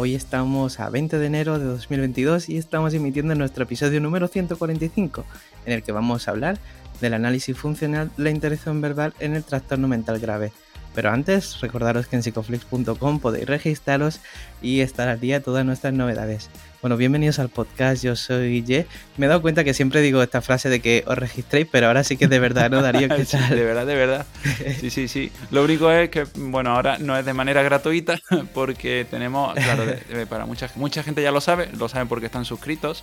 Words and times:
Hoy 0.00 0.14
estamos 0.14 0.78
a 0.78 0.90
20 0.90 1.18
de 1.18 1.26
enero 1.26 1.58
de 1.58 1.64
2022 1.64 2.50
y 2.50 2.56
estamos 2.56 2.94
emitiendo 2.94 3.34
nuestro 3.34 3.64
episodio 3.64 4.00
número 4.00 4.28
145, 4.28 5.24
en 5.66 5.72
el 5.72 5.82
que 5.82 5.90
vamos 5.90 6.28
a 6.28 6.30
hablar 6.30 6.60
del 7.00 7.14
análisis 7.14 7.58
funcional 7.58 8.08
de 8.16 8.22
la 8.22 8.30
interacción 8.30 8.80
verbal 8.80 9.12
en 9.18 9.34
el 9.34 9.42
trastorno 9.42 9.88
mental 9.88 10.20
grave. 10.20 10.52
Pero 10.94 11.10
antes, 11.10 11.60
recordaros 11.60 12.06
que 12.06 12.14
en 12.14 12.22
psicoflix.com 12.22 13.18
podéis 13.18 13.46
registraros 13.46 14.20
y 14.62 14.82
estar 14.82 15.08
al 15.08 15.18
día 15.18 15.40
de 15.40 15.44
todas 15.44 15.66
nuestras 15.66 15.92
novedades. 15.92 16.48
Bueno, 16.80 16.96
bienvenidos 16.96 17.40
al 17.40 17.48
podcast, 17.48 18.04
yo 18.04 18.14
soy 18.14 18.62
Ye. 18.62 18.86
Me 19.16 19.26
he 19.26 19.28
dado 19.28 19.42
cuenta 19.42 19.64
que 19.64 19.74
siempre 19.74 20.00
digo 20.00 20.22
esta 20.22 20.40
frase 20.40 20.68
de 20.68 20.78
que 20.78 21.02
os 21.08 21.18
registréis, 21.18 21.66
pero 21.68 21.88
ahora 21.88 22.04
sí 22.04 22.16
que 22.16 22.28
de 22.28 22.38
verdad, 22.38 22.70
¿no, 22.70 22.80
Darío? 22.80 23.08
sí, 23.24 23.36
de 23.36 23.64
verdad, 23.64 23.84
de 23.84 23.96
verdad. 23.96 24.26
Sí, 24.78 24.90
sí, 24.90 25.08
sí. 25.08 25.32
Lo 25.50 25.64
único 25.64 25.90
es 25.90 26.08
que, 26.08 26.24
bueno, 26.36 26.70
ahora 26.70 26.98
no 26.98 27.18
es 27.18 27.24
de 27.24 27.34
manera 27.34 27.64
gratuita 27.64 28.20
porque 28.54 29.04
tenemos, 29.10 29.54
claro, 29.54 29.86
para 30.28 30.46
mucha, 30.46 30.70
mucha 30.76 31.02
gente 31.02 31.20
ya 31.20 31.32
lo 31.32 31.40
sabe, 31.40 31.68
lo 31.76 31.88
saben 31.88 32.06
porque 32.06 32.26
están 32.26 32.44
suscritos. 32.44 33.02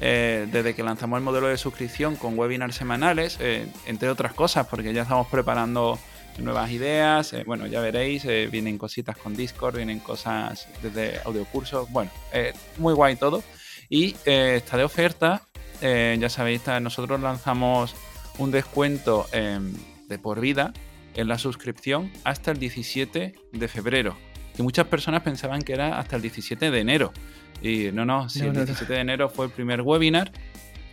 Eh, 0.00 0.46
desde 0.52 0.76
que 0.76 0.84
lanzamos 0.84 1.18
el 1.18 1.24
modelo 1.24 1.48
de 1.48 1.56
suscripción 1.56 2.14
con 2.14 2.38
webinars 2.38 2.76
semanales, 2.76 3.36
eh, 3.40 3.66
entre 3.86 4.10
otras 4.10 4.32
cosas, 4.32 4.68
porque 4.68 4.92
ya 4.94 5.02
estamos 5.02 5.26
preparando 5.26 5.98
nuevas 6.42 6.70
ideas. 6.70 7.32
Eh, 7.32 7.44
bueno, 7.46 7.66
ya 7.66 7.80
veréis, 7.80 8.24
eh, 8.24 8.48
vienen 8.50 8.78
cositas 8.78 9.16
con 9.16 9.36
Discord, 9.36 9.76
vienen 9.76 10.00
cosas 10.00 10.68
desde 10.82 11.20
audiocursos. 11.24 11.90
Bueno, 11.90 12.10
eh, 12.32 12.52
muy 12.78 12.94
guay 12.94 13.16
todo. 13.16 13.42
Y 13.90 14.16
está 14.26 14.76
de 14.76 14.84
oferta, 14.84 15.42
ya 15.80 16.28
sabéis, 16.28 16.60
nosotros 16.82 17.18
lanzamos 17.20 17.96
un 18.36 18.50
descuento 18.50 19.26
em, 19.32 19.72
de 20.08 20.18
por 20.18 20.40
vida 20.40 20.74
en 21.14 21.26
la 21.26 21.38
suscripción 21.38 22.12
hasta 22.22 22.50
el 22.50 22.58
17 22.58 23.34
de 23.50 23.68
febrero. 23.68 24.14
Y 24.58 24.62
muchas 24.62 24.88
personas 24.88 25.22
pensaban 25.22 25.62
que 25.62 25.72
era 25.72 25.98
hasta 25.98 26.16
el 26.16 26.22
17 26.22 26.70
de 26.70 26.80
enero. 26.80 27.14
Y 27.62 27.90
no, 27.92 28.04
no, 28.04 28.28
si 28.28 28.40
el 28.40 28.52
17 28.52 28.92
de 28.92 29.00
enero 29.00 29.30
fue 29.30 29.46
el 29.46 29.52
primer 29.52 29.80
webinar. 29.80 30.32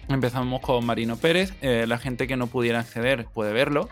Empezamos 0.07 0.61
con 0.61 0.85
Marino 0.85 1.17
Pérez. 1.17 1.51
la 1.61 1.97
gente 1.97 2.27
que 2.27 2.37
no 2.37 2.47
pudiera 2.47 2.79
acceder 2.79 3.25
puede 3.25 3.51
verlo 3.51 3.89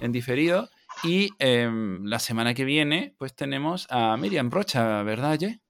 en 0.00 0.12
diferido. 0.12 0.68
Y 1.04 1.30
em, 1.38 2.04
la 2.04 2.18
semana 2.18 2.54
que 2.54 2.64
viene, 2.64 3.14
pues 3.18 3.34
tenemos 3.34 3.86
a 3.90 4.16
Miriam 4.16 4.50
Rocha, 4.50 5.02
¿verdad, 5.02 5.38
Ye? 5.38 5.60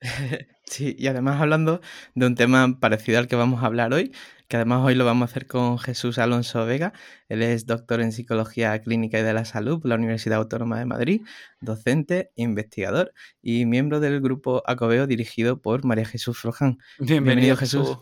Sí, 0.68 0.96
y 0.98 1.06
además 1.06 1.40
hablando 1.40 1.80
de 2.16 2.26
un 2.26 2.34
tema 2.34 2.80
parecido 2.80 3.20
al 3.20 3.28
que 3.28 3.36
vamos 3.36 3.62
a 3.62 3.66
hablar 3.66 3.92
hoy, 3.94 4.12
que 4.48 4.56
además 4.56 4.80
hoy 4.84 4.96
lo 4.96 5.04
vamos 5.04 5.28
a 5.28 5.30
hacer 5.30 5.46
con 5.46 5.78
Jesús 5.78 6.18
Alonso 6.18 6.66
Vega. 6.66 6.92
Él 7.28 7.40
es 7.42 7.66
doctor 7.66 8.00
en 8.00 8.10
Psicología 8.10 8.76
Clínica 8.80 9.20
y 9.20 9.22
de 9.22 9.32
la 9.32 9.44
Salud 9.44 9.80
por 9.80 9.88
la 9.88 9.94
Universidad 9.94 10.38
Autónoma 10.38 10.80
de 10.80 10.86
Madrid, 10.86 11.22
docente, 11.60 12.32
investigador 12.34 13.12
y 13.40 13.64
miembro 13.64 14.00
del 14.00 14.20
grupo 14.20 14.64
Acobeo 14.66 15.06
dirigido 15.06 15.62
por 15.62 15.84
María 15.84 16.04
Jesús 16.04 16.36
Froján. 16.36 16.78
Bienvenido, 16.98 17.56
Jesús. 17.56 17.98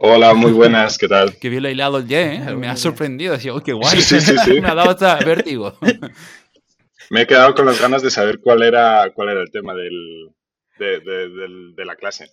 Hola, 0.00 0.34
muy 0.34 0.52
buenas, 0.52 0.98
¿qué 0.98 1.08
tal? 1.08 1.36
Qué 1.36 1.48
bien 1.48 1.62
lo 1.62 1.70
hilado 1.70 1.98
el 1.98 2.12
¿eh? 2.12 2.56
me 2.56 2.68
ha 2.68 2.76
sorprendido. 2.76 3.32
Decía, 3.32 3.54
oh, 3.54 3.60
qué 3.60 3.72
guay. 3.72 4.00
Sí, 4.00 4.20
sí, 4.20 4.36
sí, 4.36 4.60
me 4.60 4.68
ha 4.68 4.74
dado 4.74 4.90
hasta 4.90 5.16
vértigo. 5.16 5.76
me 7.10 7.22
he 7.22 7.26
quedado 7.26 7.54
con 7.54 7.66
las 7.66 7.80
ganas 7.80 8.02
de 8.02 8.10
saber 8.10 8.40
cuál 8.40 8.62
era, 8.62 9.10
cuál 9.14 9.30
era 9.30 9.40
el 9.40 9.50
tema 9.50 9.74
del, 9.74 10.30
de, 10.78 11.84
la 11.84 11.96
clase. 11.96 12.30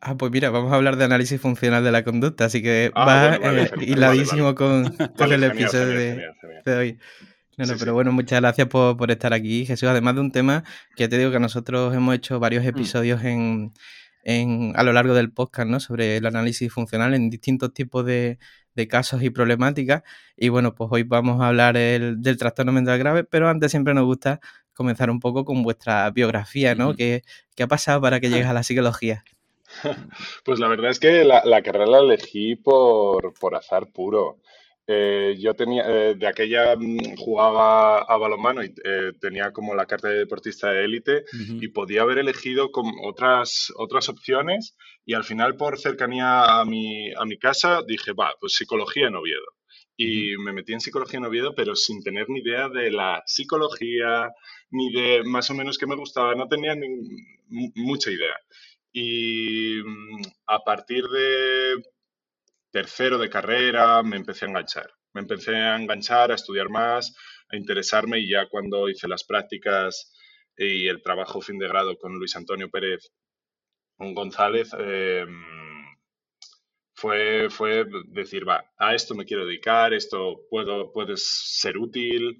Ah, 0.00 0.16
pues 0.16 0.30
mira, 0.30 0.50
vamos 0.50 0.72
a 0.72 0.76
hablar 0.76 0.96
de 0.96 1.04
análisis 1.04 1.40
funcional 1.40 1.82
de 1.82 1.92
la 1.92 2.04
conducta, 2.04 2.44
así 2.44 2.62
que 2.62 2.90
ah, 2.94 3.04
va 3.04 3.36
eh, 3.36 3.70
hiladísimo 3.80 4.54
Con, 4.54 4.94
el 5.18 5.44
episodio 5.44 5.86
de, 6.64 6.76
hoy. 6.76 6.98
No, 7.56 7.64
no, 7.64 7.74
pero 7.78 7.94
bueno, 7.94 8.12
muchas 8.12 8.40
gracias 8.40 8.68
por, 8.68 8.98
por, 8.98 9.10
estar 9.10 9.32
aquí, 9.32 9.64
Jesús. 9.64 9.88
Además 9.88 10.14
de 10.16 10.20
un 10.20 10.30
tema 10.30 10.62
que 10.94 11.08
te 11.08 11.16
digo 11.16 11.30
que 11.30 11.40
nosotros 11.40 11.94
hemos 11.94 12.14
hecho 12.14 12.38
varios 12.38 12.64
mm. 12.64 12.68
episodios 12.68 13.24
en, 14.26 14.72
a 14.74 14.82
lo 14.82 14.92
largo 14.92 15.14
del 15.14 15.32
podcast, 15.32 15.68
¿no? 15.68 15.78
Sobre 15.78 16.16
el 16.16 16.26
análisis 16.26 16.72
funcional 16.72 17.14
en 17.14 17.30
distintos 17.30 17.72
tipos 17.72 18.04
de, 18.04 18.38
casos 18.88 19.22
y 19.22 19.30
problemáticas. 19.30 20.02
Y 20.36 20.48
bueno, 20.48 20.74
pues 20.74 20.90
hoy 20.92 21.04
vamos 21.04 21.40
a 21.40 21.48
hablar 21.48 21.76
del 21.76 22.36
trastorno 22.36 22.72
mental 22.72 22.98
grave, 22.98 23.22
pero 23.22 23.48
antes 23.48 23.70
siempre 23.70 23.94
nos 23.94 24.04
gusta 24.04 24.40
comenzar 24.74 25.10
un 25.10 25.20
poco 25.20 25.44
con 25.44 25.62
vuestra 25.62 26.10
biografía, 26.10 26.74
¿no? 26.74 26.94
¿Qué, 26.96 27.22
ha 27.60 27.66
pasado 27.68 28.00
para 28.00 28.18
que 28.18 28.28
llegues 28.28 28.48
a 28.48 28.52
la 28.52 28.64
psicología? 28.64 29.24
Pues 30.44 30.58
la 30.60 30.68
verdad 30.68 30.90
es 30.90 31.00
que 31.00 31.24
la, 31.24 31.44
la 31.44 31.62
carrera 31.62 31.86
la 31.86 31.98
elegí 31.98 32.56
por, 32.56 33.34
por 33.34 33.54
azar 33.54 33.88
puro. 33.88 34.38
Eh, 34.88 35.34
yo 35.40 35.54
tenía, 35.54 35.82
eh, 35.84 36.14
de 36.14 36.26
aquella 36.28 36.76
mm, 36.76 37.16
jugaba 37.16 38.02
a 38.02 38.16
balonmano 38.18 38.62
y 38.62 38.72
eh, 38.84 39.12
tenía 39.20 39.52
como 39.52 39.74
la 39.74 39.86
carta 39.86 40.08
de 40.08 40.18
deportista 40.18 40.70
de 40.70 40.84
élite 40.84 41.24
y 41.32 41.68
podía 41.68 42.02
haber 42.02 42.18
elegido 42.18 42.70
con 42.70 42.92
otras, 43.02 43.72
otras 43.76 44.08
opciones 44.08 44.76
y 45.04 45.14
al 45.14 45.24
final 45.24 45.56
por 45.56 45.78
cercanía 45.78 46.60
a 46.60 46.64
mi, 46.64 47.12
a 47.14 47.24
mi 47.24 47.36
casa 47.36 47.80
dije, 47.86 48.12
va, 48.12 48.34
pues 48.40 48.54
psicología 48.54 49.08
en 49.08 49.16
Oviedo. 49.16 49.56
Y 49.96 50.36
me 50.36 50.52
metí 50.52 50.72
en 50.72 50.80
psicología 50.80 51.18
en 51.18 51.24
Oviedo, 51.24 51.54
pero 51.54 51.74
sin 51.74 52.02
tener 52.02 52.28
ni 52.28 52.40
idea 52.40 52.68
de 52.68 52.90
la 52.90 53.22
psicología, 53.26 54.30
ni 54.70 54.92
de 54.92 55.22
más 55.24 55.50
o 55.50 55.54
menos 55.54 55.78
qué 55.78 55.86
me 55.86 55.96
gustaba, 55.96 56.34
no 56.34 56.48
tenía 56.48 56.74
ni, 56.76 56.86
mucha 57.74 58.10
idea. 58.10 58.36
Y 58.92 59.80
mm, 59.84 60.22
a 60.46 60.58
partir 60.60 61.04
de 61.04 61.82
tercero 62.76 63.16
de 63.16 63.30
carrera 63.30 64.02
me 64.02 64.16
empecé 64.16 64.44
a 64.44 64.48
enganchar. 64.48 64.90
Me 65.14 65.22
empecé 65.22 65.56
a 65.56 65.76
enganchar, 65.76 66.30
a 66.30 66.34
estudiar 66.34 66.68
más, 66.68 67.16
a 67.48 67.56
interesarme 67.56 68.18
y 68.18 68.28
ya 68.28 68.50
cuando 68.50 68.90
hice 68.90 69.08
las 69.08 69.24
prácticas 69.24 70.12
y 70.58 70.86
el 70.86 71.00
trabajo 71.00 71.40
fin 71.40 71.56
de 71.58 71.68
grado 71.68 71.96
con 71.96 72.18
Luis 72.18 72.36
Antonio 72.36 72.68
Pérez 72.68 73.10
González, 73.96 74.74
em, 74.78 75.42
fue, 76.92 77.48
fue 77.48 77.86
decir, 78.08 78.46
va, 78.46 78.62
a 78.76 78.94
esto 78.94 79.14
me 79.14 79.24
quiero 79.24 79.46
dedicar, 79.46 79.94
esto 79.94 80.42
puedo, 80.50 80.92
puede 80.92 81.14
ser 81.16 81.78
útil. 81.78 82.36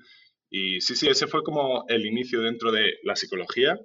Y 0.50 0.82
sí, 0.82 0.96
sí, 0.96 1.08
ese 1.08 1.26
fue 1.28 1.42
como 1.42 1.86
el 1.88 2.04
inicio 2.04 2.42
dentro 2.42 2.70
de 2.70 2.92
la 3.04 3.16
psicología 3.16 3.78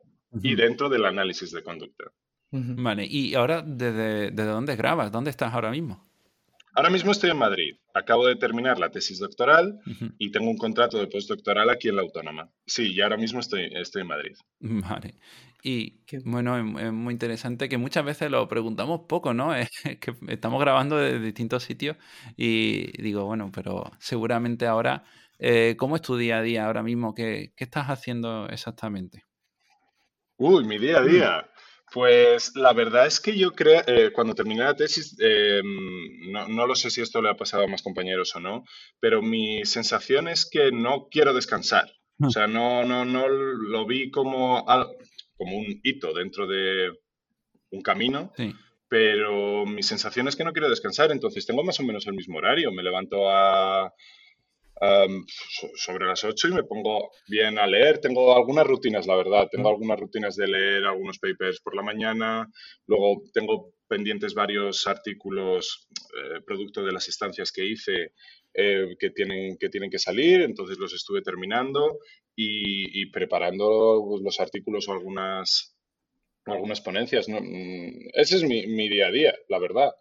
y 0.43 0.55
dentro 0.55 0.89
del 0.89 1.05
análisis 1.05 1.51
de 1.51 1.63
conducta. 1.63 2.11
Vale, 2.51 3.05
y 3.09 3.35
ahora, 3.35 3.61
¿desde, 3.65 4.31
¿desde 4.31 4.51
dónde 4.51 4.75
grabas? 4.75 5.13
¿Dónde 5.13 5.29
estás 5.29 5.53
ahora 5.53 5.71
mismo? 5.71 6.10
Ahora 6.73 6.89
mismo 6.89 7.11
estoy 7.11 7.31
en 7.31 7.37
Madrid. 7.37 7.75
Acabo 7.93 8.25
de 8.25 8.35
terminar 8.35 8.79
la 8.79 8.89
tesis 8.89 9.19
doctoral 9.19 9.79
y 10.17 10.31
tengo 10.31 10.49
un 10.49 10.57
contrato 10.57 10.97
de 10.97 11.07
postdoctoral 11.07 11.69
aquí 11.69 11.89
en 11.89 11.97
la 11.97 12.01
Autónoma. 12.01 12.49
Sí, 12.65 12.93
y 12.93 13.01
ahora 13.01 13.17
mismo 13.17 13.39
estoy, 13.41 13.69
estoy 13.73 14.03
en 14.03 14.07
Madrid. 14.07 14.35
Vale. 14.59 15.15
Y 15.63 15.99
bueno, 16.25 16.57
es 16.79 16.91
muy 16.91 17.13
interesante 17.13 17.69
que 17.69 17.77
muchas 17.77 18.05
veces 18.05 18.31
lo 18.31 18.47
preguntamos 18.47 19.01
poco, 19.07 19.33
¿no? 19.33 19.53
Es 19.55 19.69
que 19.99 20.13
estamos 20.29 20.61
grabando 20.61 20.97
de 20.97 21.19
distintos 21.19 21.63
sitios 21.63 21.97
y 22.37 23.01
digo, 23.01 23.25
bueno, 23.25 23.51
pero 23.53 23.91
seguramente 23.99 24.65
ahora, 24.65 25.03
eh, 25.39 25.75
¿cómo 25.77 25.95
es 25.97 26.01
tu 26.01 26.15
día 26.15 26.37
a 26.37 26.41
día 26.41 26.65
ahora 26.65 26.83
mismo? 26.83 27.13
¿Qué, 27.13 27.53
qué 27.55 27.63
estás 27.65 27.87
haciendo 27.87 28.47
exactamente? 28.49 29.25
Uy, 30.37 30.63
mi 30.65 30.79
día 30.79 30.97
a 30.97 31.03
día. 31.03 31.50
Pues 31.91 32.55
la 32.55 32.71
verdad 32.71 33.05
es 33.05 33.19
que 33.19 33.37
yo 33.37 33.51
creo, 33.51 33.81
eh, 33.85 34.11
cuando 34.13 34.33
terminé 34.33 34.63
la 34.63 34.75
tesis, 34.75 35.17
em, 35.19 36.31
no, 36.31 36.65
lo 36.65 36.73
sé 36.73 36.89
si 36.89 37.01
esto 37.01 37.21
le 37.21 37.29
ha 37.29 37.35
pasado 37.35 37.63
a 37.63 37.67
más 37.67 37.81
compañeros 37.81 38.33
o 38.35 38.39
no, 38.39 38.63
pero 39.01 39.21
mi 39.21 39.65
sensación 39.65 40.29
es 40.29 40.49
que 40.49 40.71
no 40.71 41.09
quiero 41.11 41.33
descansar. 41.33 41.91
O 42.23 42.29
sea, 42.29 42.47
no, 42.47 42.85
no, 42.85 43.03
no 43.03 43.27
lo 43.27 43.85
vi 43.87 44.09
como, 44.09 44.63
como 45.35 45.57
un 45.57 45.81
hito 45.83 46.13
dentro 46.13 46.47
de 46.47 46.91
un 47.71 47.81
camino, 47.81 48.31
pero 48.87 49.65
mi 49.65 49.83
sensación 49.83 50.27
es 50.27 50.35
que 50.35 50.43
no 50.43 50.53
quiero 50.53 50.69
descansar, 50.69 51.11
entonces 51.11 51.45
tengo 51.45 51.63
más 51.63 51.79
o 51.79 51.83
menos 51.83 52.07
el 52.07 52.13
mismo 52.13 52.37
horario. 52.37 52.71
Me 52.71 52.83
levanto 52.83 53.29
a 53.29 53.91
sobre 55.75 56.07
las 56.07 56.23
8 56.23 56.47
y 56.47 56.53
me 56.53 56.63
pongo 56.63 57.11
bien 57.27 57.59
a 57.59 57.67
leer. 57.67 57.99
Tengo 57.99 58.35
algunas 58.35 58.65
rutinas, 58.65 59.05
la 59.05 59.15
verdad. 59.15 59.47
Tengo 59.51 59.69
algunas 59.69 59.99
rutinas 59.99 60.35
de 60.35 60.47
leer 60.47 60.85
algunos 60.85 61.19
papers 61.19 61.59
por 61.61 61.75
la 61.75 61.83
mañana. 61.83 62.47
Luego 62.87 63.21
tengo 63.33 63.73
pendientes 63.87 64.33
varios 64.33 64.87
artículos 64.87 65.87
eh, 66.15 66.41
producto 66.45 66.83
de 66.83 66.93
las 66.93 67.07
estancias 67.07 67.51
que 67.51 67.65
hice 67.65 68.13
eh, 68.53 68.95
que, 68.99 69.11
tienen, 69.11 69.57
que 69.57 69.69
tienen 69.69 69.91
que 69.91 69.99
salir. 69.99 70.41
Entonces 70.41 70.79
los 70.79 70.93
estuve 70.93 71.21
terminando 71.21 71.99
y, 72.35 73.05
preparando 73.11 74.19
los 74.23 74.39
artículos 74.39 74.87
o 74.87 74.93
algunas 74.93 75.77
algunas 76.45 76.81
ponencias. 76.81 77.29
¿no? 77.29 77.39
Mm, 77.39 78.09
ese 78.13 78.37
es 78.37 78.43
mi, 78.43 78.65
mi 78.65 78.89
día 78.89 79.07
a 79.07 79.11
día, 79.11 79.35
la 79.47 79.59
verdad. 79.59 79.91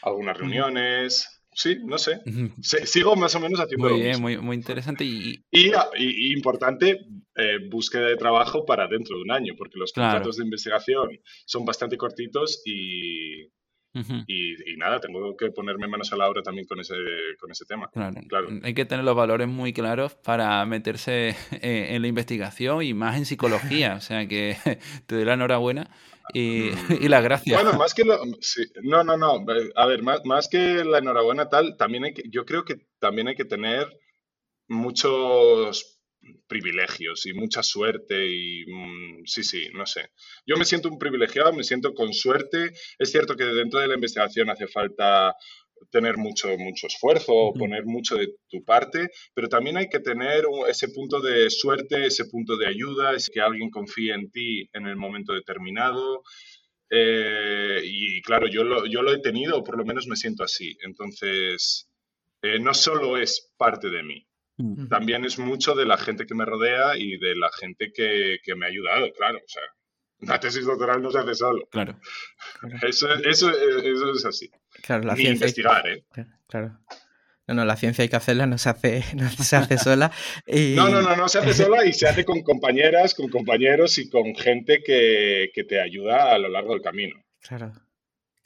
Algunas 0.00 0.38
reuniones, 0.38 1.37
sí, 1.52 1.78
no 1.84 1.98
sé. 1.98 2.20
sigo 2.62 3.16
más 3.16 3.34
o 3.34 3.40
menos 3.40 3.60
haciendo 3.60 3.88
Muy 3.88 4.00
bien, 4.00 4.20
muy, 4.20 4.38
muy 4.38 4.56
interesante. 4.56 5.04
Y, 5.04 5.44
y, 5.50 6.32
importante, 6.32 7.06
eh, 7.36 7.58
búsqueda 7.70 8.06
de 8.06 8.16
trabajo 8.16 8.64
para 8.64 8.86
dentro 8.86 9.16
de 9.16 9.22
un 9.22 9.30
año, 9.30 9.54
porque 9.56 9.78
los 9.78 9.92
contratos 9.92 10.36
de 10.36 10.44
investigación 10.44 11.20
son 11.46 11.64
bastante 11.64 11.96
cortitos 11.96 12.62
y, 12.64 13.50
y, 14.26 14.76
nada, 14.76 15.00
tengo 15.00 15.36
que 15.36 15.50
ponerme 15.50 15.88
manos 15.88 16.12
a 16.12 16.16
la 16.16 16.28
obra 16.28 16.42
también 16.42 16.66
con 16.66 16.80
ese, 16.80 16.94
con 17.40 17.50
ese 17.50 17.64
tema. 17.64 17.90
Claro. 17.90 18.48
Hay 18.62 18.74
que 18.74 18.84
tener 18.84 19.04
los 19.04 19.16
valores 19.16 19.48
muy 19.48 19.72
claros 19.72 20.14
para 20.14 20.64
meterse 20.66 21.30
eh, 21.62 21.88
en 21.90 22.02
la 22.02 22.08
investigación 22.08 22.82
y 22.82 22.94
más 22.94 23.16
en 23.16 23.24
psicología. 23.24 23.94
o 23.94 24.00
sea 24.00 24.26
que 24.28 24.56
te 25.06 25.16
doy 25.16 25.24
la 25.24 25.34
enhorabuena 25.34 25.90
y, 26.32 26.70
y 27.00 27.08
las 27.08 27.22
gracias. 27.22 27.62
Bueno, 27.62 27.78
más 27.78 27.94
que 27.94 28.04
lo, 28.04 28.20
no, 28.82 29.04
no, 29.04 29.16
no. 29.16 29.44
A 29.76 29.86
ver, 29.86 30.02
más, 30.02 30.24
más 30.24 30.48
que 30.48 30.84
la 30.84 30.98
enhorabuena 30.98 31.48
tal, 31.48 31.76
también 31.76 32.04
hay 32.04 32.14
que, 32.14 32.24
yo 32.30 32.44
creo 32.44 32.64
que 32.64 32.86
también 32.98 33.28
hay 33.28 33.34
que 33.34 33.44
tener 33.44 33.86
muchos 34.68 35.98
privilegios 36.46 37.26
y 37.26 37.32
mucha 37.32 37.62
suerte 37.62 38.26
y 38.26 38.64
mm, 38.66 39.24
sí, 39.24 39.42
sí, 39.42 39.68
no 39.72 39.86
sé. 39.86 40.10
Yo 40.46 40.56
me 40.56 40.64
siento 40.64 40.88
un 40.88 40.98
privilegiado, 40.98 41.52
me 41.52 41.64
siento 41.64 41.94
con 41.94 42.12
suerte. 42.12 42.72
Es 42.98 43.10
cierto 43.10 43.36
que 43.36 43.44
dentro 43.44 43.80
de 43.80 43.88
la 43.88 43.94
investigación 43.94 44.50
hace 44.50 44.66
falta 44.66 45.34
tener 45.90 46.16
mucho, 46.16 46.48
mucho 46.58 46.86
esfuerzo, 46.86 47.52
poner 47.58 47.84
mucho 47.84 48.16
de 48.16 48.34
tu 48.48 48.64
parte, 48.64 49.10
pero 49.34 49.48
también 49.48 49.76
hay 49.76 49.88
que 49.88 50.00
tener 50.00 50.44
ese 50.68 50.88
punto 50.88 51.20
de 51.20 51.50
suerte, 51.50 52.06
ese 52.06 52.26
punto 52.26 52.56
de 52.56 52.66
ayuda, 52.66 53.14
es 53.14 53.28
que 53.28 53.40
alguien 53.40 53.70
confíe 53.70 54.14
en 54.14 54.30
ti 54.30 54.68
en 54.72 54.86
el 54.86 54.96
momento 54.96 55.32
determinado. 55.32 56.22
Eh, 56.90 57.80
y 57.84 58.22
claro, 58.22 58.46
yo 58.48 58.64
lo, 58.64 58.86
yo 58.86 59.02
lo 59.02 59.12
he 59.12 59.20
tenido, 59.20 59.58
o 59.58 59.64
por 59.64 59.76
lo 59.76 59.84
menos 59.84 60.06
me 60.06 60.16
siento 60.16 60.44
así. 60.44 60.76
Entonces, 60.82 61.88
eh, 62.42 62.58
no 62.60 62.74
solo 62.74 63.16
es 63.16 63.52
parte 63.56 63.90
de 63.90 64.02
mí, 64.02 64.28
también 64.90 65.24
es 65.24 65.38
mucho 65.38 65.76
de 65.76 65.86
la 65.86 65.96
gente 65.96 66.26
que 66.26 66.34
me 66.34 66.44
rodea 66.44 66.96
y 66.96 67.16
de 67.16 67.36
la 67.36 67.48
gente 67.52 67.92
que, 67.92 68.38
me 68.56 68.66
ha 68.66 68.68
ayudado, 68.68 69.12
claro. 69.12 69.38
O 69.38 69.48
sea, 69.48 69.62
una 70.20 70.40
tesis 70.40 70.64
doctoral 70.64 71.02
no 71.02 71.10
se 71.10 71.18
hace 71.18 71.34
solo. 71.34 71.66
Claro. 71.70 71.98
Eso, 72.82 73.12
eso, 73.14 73.50
eso 73.50 74.12
es 74.12 74.24
así. 74.24 74.50
Claro, 74.82 75.04
la 75.04 75.14
Ni 75.14 75.26
investigar, 75.26 75.86
¿eh? 75.88 76.04
Claro. 76.48 76.78
No, 77.46 77.54
no, 77.54 77.64
la 77.64 77.76
ciencia 77.76 78.02
hay 78.02 78.10
que 78.10 78.16
hacerla, 78.16 78.46
no 78.46 78.58
se 78.58 78.68
hace, 78.68 79.04
no 79.14 79.28
se 79.30 79.56
hace 79.56 79.78
sola. 79.78 80.12
No, 80.46 80.88
no, 80.88 81.00
no, 81.00 81.16
no 81.16 81.28
se 81.28 81.38
hace 81.38 81.54
sola 81.54 81.84
y 81.86 81.92
se 81.92 82.06
hace 82.06 82.24
con 82.24 82.42
compañeras, 82.42 83.14
con 83.14 83.28
compañeros 83.28 83.96
y 83.98 84.10
con 84.10 84.34
gente 84.34 84.82
que, 84.84 85.50
que 85.54 85.64
te 85.64 85.80
ayuda 85.80 86.34
a 86.34 86.38
lo 86.38 86.48
largo 86.48 86.72
del 86.72 86.82
camino. 86.82 87.16
Claro. 87.40 87.72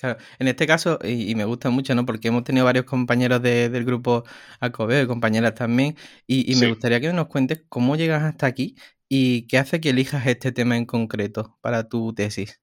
Claro, 0.02 0.18
en 0.40 0.48
este 0.48 0.66
caso, 0.66 0.98
y, 1.04 1.32
me 1.36 1.44
gusta 1.44 1.70
mucho, 1.70 1.94
¿no? 1.94 2.04
Porque 2.04 2.26
hemos 2.26 2.42
tenido 2.42 2.64
varios 2.64 2.86
compañeros 2.86 3.40
del 3.40 3.84
grupo 3.84 4.24
Acobeo 4.58 5.04
y 5.04 5.06
compañeras 5.06 5.54
también, 5.54 5.96
y, 6.26 6.56
me 6.56 6.66
gustaría 6.66 7.00
que 7.00 7.12
nos 7.12 7.28
cuentes 7.28 7.62
cómo 7.68 7.94
llegas 7.94 8.24
hasta 8.24 8.46
aquí 8.46 8.74
y 9.14 9.46
qué 9.46 9.58
hace 9.58 9.78
que 9.78 9.90
elijas 9.90 10.26
este 10.26 10.52
tema 10.52 10.74
en 10.74 10.86
concreto 10.86 11.58
para 11.60 11.86
tu 11.86 12.14
tesis. 12.14 12.62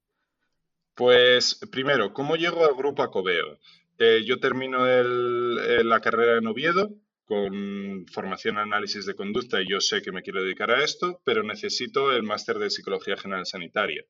Pues 0.95 1.59
primero, 1.71 2.11
¿cómo 2.11 2.37
llego 2.37 2.65
al 2.65 2.73
grupo 2.73 3.03
Acobeo? 3.03 3.59
Eh, 3.99 4.23
yo 4.25 4.39
termino 4.39 4.83
la 4.83 5.99
carrera 5.99 6.39
en 6.39 6.47
Oviedo 6.47 6.89
con 7.25 8.07
formación 8.11 8.55
en 8.55 8.61
análisis 8.61 9.05
de 9.05 9.13
conducta 9.13 9.61
y 9.61 9.69
yo 9.69 9.79
sé 9.79 10.01
que 10.01 10.11
me 10.11 10.23
quiero 10.23 10.41
dedicar 10.41 10.71
a 10.71 10.83
esto, 10.83 11.21
pero 11.23 11.43
necesito 11.43 12.11
el 12.11 12.23
máster 12.23 12.57
de 12.57 12.71
Psicología 12.71 13.15
General 13.15 13.45
Sanitaria. 13.45 14.03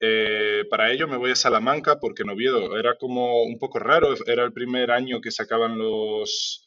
Eh, 0.00 0.64
para 0.68 0.90
ello 0.90 1.06
me 1.06 1.16
voy 1.16 1.30
a 1.30 1.36
Salamanca 1.36 2.00
porque 2.00 2.24
en 2.24 2.30
Oviedo 2.30 2.76
era 2.76 2.96
como 2.96 3.44
un 3.44 3.60
poco 3.60 3.78
raro, 3.78 4.16
era 4.26 4.42
el 4.42 4.52
primer 4.52 4.90
año 4.90 5.20
que 5.20 5.30
sacaban 5.30 5.78
los 5.78 6.66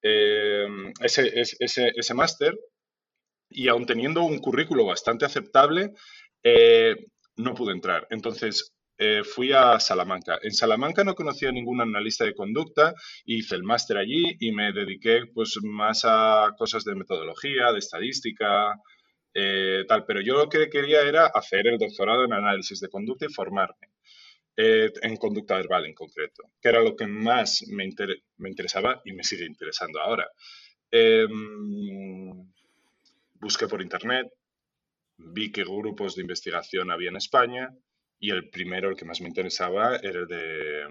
eh, 0.00 0.66
ese, 1.02 1.30
ese, 1.60 2.14
máster 2.14 2.58
y 3.54 3.68
aún 3.68 3.86
teniendo 3.86 4.22
un 4.22 4.38
currículo 4.38 4.86
bastante 4.86 5.24
aceptable, 5.24 5.92
eh, 6.42 6.96
no 7.36 7.54
pude 7.54 7.72
entrar. 7.72 8.06
Entonces 8.10 8.72
fui 9.24 9.52
a 9.52 9.80
Salamanca. 9.80 10.38
En 10.42 10.52
Salamanca 10.52 11.02
no 11.02 11.16
conocía 11.16 11.48
a 11.48 11.52
ningún 11.52 11.80
analista 11.80 12.24
de 12.24 12.34
conducta, 12.36 12.94
hice 13.24 13.56
el 13.56 13.64
máster 13.64 13.96
allí 13.96 14.36
y 14.38 14.52
me 14.52 14.72
dediqué 14.72 15.22
pues 15.34 15.58
más 15.62 16.02
a 16.04 16.50
cosas 16.56 16.84
de 16.84 16.94
metodología, 16.94 17.72
de 17.72 17.80
estadística, 17.80 18.76
eh, 19.34 19.84
tal, 19.88 20.04
pero 20.04 20.20
yo 20.20 20.34
lo 20.36 20.48
que 20.48 20.68
quería 20.68 21.02
era 21.02 21.26
hacer 21.26 21.66
el 21.66 21.78
doctorado 21.78 22.24
en 22.24 22.32
análisis 22.34 22.80
de 22.80 22.88
conducta 22.88 23.26
y 23.26 23.32
formarme 23.32 23.88
eh, 24.56 24.90
en 25.02 25.16
conducta 25.16 25.56
verbal 25.56 25.86
en 25.86 25.94
concreto, 25.94 26.42
que 26.60 26.68
era 26.68 26.82
lo 26.82 26.94
que 26.94 27.06
más 27.06 27.64
me, 27.68 27.88
me 28.36 28.48
interesaba 28.50 29.00
y 29.04 29.12
me 29.12 29.24
sigue 29.24 29.46
interesando 29.46 30.00
ahora. 30.00 30.28
Busqué 33.42 33.66
por 33.66 33.82
internet, 33.82 34.28
vi 35.18 35.52
qué 35.52 35.64
grupos 35.64 36.14
de 36.14 36.22
investigación 36.22 36.90
había 36.90 37.10
en 37.10 37.16
España 37.16 37.68
y 38.18 38.30
el 38.30 38.48
primero, 38.50 38.88
el 38.88 38.96
que 38.96 39.04
más 39.04 39.20
me 39.20 39.28
interesaba, 39.28 39.96
era 39.96 40.20
el 40.20 40.28
de, 40.28 40.86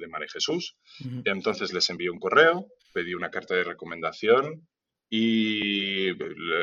de 0.00 0.06
María 0.06 0.28
Jesús. 0.30 0.76
Entonces 1.24 1.72
les 1.72 1.88
envié 1.88 2.10
un 2.10 2.20
correo, 2.20 2.68
pedí 2.92 3.14
una 3.14 3.30
carta 3.30 3.54
de 3.54 3.64
recomendación 3.64 4.68
y 5.08 6.12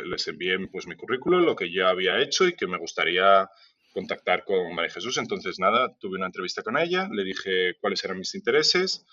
les 0.06 0.28
envié 0.28 0.60
pues, 0.72 0.86
mi 0.86 0.96
currículum, 0.96 1.44
lo 1.44 1.56
que 1.56 1.72
ya 1.74 1.90
había 1.90 2.22
hecho 2.22 2.48
y 2.48 2.54
que 2.54 2.68
me 2.68 2.78
gustaría 2.78 3.50
contactar 3.94 4.44
con 4.44 4.76
María 4.76 4.92
Jesús. 4.92 5.18
Entonces, 5.18 5.58
nada, 5.58 5.96
tuve 6.00 6.18
una 6.18 6.28
entrevista 6.28 6.62
con 6.62 6.78
ella, 6.78 7.10
le 7.12 7.24
dije 7.24 7.76
cuáles 7.80 8.04
eran 8.04 8.20
mis 8.20 8.36
intereses 8.36 9.06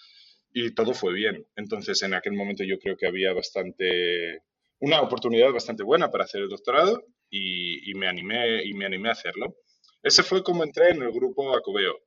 y 0.52 0.74
todo 0.74 0.92
fue 0.92 1.12
bien. 1.12 1.46
Entonces, 1.56 2.02
en 2.02 2.14
aquel 2.14 2.32
momento 2.34 2.64
yo 2.64 2.78
creo 2.78 2.96
que 2.96 3.06
había 3.06 3.32
bastante, 3.32 4.42
una 4.80 5.00
oportunidad 5.00 5.52
bastante 5.52 5.82
buena 5.82 6.10
para 6.10 6.24
hacer 6.24 6.42
el 6.42 6.48
doctorado 6.48 7.02
y, 7.30 7.90
y 7.90 7.94
me, 7.94 8.08
animé, 8.08 8.64
y 8.64 8.74
me 8.74 8.86
animé 8.86 9.08
a 9.08 9.12
hacerlo. 9.12 9.56
Ese 10.02 10.22
fue 10.22 10.42
como 10.42 10.64
entré 10.64 10.90
en 10.90 11.02
el 11.02 11.12
grupo 11.12 11.54
Acobeo 11.56 11.98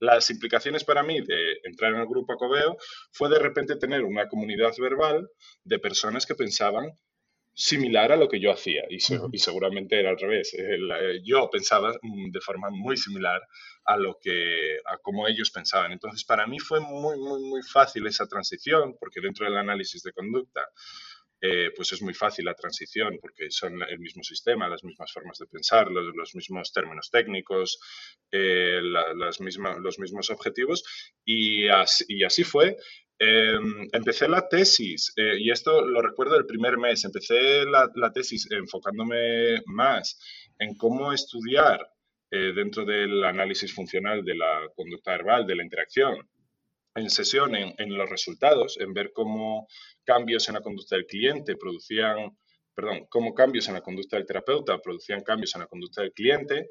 las 0.00 0.30
implicaciones 0.30 0.84
para 0.84 1.02
mí 1.02 1.20
de 1.20 1.58
entrar 1.64 1.92
en 1.92 2.00
el 2.00 2.06
grupo 2.06 2.32
Acobeo 2.32 2.76
fue 3.12 3.28
de 3.28 3.38
repente 3.38 3.76
tener 3.76 4.02
una 4.04 4.28
comunidad 4.28 4.72
verbal 4.78 5.28
de 5.64 5.78
personas 5.78 6.26
que 6.26 6.34
pensaban 6.34 6.92
similar 7.52 8.12
a 8.12 8.16
lo 8.16 8.28
que 8.28 8.38
yo 8.38 8.52
hacía 8.52 8.84
y, 8.88 9.00
seguramente 9.00 9.98
era 9.98 10.10
al 10.10 10.18
revés. 10.18 10.54
Eh, 10.54 10.78
yo 11.24 11.50
pensaba 11.50 11.92
mm, 12.00 12.30
de 12.30 12.40
forma 12.40 12.70
muy 12.70 12.96
similar 12.96 13.42
a 13.84 13.96
lo 13.96 14.16
que 14.22 14.76
a 14.84 14.98
cómo 14.98 15.26
ellos 15.26 15.50
pensaban. 15.50 15.90
Entonces 15.90 16.24
para 16.24 16.46
mí 16.46 16.60
fue 16.60 16.78
muy 16.78 17.18
muy 17.18 17.40
muy 17.42 17.62
fácil 17.62 18.06
esa 18.06 18.28
transición 18.28 18.96
porque 19.00 19.20
dentro 19.20 19.44
del 19.44 19.56
análisis 19.56 20.04
de 20.04 20.12
conducta 20.12 20.60
eh, 21.40 21.70
pues 21.76 21.92
es 21.92 22.02
muy 22.02 22.14
fácil 22.14 22.44
la 22.44 22.54
transición 22.54 23.18
porque 23.20 23.50
son 23.50 23.80
el 23.82 24.00
mismo 24.00 24.24
sistema, 24.24 24.68
las 24.68 24.82
mismas 24.82 25.12
formas 25.12 25.38
de 25.38 25.46
pensar, 25.46 25.88
los, 25.88 26.34
mismos 26.34 26.72
términos 26.72 27.10
técnicos, 27.10 27.78
eh, 28.32 28.80
las 28.82 29.40
mismas, 29.40 29.78
los 29.78 30.00
mismos 30.00 30.30
objetivos 30.30 30.82
y 31.24 31.68
así, 31.68 32.24
así 32.24 32.42
fue. 32.42 32.76
Em, 33.20 33.88
empecé 33.92 34.28
la 34.28 34.48
tesis 34.48 35.12
eh, 35.16 35.36
y 35.38 35.50
esto 35.50 35.84
lo 35.86 36.02
recuerdo 36.02 36.36
el 36.36 36.46
primer 36.46 36.76
mes. 36.76 37.04
Empecé 37.04 37.64
la 37.66 38.12
tesis 38.12 38.50
enfocándome 38.50 39.62
más 39.66 40.18
en 40.58 40.76
cómo 40.76 41.12
estudiar 41.12 41.80
dentro 42.30 42.84
del 42.84 43.24
análisis 43.24 43.72
funcional 43.72 44.22
de 44.22 44.34
la 44.34 44.68
conducta 44.76 45.12
verbal, 45.12 45.46
de 45.46 45.56
la 45.56 45.62
interacción, 45.62 46.28
en 46.98 47.10
sesión 47.10 47.54
en, 47.54 47.96
los 47.96 48.08
resultados, 48.08 48.78
en 48.78 48.92
ver 48.92 49.12
cómo 49.12 49.68
cambios 50.04 50.48
en 50.48 50.54
la 50.54 50.60
conducta 50.60 50.96
del 50.96 51.06
cliente 51.06 51.56
producían, 51.56 52.36
perdón, 52.74 53.06
cómo 53.08 53.34
cambios 53.34 53.68
en 53.68 53.74
la 53.74 53.80
conducta 53.80 54.16
del 54.16 54.26
terapeuta 54.26 54.78
producían 54.78 55.22
cambios 55.22 55.54
en 55.54 55.62
la 55.62 55.66
conducta 55.66 56.02
del 56.02 56.12
cliente, 56.12 56.68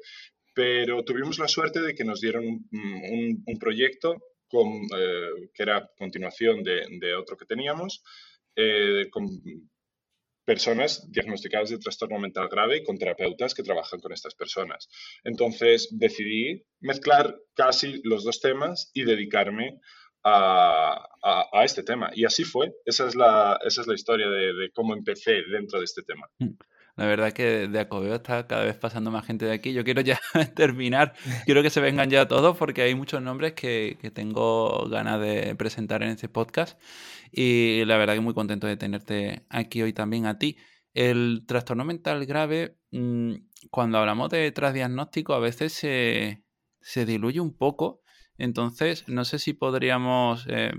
pero 0.54 1.04
tuvimos 1.04 1.38
la 1.38 1.48
suerte 1.48 1.80
de 1.80 1.94
que 1.94 2.04
nos 2.04 2.20
dieron 2.20 2.44
un, 2.44 3.58
proyecto 3.60 4.16
con, 4.48 4.68
eh, 4.96 5.50
que 5.54 5.62
era 5.62 5.88
continuación 5.96 6.62
de, 6.62 7.14
otro 7.14 7.36
que 7.36 7.46
teníamos, 7.46 8.02
eh, 8.56 9.06
con 9.10 9.28
personas 10.48 11.06
diagnosticadas 11.12 11.68
de 11.68 11.78
trastorno 11.78 12.18
mental 12.18 12.48
grave 12.48 12.78
y 12.78 12.82
con 12.82 12.96
terapeutas 12.96 13.52
que 13.52 13.62
trabajan 13.62 14.00
con 14.00 14.14
estas 14.14 14.34
personas. 14.34 14.88
Entonces 15.22 15.88
decidí 15.90 16.64
mezclar 16.80 17.36
casi 17.54 18.00
los 18.02 18.24
dos 18.24 18.40
temas 18.40 18.90
y 18.94 19.04
dedicarme 19.04 19.78
a, 20.24 21.64
este 21.64 21.82
tema. 21.82 22.10
Y 22.14 22.24
así 22.24 22.44
fue. 22.44 22.72
Esa 22.84 23.06
es 23.06 23.14
la, 23.14 23.58
esa 23.64 23.80
es 23.80 23.86
la 23.86 23.94
historia 23.94 24.28
de, 24.28 24.70
cómo 24.74 24.94
empecé 24.94 25.42
dentro 25.50 25.78
de 25.78 25.84
este 25.84 26.02
tema. 26.02 26.26
Mm. 26.38 26.54
La 26.98 27.06
verdad 27.06 27.32
que 27.32 27.68
de 27.68 27.78
Acobeo 27.78 28.16
está 28.16 28.48
cada 28.48 28.64
vez 28.64 28.76
pasando 28.76 29.12
más 29.12 29.24
gente 29.24 29.44
de 29.44 29.52
aquí. 29.52 29.72
Yo 29.72 29.84
quiero 29.84 30.00
ya 30.00 30.18
terminar. 30.56 31.14
Quiero 31.44 31.62
que 31.62 31.70
se 31.70 31.80
vengan 31.80 32.10
ya 32.10 32.26
todos 32.26 32.56
porque 32.56 32.82
hay 32.82 32.96
muchos 32.96 33.22
nombres 33.22 33.52
que, 33.52 33.96
tengo 34.12 34.88
ganas 34.88 35.20
de 35.20 35.54
presentar 35.54 36.02
en 36.02 36.08
este 36.08 36.28
podcast. 36.28 36.76
Y 37.30 37.84
la 37.84 37.98
verdad 37.98 38.14
que 38.14 38.20
muy 38.20 38.34
contento 38.34 38.66
de 38.66 38.76
tenerte 38.76 39.46
aquí 39.48 39.80
hoy 39.80 39.92
también 39.92 40.26
a 40.26 40.38
ti. 40.38 40.56
El 40.92 41.44
trastorno 41.46 41.84
mental 41.84 42.26
grave 42.26 42.78
mm, 42.90 43.34
cuando 43.70 43.98
hablamos 43.98 44.30
de 44.30 44.50
transdiagnóstico 44.50 45.34
a 45.34 45.38
veces 45.38 45.72
se, 45.72 46.42
se 46.80 47.06
diluye 47.06 47.38
un 47.38 47.56
poco. 47.56 48.02
Entonces, 48.38 49.06
no 49.08 49.24
sé 49.24 49.38
si 49.38 49.52
podríamos 49.52 50.46
eh, 50.48 50.72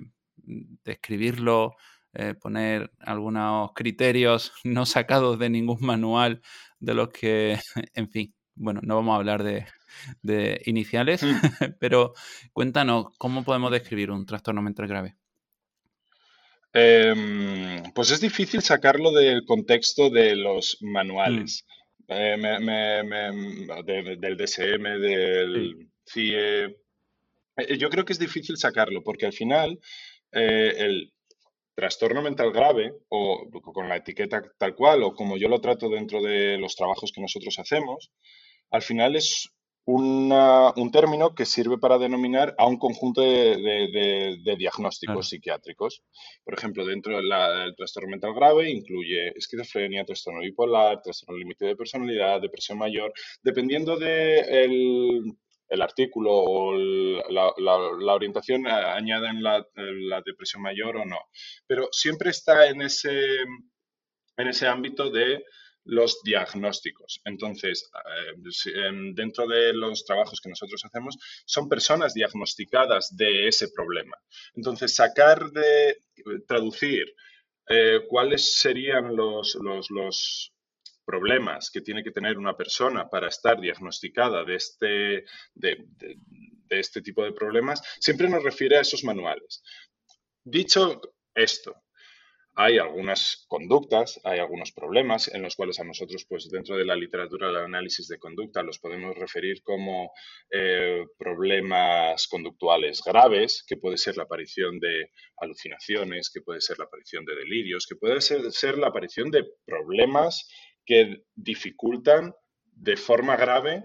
describirlo, 0.84 1.76
eh, 2.14 2.34
poner 2.34 2.92
algunos 3.00 3.72
criterios 3.74 4.54
no 4.64 4.86
sacados 4.86 5.38
de 5.38 5.50
ningún 5.50 5.80
manual 5.82 6.42
de 6.80 6.94
los 6.94 7.10
que, 7.10 7.60
en 7.94 8.10
fin, 8.10 8.34
bueno, 8.56 8.82
no 8.84 8.96
vamos 8.96 9.14
a 9.14 9.18
hablar 9.18 9.44
de, 9.44 9.68
de 10.22 10.62
iniciales, 10.66 11.24
mm. 11.24 11.30
pero 11.80 12.14
cuéntanos, 12.54 13.08
¿cómo 13.18 13.44
podemos 13.44 13.72
describir 13.72 14.12
un 14.12 14.26
trastorno 14.26 14.62
mental 14.62 14.88
grave? 14.88 15.16
Em, 16.72 17.82
pues 17.96 18.12
es 18.12 18.22
difícil 18.22 18.62
sacarlo 18.62 19.12
del 19.12 19.44
contexto 19.46 20.10
de 20.10 20.36
los 20.36 20.78
manuales. 20.82 21.66
Mm. 21.68 21.80
Eh, 22.12 22.38
del 24.18 24.38
DSM, 24.38 24.84
del 25.00 25.90
CIE. 26.06 26.76
Eh, 27.68 27.78
yo 27.78 27.90
creo 27.90 28.06
que 28.06 28.14
es 28.14 28.20
difícil 28.20 28.58
sacarlo 28.58 29.04
porque 29.04 29.26
al 29.26 29.34
final 29.34 29.80
eh, 30.32 30.74
el 30.78 31.14
trastorno 31.76 32.22
mental 32.22 32.52
grave 32.52 32.94
o 33.10 33.50
con 33.62 33.88
la 33.88 33.98
etiqueta 33.98 34.44
tal 34.58 34.76
cual 34.76 35.04
o 35.04 35.14
como 35.14 35.38
yo 35.38 35.48
lo 35.48 35.62
trato 35.62 35.90
dentro 35.90 36.22
de 36.22 36.58
los 36.58 36.76
trabajos 36.76 37.12
que 37.14 37.22
nosotros 37.22 37.58
hacemos, 37.58 38.12
al 38.70 38.82
final 38.82 39.16
es 39.16 39.50
un 39.92 40.92
término 40.92 41.34
que 41.34 41.46
sirve 41.46 41.78
para 41.78 41.98
denominar 41.98 42.54
a 42.58 42.68
un 42.68 42.78
conjunto 42.78 43.22
de, 43.22 44.56
diagnósticos 44.58 45.30
psiquiátricos. 45.30 46.04
Por 46.44 46.54
ejemplo, 46.54 46.86
dentro 46.86 47.18
del 47.18 47.76
trastorno 47.76 48.10
mental 48.10 48.34
grave 48.36 48.70
incluye 48.70 49.30
esquizofrenia, 49.36 50.06
trastorno 50.06 50.42
bipolar, 50.42 51.02
trastorno 51.02 51.38
límite 51.38 51.66
de 51.66 51.76
personalidad, 51.76 52.42
depresión 52.42 52.78
mayor, 52.78 53.12
dependiendo 53.42 53.98
del 53.98 55.24
el 55.70 55.82
artículo 55.82 56.32
o 56.34 56.76
la, 56.76 58.14
orientación 58.14 58.68
añaden 58.68 59.42
la, 59.44 59.66
la 59.76 60.22
depresión 60.26 60.64
mayor 60.64 60.98
o 60.98 61.06
no. 61.06 61.20
Pero 61.68 61.88
siempre 61.92 62.32
está 62.32 62.68
en 62.68 62.82
ese, 62.82 63.38
en 64.38 64.48
ese 64.48 64.68
ámbito 64.68 65.10
de 65.10 65.44
los 65.86 66.22
diagnósticos. 66.24 67.20
Entonces, 67.26 67.90
eh, 67.94 68.88
em, 68.88 69.14
dentro 69.14 69.48
de 69.48 69.74
los 69.74 70.06
trabajos 70.06 70.40
que 70.42 70.50
nosotros 70.50 70.84
hacemos, 70.86 71.18
son 71.46 71.68
personas 71.68 72.14
diagnosticadas 72.14 73.16
de 73.16 73.48
ese 73.48 73.70
problema. 73.70 74.18
Entonces, 74.56 74.96
sacar 74.96 75.50
de, 75.52 75.98
traducir 76.48 77.14
eh, 77.70 78.02
cuáles 78.08 78.56
serían 78.56 79.16
los, 79.16 79.58
los, 79.90 80.54
problemas 81.10 81.72
que 81.72 81.82
tiene 81.82 82.04
que 82.04 82.12
tener 82.12 82.38
una 82.38 82.56
persona 82.56 83.10
para 83.10 83.30
estar 83.30 83.60
diagnosticada 83.60 84.44
de 84.44 84.56
este, 84.56 85.26
de, 85.56 85.88
este 86.70 87.02
tipo 87.02 87.24
de 87.24 87.32
problemas, 87.32 87.82
siempre 88.00 88.30
nos 88.30 88.44
refiere 88.44 88.78
a 88.78 88.82
esos 88.82 89.04
manuales. 89.04 89.64
Dicho 90.44 91.02
esto, 91.34 91.76
hay 92.54 92.78
algunas 92.78 93.46
conductas, 93.48 94.20
hay 94.24 94.38
algunos 94.38 94.72
problemas 94.72 95.34
en 95.34 95.42
los 95.42 95.56
cuales 95.56 95.80
a 95.80 95.84
nosotros, 95.84 96.26
pues 96.30 96.48
dentro 96.52 96.78
de 96.78 96.86
la 96.86 96.96
literatura 96.96 97.48
del 97.48 97.64
análisis 97.64 98.08
de 98.08 98.20
conducta, 98.20 98.62
los 98.62 98.78
podemos 98.78 99.16
referir 99.18 99.64
como 99.64 100.12
eh, 100.52 101.06
problemas 101.18 102.28
conductuales 102.28 103.02
graves, 103.04 103.64
que 103.68 103.78
puede 103.78 103.98
ser 103.98 104.16
la 104.18 104.24
aparición 104.24 104.80
de 104.80 105.10
alucinaciones, 105.38 106.30
que 106.30 106.42
puede 106.42 106.62
ser 106.62 106.78
la 106.78 106.86
aparición 106.86 107.26
de 107.26 107.36
delirios, 107.36 107.88
que 107.88 107.96
puede 107.96 108.22
ser, 108.22 108.52
ser 108.52 108.78
la 108.78 108.88
aparición 108.90 109.32
de 109.32 109.46
problemas 109.66 110.48
que 110.90 111.22
dificultan 111.36 112.34
de 112.66 112.98
forma 112.98 113.36
grave 113.38 113.84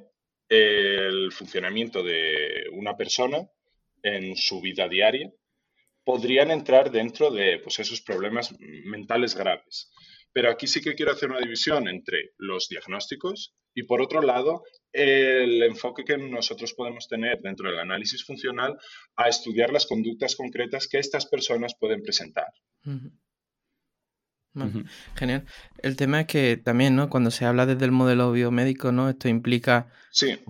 el 0.48 1.30
funcionamiento 1.32 2.02
de 2.02 2.64
una 2.72 2.96
persona 2.96 3.46
en 4.02 4.34
su 4.36 4.62
vida 4.62 4.88
diaria 4.88 5.30
podrían 6.02 6.50
entrar 6.50 6.90
dentro 6.90 7.30
de 7.30 7.58
pues, 7.58 7.78
esos 7.78 8.00
problemas 8.00 8.54
mentales 8.58 9.34
graves. 9.34 9.92
Pero 10.32 10.48
aquí 10.50 10.66
sí 10.66 10.80
que 10.80 10.94
quiero 10.94 11.12
hacer 11.12 11.30
una 11.30 11.40
división 11.40 11.88
entre 11.88 12.30
los 12.38 12.68
diagnósticos 12.68 13.54
y, 13.74 13.82
por 13.82 14.00
otro 14.00 14.22
lado, 14.22 14.62
el 14.90 15.62
enfoque 15.62 16.04
que 16.04 16.16
nosotros 16.16 16.72
podemos 16.72 17.06
tener 17.06 17.38
dentro 17.42 17.68
del 17.68 17.80
análisis 17.80 18.24
funcional 18.24 18.78
a 19.16 19.28
estudiar 19.28 19.70
las 19.70 19.84
conductas 19.84 20.36
concretas 20.36 20.88
que 20.88 20.98
estas 20.98 21.26
personas 21.26 21.74
pueden 21.78 22.02
presentar. 22.02 22.48
Genial. 25.16 25.44
El 25.82 25.96
tema 25.96 26.20
es 26.20 26.26
que 26.26 26.56
también, 26.56 26.94
¿no? 26.94 27.10
Cuando 27.10 27.32
se 27.32 27.44
habla 27.44 27.66
desde 27.66 27.84
el 27.84 27.90
modelo 27.90 28.30
biomédico, 28.30 28.92
¿no? 28.92 29.08
Esto 29.08 29.28
implica 29.28 29.88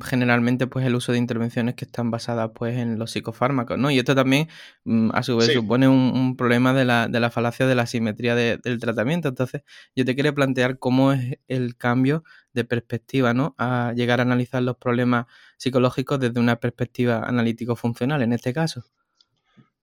generalmente 0.03 0.67
pues 0.67 0.85
el 0.85 0.95
uso 0.95 1.13
de 1.13 1.19
intervenciones 1.19 1.75
que 1.75 1.87
están 1.87 2.11
basadas 2.11 2.51
pues 2.55 2.77
en 2.77 2.99
los 2.99 3.13
psicofármacos, 3.13 3.79
¿no? 3.79 3.91
Y 3.91 3.99
esto 3.99 4.15
también 4.15 4.49
mm, 4.85 5.11
a 5.15 5.23
su 5.23 5.39
vez 5.39 5.53
supone 5.55 5.89
un, 5.89 6.37
problema 6.37 6.75
de 6.75 6.85
la, 6.85 7.09
de 7.09 7.19
la, 7.19 7.31
falacia 7.31 7.67
de 7.67 7.75
la 7.75 7.87
simetría 7.87 8.35
del 8.35 8.79
tratamiento. 8.79 9.29
Entonces, 9.29 9.63
yo 9.97 10.05
te 10.05 10.15
quería 10.15 10.35
plantear 10.35 10.79
cómo 10.79 11.13
es 11.13 11.39
el 11.49 11.77
cambio 11.77 12.25
de 12.53 12.65
perspectiva, 12.65 13.33
¿no? 13.33 13.55
A 13.57 13.95
llegar 13.97 14.21
a 14.21 14.25
analizar 14.25 14.63
los 14.63 14.77
problemas 14.77 15.27
psicológicos 15.57 16.21
desde 16.21 16.41
una 16.41 16.57
perspectiva 16.57 17.23
analítico-funcional 17.27 18.23
en 18.23 18.35
este 18.35 18.53
caso. 18.53 18.85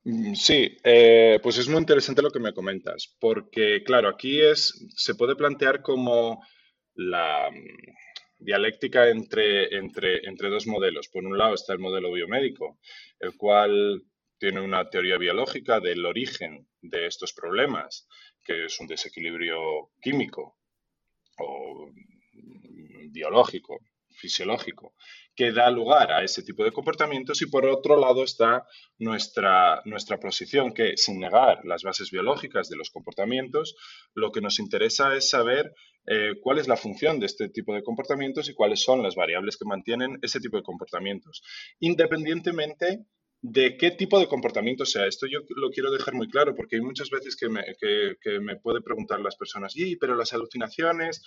Mm, 0.04 0.34
sí, 0.34 0.78
eh, 0.84 1.40
pues 1.44 1.58
es 1.58 1.68
muy 1.68 1.80
interesante 1.80 2.22
lo 2.22 2.32
que 2.32 2.40
me 2.40 2.54
comentas, 2.54 3.16
porque 3.20 3.84
claro, 3.84 4.10
aquí 4.10 4.42
es, 4.42 4.88
se 4.96 5.16
puede 5.16 5.36
plantear 5.36 5.82
como 5.82 6.44
la 6.96 7.50
mm, 7.52 8.44
dialéctica 8.46 9.10
entre, 9.10 9.76
entre, 9.78 10.28
entre 10.28 10.50
dos 10.50 10.66
modelos. 10.68 11.08
Por 11.10 11.26
un 11.26 11.38
lado 11.38 11.54
está 11.54 11.74
el 11.74 11.80
modelo 11.80 12.12
biomédico, 12.12 12.80
el 13.20 13.36
cual 13.38 14.04
tiene 14.40 14.62
una 14.62 14.90
teoría 14.90 15.18
biológica 15.18 15.80
del 15.80 16.06
origen 16.06 16.68
de 16.82 17.06
estos 17.08 17.34
problemas, 17.34 18.08
que 18.44 18.66
es 18.66 18.80
un 18.80 18.88
desequilibrio 18.88 19.92
químico 20.02 20.58
o 21.38 21.88
mm, 22.34 23.12
biológico, 23.12 23.80
fisiológico, 24.22 24.94
que 25.36 25.52
da 25.52 25.70
lugar 25.70 26.12
a 26.12 26.24
ese 26.24 26.44
tipo 26.44 26.64
de 26.64 26.72
comportamientos 26.72 27.42
y 27.42 27.48
por 27.48 27.66
otro 27.66 28.00
lado 28.00 28.24
está 28.24 28.66
nuestra, 29.00 29.82
nuestra 29.86 30.18
posición 30.18 30.74
que 30.74 30.96
sin 30.96 31.20
negar 31.20 31.66
las 31.66 31.84
bases 31.84 32.12
biológicas 32.12 32.70
de 32.70 32.78
los 32.78 32.92
comportamientos, 32.92 33.76
lo 34.14 34.32
que 34.32 34.42
nos 34.42 34.60
interesa 34.60 35.16
es 35.16 35.30
saber 35.30 35.74
eh, 36.06 36.34
cuál 36.42 36.60
es 36.60 36.68
la 36.68 36.78
función 36.78 37.20
de 37.20 37.26
este 37.26 37.50
tipo 37.50 37.74
de 37.74 37.84
comportamientos 37.84 38.50
y 38.50 38.54
cuáles 38.54 38.84
son 38.84 39.02
las 39.02 39.16
variables 39.16 39.58
que 39.58 39.66
mantienen 39.66 40.20
ese 40.22 40.40
tipo 40.40 40.58
de 40.58 40.64
comportamientos, 40.64 41.42
independientemente 41.80 43.06
de 43.42 43.76
qué 43.76 43.92
tipo 43.92 44.20
de 44.20 44.28
comportamiento 44.28 44.86
sea. 44.86 45.08
Esto 45.08 45.26
yo 45.28 45.40
lo 45.56 45.70
quiero 45.72 45.92
dejar 45.92 46.14
muy 46.14 46.28
claro 46.30 46.56
porque 46.56 46.76
hay 46.76 46.82
muchas 46.82 47.10
veces 47.10 47.36
que 47.36 47.50
me, 47.50 47.64
que, 47.80 48.40
me 48.40 48.58
puede 48.58 48.82
preguntar 48.82 49.20
las 49.20 49.36
personas, 49.36 49.76
y 49.76 49.96
pero 49.96 50.16
las 50.16 50.34
alucinaciones, 50.34 51.24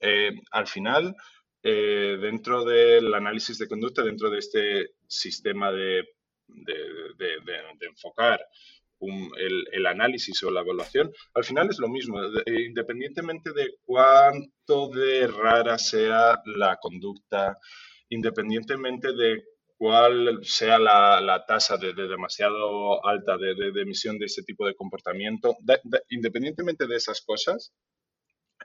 eh, 0.00 0.32
al 0.50 0.66
final 0.66 1.14
eh, 1.68 2.16
dentro 2.20 2.64
del 2.64 3.12
análisis 3.12 3.58
de 3.58 3.66
conducta, 3.66 4.04
dentro 4.04 4.30
de 4.30 4.38
este 4.38 4.90
sistema 5.08 5.72
de, 5.72 6.04
enfocar 7.80 8.40
el, 9.00 9.86
análisis 9.86 10.44
o 10.44 10.52
la 10.52 10.60
evaluación, 10.60 11.12
al 11.34 11.42
final 11.42 11.68
es 11.68 11.80
lo 11.80 11.88
mismo, 11.88 12.20
independientemente 12.46 13.52
de 13.52 13.78
cuánto 13.84 14.90
de 14.90 15.26
rara 15.26 15.76
sea 15.76 16.40
la 16.44 16.76
conducta, 16.76 17.58
independientemente 18.10 19.12
de 19.12 19.42
cuál 19.76 20.38
sea 20.44 20.78
la, 20.78 21.44
tasa 21.48 21.78
de, 21.78 21.94
demasiado 21.94 23.04
alta 23.04 23.36
de, 23.38 23.72
emisión 23.82 24.20
de 24.20 24.26
ese 24.26 24.44
tipo 24.44 24.64
de 24.68 24.76
comportamiento, 24.76 25.56
independientemente 26.10 26.86
de 26.86 26.94
esas 26.94 27.22
cosas, 27.22 27.74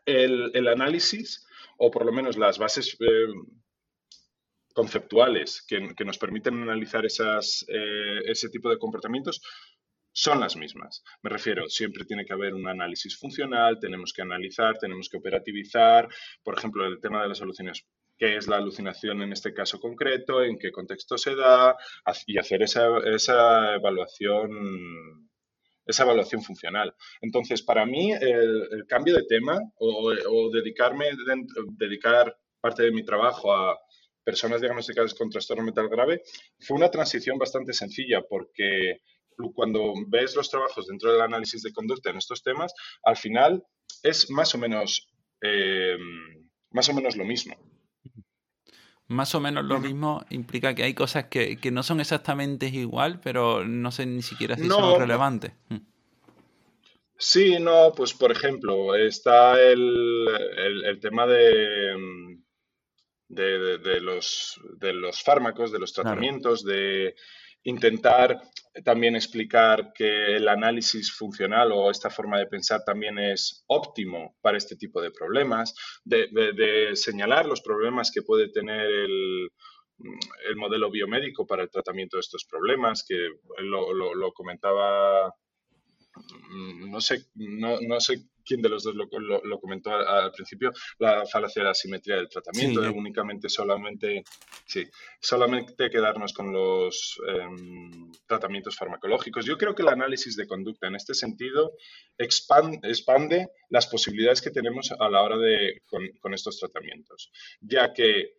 el 0.05 0.67
análisis 0.67 1.45
o 1.83 1.89
por 1.89 2.05
lo 2.05 2.11
menos 2.11 2.37
las 2.37 2.59
bases 2.59 2.95
eh, 2.99 3.33
conceptuales 4.71 5.65
que, 5.67 5.81
nos 6.05 6.19
permiten 6.19 6.61
analizar 6.61 7.03
esas, 7.05 7.65
eh, 7.67 8.19
ese 8.25 8.49
tipo 8.49 8.69
de 8.69 8.77
comportamientos 8.77 9.41
son 10.13 10.39
las 10.41 10.55
mismas. 10.55 11.03
Me 11.23 11.31
refiero, 11.31 11.67
siempre 11.69 12.05
tiene 12.05 12.23
que 12.23 12.33
haber 12.33 12.53
un 12.53 12.67
análisis 12.67 13.17
funcional, 13.17 13.79
tenemos 13.79 14.13
que 14.13 14.21
analizar, 14.21 14.77
tenemos 14.77 15.09
que 15.09 15.17
operativizar, 15.17 16.07
por 16.43 16.55
ejemplo, 16.55 16.85
el 16.85 16.99
tema 16.99 17.23
de 17.23 17.29
las 17.29 17.41
alucinaciones 17.41 17.89
qué 18.15 18.37
es 18.37 18.47
la 18.47 18.57
alucinación 18.57 19.23
en 19.23 19.33
este 19.33 19.51
caso 19.51 19.79
concreto, 19.79 20.43
en 20.43 20.59
qué 20.59 20.71
contexto 20.71 21.17
se 21.17 21.33
da 21.33 21.75
y 22.27 22.37
hacer 22.37 22.61
esa, 22.61 22.99
esa 22.99 23.73
evaluación 23.73 25.30
esa 25.91 26.03
evaluación 26.03 26.41
funcional. 26.41 26.93
Entonces, 27.21 27.61
para 27.61 27.85
mí, 27.85 28.11
el, 28.11 28.85
cambio 28.87 29.15
de 29.15 29.23
tema 29.23 29.59
o, 29.77 30.49
dedicarme, 30.51 31.05
dedicar 31.77 32.35
parte 32.59 32.83
de 32.83 32.91
mi 32.91 33.03
trabajo 33.03 33.53
a 33.53 33.77
personas 34.23 34.61
diagnosticadas 34.61 35.13
con 35.13 35.29
trastorno 35.29 35.63
mental 35.63 35.89
grave 35.89 36.21
fue 36.59 36.77
una 36.77 36.91
transición 36.91 37.37
bastante 37.37 37.73
sencilla 37.73 38.21
porque 38.29 39.01
cuando 39.55 39.93
ves 40.07 40.35
los 40.35 40.49
trabajos 40.49 40.87
dentro 40.87 41.11
del 41.11 41.21
análisis 41.21 41.63
de 41.63 41.73
conducta 41.73 42.11
en 42.11 42.17
estos 42.17 42.43
temas, 42.43 42.73
al 43.03 43.17
final 43.17 43.63
es 44.03 44.29
más 44.29 44.53
o 44.53 44.57
menos, 44.57 45.07
eh, 45.41 45.97
más 46.71 46.89
o 46.89 46.93
menos 46.93 47.15
lo 47.15 47.25
mismo. 47.25 47.55
Más 49.11 49.35
o 49.35 49.39
menos 49.39 49.65
lo 49.65 49.79
mismo 49.79 50.25
implica 50.29 50.73
que 50.73 50.83
hay 50.83 50.93
cosas 50.93 51.25
que, 51.25 51.59
no 51.71 51.83
son 51.83 51.99
exactamente 51.99 52.67
igual, 52.67 53.19
pero 53.21 53.65
no 53.65 53.91
sé 53.91 54.05
ni 54.05 54.21
siquiera 54.21 54.55
si 54.55 54.67
son 54.67 54.99
relevantes. 54.99 55.51
Mm. 55.69 55.77
Sí, 57.17 57.57
no, 57.59 57.91
pues 57.95 58.13
por 58.13 58.31
ejemplo, 58.31 58.95
está 58.95 59.61
el, 59.61 60.97
tema 61.01 61.27
de, 61.27 62.39
de, 63.27 64.01
los, 64.01 64.59
de 64.79 64.93
los 64.93 65.21
fármacos, 65.21 65.71
de 65.71 65.79
los 65.79 65.93
tratamientos, 65.93 66.63
de 66.63 67.13
intentar 67.63 68.41
también 68.83 69.15
explicar 69.15 69.91
que 69.93 70.35
el 70.35 70.47
análisis 70.47 71.11
funcional 71.11 71.71
o 71.71 71.91
esta 71.91 72.09
forma 72.09 72.39
de 72.39 72.47
pensar 72.47 72.83
también 72.85 73.19
es 73.19 73.63
óptimo 73.67 74.37
para 74.41 74.57
este 74.57 74.75
tipo 74.75 75.01
de 75.01 75.11
problemas, 75.11 75.75
de, 76.03 76.91
señalar 76.93 77.45
los 77.45 77.61
problemas 77.61 78.11
que 78.11 78.21
puede 78.21 78.49
tener 78.49 78.85
el, 78.85 79.49
el, 80.47 80.55
modelo 80.55 80.89
biomédico 80.89 81.45
para 81.45 81.63
el 81.63 81.69
tratamiento 81.69 82.17
de 82.17 82.21
estos 82.21 82.45
problemas, 82.45 83.03
que 83.07 83.29
lo, 83.59 83.93
lo 83.93 84.31
comentaba 84.31 85.33
Mm, 86.49 86.91
no 86.91 87.01
sé, 87.01 87.25
no, 87.35 87.79
no, 87.81 87.99
sé 87.99 88.15
quién 88.45 88.61
de 88.61 88.69
los 88.69 88.83
dos 88.83 88.95
lo, 88.95 89.07
lo, 89.43 89.59
comentó 89.59 89.91
al, 89.91 90.31
principio, 90.31 90.71
la 90.99 91.25
falacia 91.25 91.61
de 91.61 91.67
la 91.69 91.73
simetría 91.73 92.15
del 92.15 92.29
tratamiento, 92.29 92.81
únicamente 92.93 93.49
solamente, 93.49 94.23
sí, 94.65 94.87
solamente 95.19 95.89
quedarnos 95.89 96.33
con 96.33 96.51
los 96.51 97.19
em, 97.27 98.11
tratamientos 98.25 98.75
farmacológicos. 98.75 99.45
Yo 99.45 99.57
creo 99.57 99.75
que 99.75 99.81
el 99.81 99.89
análisis 99.89 100.35
de 100.35 100.47
conducta 100.47 100.87
en 100.87 100.95
este 100.95 101.13
sentido 101.13 101.73
expande, 102.17 102.79
expande 102.83 103.49
las 103.69 103.87
posibilidades 103.87 104.41
que 104.41 104.51
tenemos 104.51 104.91
a 104.91 105.09
la 105.09 105.21
hora 105.21 105.37
de 105.37 105.81
con, 105.85 106.07
con 106.19 106.33
estos 106.33 106.59
tratamientos, 106.59 107.31
ya 107.59 107.93
que 107.93 108.33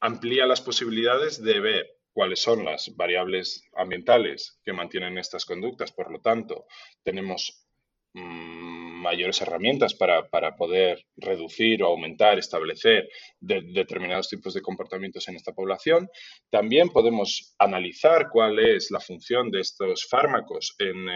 amplía 0.00 0.46
las 0.46 0.60
posibilidades 0.60 1.42
de 1.42 1.60
ver 1.60 2.00
cuáles 2.12 2.40
son 2.40 2.64
las 2.64 2.94
variables 2.96 3.68
ambientales 3.74 4.58
que 4.64 4.72
mantienen 4.72 5.18
estas 5.18 5.44
conductas. 5.44 5.92
Por 5.92 6.10
lo 6.10 6.20
tanto, 6.20 6.66
tenemos 7.02 7.66
mm, 8.14 8.79
mayores 9.00 9.40
herramientas 9.40 9.94
para, 9.94 10.56
poder 10.56 11.04
reducir 11.16 11.82
o 11.82 11.86
aumentar, 11.86 12.38
establecer 12.38 13.08
determinados 13.40 14.28
tipos 14.28 14.54
de 14.54 14.62
comportamientos 14.62 15.26
en 15.28 15.36
esta 15.36 15.52
población. 15.52 16.08
También 16.50 16.90
podemos 16.90 17.54
analizar 17.58 18.28
cuál 18.30 18.58
es 18.58 18.90
la 18.90 19.00
función 19.00 19.50
de 19.50 19.60
estos 19.60 20.06
fármacos 20.08 20.74
en, 20.78 21.06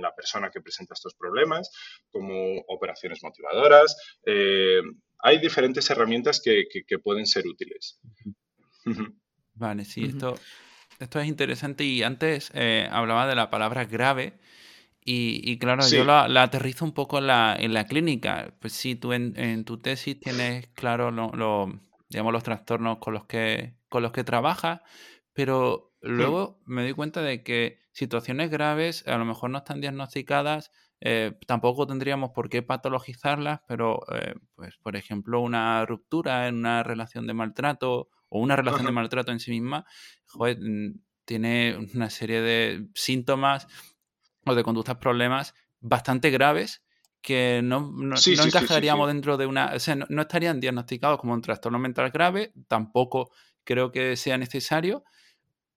la 0.00 0.14
persona 0.14 0.50
que 0.50 0.60
presenta 0.60 0.94
estos 0.94 1.14
problemas, 1.14 1.70
como 2.10 2.58
operaciones 2.68 3.22
motivadoras. 3.22 3.96
Eh, 4.26 4.80
hay 5.18 5.38
diferentes 5.38 5.88
herramientas 5.90 6.42
que 6.42 6.98
pueden 6.98 7.26
ser 7.26 7.46
útiles. 7.46 8.00
Vale, 9.54 9.84
sí, 9.84 10.04
esto, 10.04 10.34
esto 10.98 11.20
es 11.20 11.26
interesante. 11.26 11.84
Y 11.84 12.02
antes 12.02 12.50
eh, 12.54 12.88
hablaba 12.90 13.26
de 13.26 13.34
la 13.34 13.50
palabra 13.50 13.84
grave. 13.84 14.34
Y, 15.04 15.58
claro, 15.58 15.82
yo 15.88 16.04
la, 16.04 16.42
aterrizo 16.42 16.84
un 16.84 16.92
poco 16.92 17.18
en 17.18 17.26
la, 17.26 17.56
en 17.58 17.74
la 17.74 17.86
clínica. 17.86 18.54
Pues 18.60 18.72
sí, 18.72 18.94
tú 18.94 19.12
en, 19.12 19.64
tu 19.64 19.78
tesis 19.78 20.18
tienes 20.20 20.68
claro 20.68 21.10
lo, 21.10 21.72
digamos, 22.08 22.32
los 22.32 22.44
trastornos 22.44 22.98
con 22.98 23.14
los 23.14 23.24
que, 23.24 23.74
con 23.88 24.02
los 24.02 24.12
que 24.12 24.22
trabajas, 24.22 24.80
pero 25.32 25.92
luego 26.00 26.60
me 26.66 26.82
doy 26.82 26.92
cuenta 26.92 27.20
de 27.20 27.42
que 27.42 27.80
situaciones 27.92 28.50
graves 28.50 29.06
a 29.08 29.18
lo 29.18 29.24
mejor 29.24 29.50
no 29.50 29.58
están 29.58 29.80
diagnosticadas, 29.80 30.70
eh, 31.00 31.32
tampoco 31.48 31.84
tendríamos 31.86 32.30
por 32.30 32.48
qué 32.48 32.62
patologizarlas, 32.62 33.60
pero, 33.66 34.02
eh, 34.14 34.34
pues, 34.54 34.76
por 34.76 34.94
ejemplo, 34.94 35.40
una 35.40 35.84
ruptura 35.84 36.46
en 36.46 36.56
una 36.56 36.84
relación 36.84 37.26
de 37.26 37.34
maltrato 37.34 38.08
o 38.28 38.38
una 38.38 38.54
relación 38.54 38.86
de 38.86 38.92
maltrato 38.92 39.32
en 39.32 39.40
sí 39.40 39.50
misma, 39.50 39.84
mm, 40.36 40.90
tiene 41.24 41.76
una 41.94 42.08
serie 42.08 42.40
de 42.40 42.86
síntomas 42.94 43.66
o 44.44 44.54
de 44.54 44.62
conductas 44.62 44.96
problemas 44.96 45.54
bastante 45.80 46.30
graves 46.30 46.82
que 47.20 47.60
no, 47.62 47.92
no, 47.94 48.16
encajaríamos 48.16 49.06
dentro 49.06 49.36
de 49.36 49.46
una... 49.46 49.72
O 49.74 49.78
sea, 49.78 49.94
no, 49.94 50.22
estarían 50.22 50.60
diagnosticados 50.60 51.20
como 51.20 51.34
un 51.34 51.42
trastorno 51.42 51.78
mental 51.78 52.10
grave, 52.10 52.52
tampoco 52.66 53.30
creo 53.64 53.92
que 53.92 54.16
sea 54.16 54.36
necesario, 54.36 55.04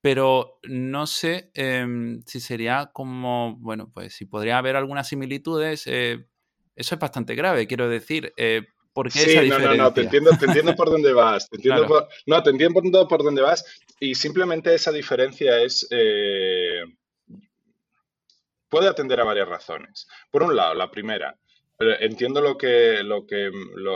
pero 0.02 0.60
no 0.64 1.06
sé 1.06 1.52
em, 1.54 2.24
si 2.26 2.40
sería 2.40 2.90
como, 2.92 3.58
bueno, 3.60 3.92
pues 3.94 4.16
si 4.16 4.26
podría 4.26 4.58
haber 4.58 4.76
algunas 4.76 5.08
similitudes, 5.08 5.84
eh, 5.86 6.28
eso 6.76 6.96
es 6.96 7.00
bastante 7.00 7.36
grave, 7.36 7.68
quiero 7.68 7.88
decir, 7.88 8.34
eh, 8.38 8.64
¿Por 8.96 9.12
qué 9.12 9.20
sí, 9.20 9.50
no, 9.50 9.60
no, 9.60 9.76
no, 9.76 9.94
te 9.94 10.04
entiendo, 10.04 10.32
te 10.40 10.46
entiendo 10.46 10.74
por 10.74 10.90
dónde 10.90 11.12
vas. 11.12 11.50
Te 11.50 11.58
entiendo 11.58 11.86
por, 11.86 12.08
no, 12.28 12.42
te 12.42 12.50
entiendo 12.50 13.08
por 13.10 13.24
dónde 13.26 13.42
vas. 13.42 13.66
Y 14.00 14.16
simplemente 14.16 14.74
esa 14.74 14.94
diferencia 14.94 15.62
es. 15.62 15.86
Eh, 15.92 16.80
puede 18.76 18.90
atender 18.90 19.22
a 19.22 19.24
varias 19.24 19.48
razones. 19.48 20.06
Por 20.30 20.44
un 20.44 20.54
lado, 20.54 20.74
la 20.74 20.92
primera, 20.92 21.40
entiendo 21.80 22.42
lo 22.42 22.58
que, 22.58 23.04
lo 23.04 23.26
que, 23.26 23.50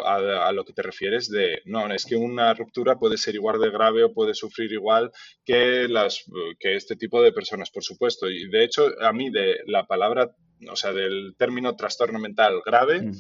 a, 0.06 0.52
lo 0.54 0.64
que 0.64 0.72
te 0.72 0.82
refieres 0.82 1.30
de, 1.30 1.62
no, 1.66 1.94
es 1.94 2.06
que 2.06 2.16
una 2.16 2.54
ruptura 2.54 2.98
puede 2.98 3.18
ser 3.18 3.36
igual 3.36 3.60
de 3.60 3.72
grave 3.72 4.06
o 4.06 4.14
puede 4.14 4.34
sufrir 4.34 4.72
igual 4.72 5.12
que, 5.44 5.90
las, 5.90 6.24
que 6.58 6.78
este 6.78 6.96
tipo 6.96 7.22
de 7.22 7.34
personas, 7.34 7.72
por 7.72 7.84
supuesto. 7.84 8.30
Y 8.30 8.50
de 8.50 8.64
hecho, 8.64 8.88
a 9.02 9.12
mí 9.12 9.30
de 9.30 9.58
la 9.68 9.86
palabra, 9.86 10.34
o 10.72 10.78
sea, 10.78 10.94
del 10.94 11.36
término 11.38 11.76
trastorno 11.76 12.18
mental 12.18 12.62
grave, 12.66 13.02
mm 13.02 13.14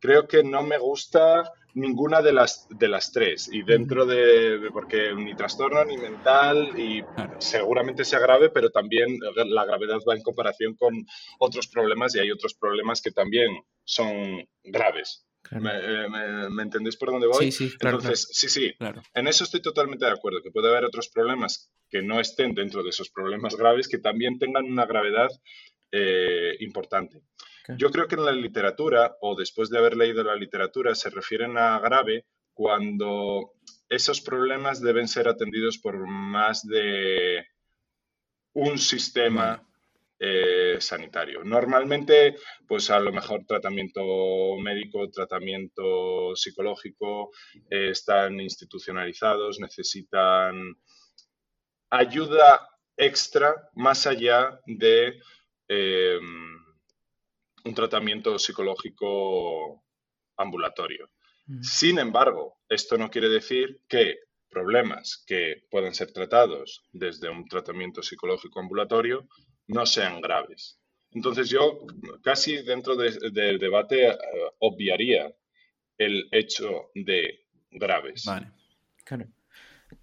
creo 0.00 0.26
que 0.26 0.42
no 0.42 0.62
me 0.62 0.78
gusta 0.78 1.52
ninguna 1.74 2.22
de 2.22 2.32
las, 2.32 2.66
de 2.70 2.88
las 2.88 3.12
tres. 3.12 3.48
Y 3.52 3.62
dentro 3.62 4.06
de, 4.06 4.70
porque 4.72 5.14
ni 5.14 5.34
trastorno 5.34 5.84
ni 5.84 5.96
mental, 5.96 6.78
y 6.78 7.04
seguramente 7.38 8.04
sea 8.04 8.18
grave, 8.18 8.50
pero 8.50 8.70
también 8.70 9.18
la 9.36 9.64
gravedad 9.64 9.98
va 10.08 10.14
en 10.14 10.22
comparación 10.22 10.74
con 10.74 11.06
otros 11.38 11.68
problemas 11.68 12.14
y 12.14 12.20
hay 12.20 12.30
otros 12.30 12.54
problemas 12.54 13.00
que 13.00 13.12
también 13.12 13.50
son 13.84 14.46
graves. 14.64 15.26
¿Me, 15.52 16.48
me, 16.50 16.62
entendéis 16.62 16.96
por 16.96 17.10
dónde 17.10 17.26
voy? 17.26 17.50
Sí, 17.50 17.70
sí, 17.70 17.78
claro. 17.78 17.96
Entonces, 17.96 18.28
sí, 18.30 18.48
sí, 18.48 18.72
en 19.14 19.26
eso 19.26 19.44
estoy 19.44 19.62
totalmente 19.62 20.04
de 20.04 20.12
acuerdo, 20.12 20.42
que 20.42 20.50
puede 20.50 20.68
haber 20.68 20.84
otros 20.84 21.08
problemas 21.08 21.72
que 21.88 22.02
no 22.02 22.20
estén 22.20 22.54
dentro 22.54 22.82
de 22.82 22.90
esos 22.90 23.10
problemas 23.10 23.56
graves 23.56 23.88
que 23.88 23.98
también 23.98 24.38
tengan 24.38 24.66
una 24.66 24.86
gravedad 24.86 25.28
eh, 25.90 26.56
importante. 26.60 27.22
Yo 27.76 27.90
creo 27.90 28.06
que 28.08 28.16
en 28.16 28.24
la 28.24 28.32
literatura, 28.32 29.16
o 29.20 29.36
después 29.36 29.70
de 29.70 29.78
haber 29.78 29.96
leído 29.96 30.22
la 30.24 30.34
literatura, 30.34 30.94
se 30.94 31.10
refieren 31.10 31.58
a 31.58 31.78
grave 31.78 32.26
cuando 32.54 33.52
esos 33.88 34.20
problemas 34.20 34.80
deben 34.80 35.08
ser 35.08 35.28
atendidos 35.28 35.78
por 35.78 36.06
más 36.06 36.66
de 36.66 37.46
un 38.54 38.78
sistema 38.78 39.66
eh, 40.22 40.76
sanitario. 40.80 41.42
Normalmente, 41.44 42.36
pues 42.68 42.90
a 42.90 43.00
lo 43.00 43.10
mejor 43.10 43.46
tratamiento 43.46 44.02
médico, 44.58 45.08
tratamiento 45.10 46.36
psicológico, 46.36 47.30
eh, 47.70 47.88
están 47.90 48.38
institucionalizados, 48.38 49.60
necesitan 49.60 50.76
ayuda 51.88 52.68
extra 52.98 53.70
más 53.72 54.06
allá 54.06 54.60
de 54.66 55.20
em, 55.68 56.59
un 57.64 57.74
tratamiento 57.74 58.38
psicológico 58.38 59.84
ambulatorio. 60.36 61.10
Mm. 61.46 61.62
Sin 61.62 61.98
embargo, 61.98 62.60
esto 62.68 62.96
no 62.96 63.10
quiere 63.10 63.28
decir 63.28 63.80
que 63.88 64.18
problemas 64.48 65.22
que 65.26 65.64
pueden 65.70 65.94
ser 65.94 66.12
tratados 66.12 66.82
desde 66.92 67.28
un 67.28 67.46
tratamiento 67.46 68.02
psicológico 68.02 68.60
ambulatorio 68.60 69.28
no 69.68 69.86
sean 69.86 70.20
graves. 70.20 70.80
Entonces 71.12 71.48
yo 71.48 71.86
casi 72.22 72.62
dentro 72.62 72.96
del 72.96 73.58
debate 73.58 74.08
eh, 74.08 74.16
obviaría 74.58 75.34
el 75.98 76.28
hecho 76.30 76.90
de 76.94 77.46
graves. 77.70 78.24
Vale, 78.24 78.52
claro. 79.04 79.26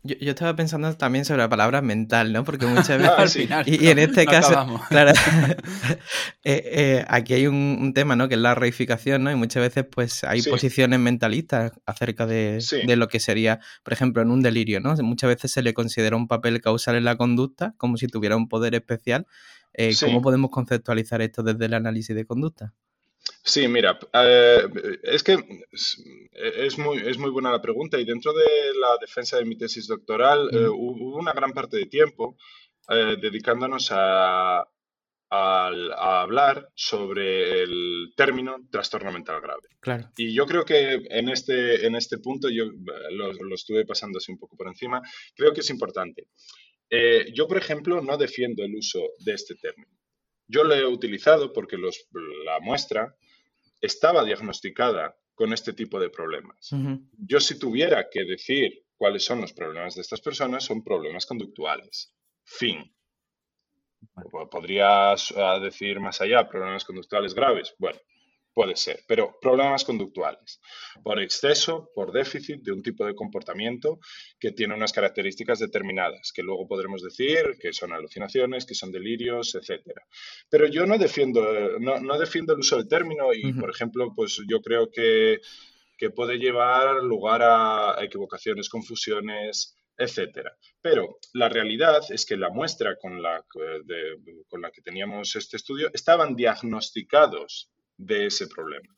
Yo, 0.04 0.16
estaba 0.20 0.56
pensando 0.56 0.96
también 0.96 1.26
sobre 1.26 1.40
la 1.40 1.50
palabra 1.50 1.82
mental, 1.82 2.32
¿no? 2.32 2.44
Porque 2.44 2.66
muchas 2.66 2.98
veces... 3.20 3.50
y, 3.66 3.88
en 3.88 4.00
este 4.00 4.26
caso, 4.26 4.82
claro, 4.90 5.12
eh, 6.44 6.64
eh, 6.66 7.06
aquí 7.08 7.34
hay 7.34 7.48
un, 7.48 7.94
tema, 7.94 8.16
¿no? 8.16 8.28
Que 8.28 8.36
es 8.36 8.42
la 8.42 8.56
reificación, 8.56 9.24
¿no? 9.24 9.32
Y 9.32 9.36
muchas 9.36 9.62
veces, 9.62 9.86
pues, 9.90 10.24
hay 10.24 10.42
posiciones 10.44 11.00
mentalistas 11.00 11.72
acerca 11.86 12.26
de, 12.26 12.60
lo 12.96 13.08
que 13.08 13.20
sería, 13.20 13.60
por 13.84 13.94
ejemplo, 13.94 14.22
en 14.22 14.32
un 14.32 14.42
delirio, 14.42 14.80
¿no? 14.80 14.96
Muchas 14.98 15.30
veces 15.30 15.52
se 15.52 15.62
le 15.62 15.74
considera 15.74 16.16
un 16.16 16.28
papel 16.28 16.62
causal 16.62 16.96
en 16.96 17.04
la 17.04 17.16
conducta, 17.16 17.74
como 17.78 17.98
si 17.98 18.08
tuviera 18.08 18.36
un 18.36 18.48
poder 18.48 18.76
especial. 18.76 19.28
Eh, 19.74 19.94
¿Cómo 20.00 20.22
podemos 20.22 20.50
conceptualizar 20.52 21.22
esto 21.22 21.44
desde 21.44 21.66
el 21.66 21.74
análisis 21.74 22.16
de 22.16 22.26
conducta? 22.26 22.74
Sí, 23.48 23.66
mira, 23.70 23.98
eh, 24.12 24.68
es 25.04 25.24
que 25.24 25.38
es 26.34 26.78
muy, 26.78 26.98
es 26.98 27.18
muy 27.18 27.32
buena 27.32 27.50
la 27.50 27.62
pregunta 27.62 27.98
y 27.98 28.04
dentro 28.04 28.34
de 28.34 28.44
la 28.78 28.98
defensa 29.00 29.38
de 29.38 29.46
mi 29.46 29.58
tesis 29.58 29.88
doctoral 29.88 30.50
eh, 30.52 30.68
hubo 30.68 31.16
una 31.16 31.32
gran 31.32 31.54
parte 31.54 31.78
de 31.78 31.86
tiempo 31.86 32.36
eh, 32.90 33.16
dedicándonos 33.22 33.88
a 33.92 34.68
a 35.30 36.22
hablar 36.22 36.70
sobre 36.74 37.62
el 37.64 38.14
término 38.16 38.66
trastorno 38.72 39.12
mental 39.12 39.42
grave. 39.42 39.68
Claro. 39.82 40.10
Y 40.16 40.34
yo 40.34 40.46
creo 40.46 40.64
que 40.64 41.02
en 41.10 41.30
este, 41.30 41.86
en 41.86 41.96
este 41.96 42.18
punto, 42.20 42.50
yo 42.50 42.64
eh, 42.64 43.12
lo, 43.12 43.54
estuve 43.54 43.86
pasando 43.86 44.20
así 44.20 44.32
un 44.32 44.38
poco 44.38 44.56
por 44.56 44.68
encima, 44.68 45.02
creo 45.36 45.52
que 45.52 45.62
es 45.62 45.70
importante. 45.70 46.28
Yo, 47.34 47.46
por 47.50 47.58
ejemplo, 47.58 48.02
no 48.02 48.16
defiendo 48.18 48.64
el 48.64 48.74
uso 48.74 49.02
de 49.20 49.34
este 49.34 49.56
término. 49.56 49.92
Yo 50.48 50.64
lo 50.64 50.74
he 50.74 50.86
utilizado 50.86 51.52
porque 51.52 51.76
los, 51.76 52.08
la 52.46 52.62
muestra 52.62 53.14
estaba 53.82 54.24
diagnosticada 54.24 55.18
con 55.34 55.54
este 55.54 55.74
tipo 55.74 56.00
de 56.00 56.10
problemas. 56.10 56.72
Yo 57.18 57.40
si 57.40 57.60
tuviera 57.60 58.10
que 58.10 58.26
decir 58.26 58.86
cuáles 58.96 59.24
son 59.24 59.42
los 59.42 59.54
problemas 59.54 59.96
de 59.96 60.02
estas 60.02 60.20
personas, 60.20 60.64
son 60.64 60.84
problemas 60.84 61.26
conductuales. 61.26 62.14
Fin. 62.44 62.94
¿Podrías 64.52 65.34
ah, 65.38 65.60
decir 65.60 66.00
más 66.00 66.22
allá 66.22 66.48
problemas 66.50 66.86
conductuales 66.86 67.34
graves? 67.34 67.76
Bueno, 67.78 68.00
puede 68.58 68.76
ser, 68.76 69.04
pero 69.08 69.38
problemas 69.40 69.84
conductuales 69.84 70.60
por 71.04 71.22
exceso, 71.22 71.92
por 71.94 72.12
déficit 72.12 72.64
de 72.64 72.72
un 72.72 72.82
tipo 72.82 73.06
de 73.06 73.14
comportamiento 73.14 74.00
que 74.40 74.52
tiene 74.52 74.74
unas 74.74 74.92
características 74.92 75.60
determinadas, 75.60 76.32
que 76.34 76.42
luego 76.42 76.68
podremos 76.68 77.04
decir 77.04 77.56
que 77.62 77.72
son 77.72 77.94
alucinaciones, 77.94 78.66
que 78.66 78.74
son 78.74 78.92
delirios, 78.92 79.54
etcétera. 79.54 80.02
Pero 80.50 80.66
yo 80.66 80.88
no 80.88 80.98
defiendo, 80.98 81.78
no, 81.80 82.18
defiendo 82.18 82.54
el 82.54 82.62
uso 82.62 82.78
del 82.78 82.88
término 82.88 83.32
y, 83.32 83.54
por 83.54 83.70
ejemplo, 83.70 84.12
pues 84.16 84.42
yo 84.50 84.60
creo 84.60 84.90
que, 84.90 85.40
que 85.96 86.10
puede 86.10 86.40
llevar 86.40 87.04
lugar 87.04 87.44
a 87.44 88.04
equivocaciones, 88.04 88.70
confusiones, 88.70 89.78
etcétera. 89.96 90.58
Pero 90.82 91.20
la 91.34 91.48
realidad 91.48 92.02
es 92.10 92.26
que 92.26 92.38
la 92.38 92.50
muestra 92.50 92.98
con 92.98 93.22
la, 93.22 93.46
con 94.48 94.62
la 94.64 94.72
que 94.72 94.82
teníamos 94.82 95.36
este 95.36 95.58
estudio 95.58 95.92
estaban 95.94 96.36
diagnosticados 96.36 97.70
de 97.98 98.28
ese 98.28 98.48
problema 98.48 98.98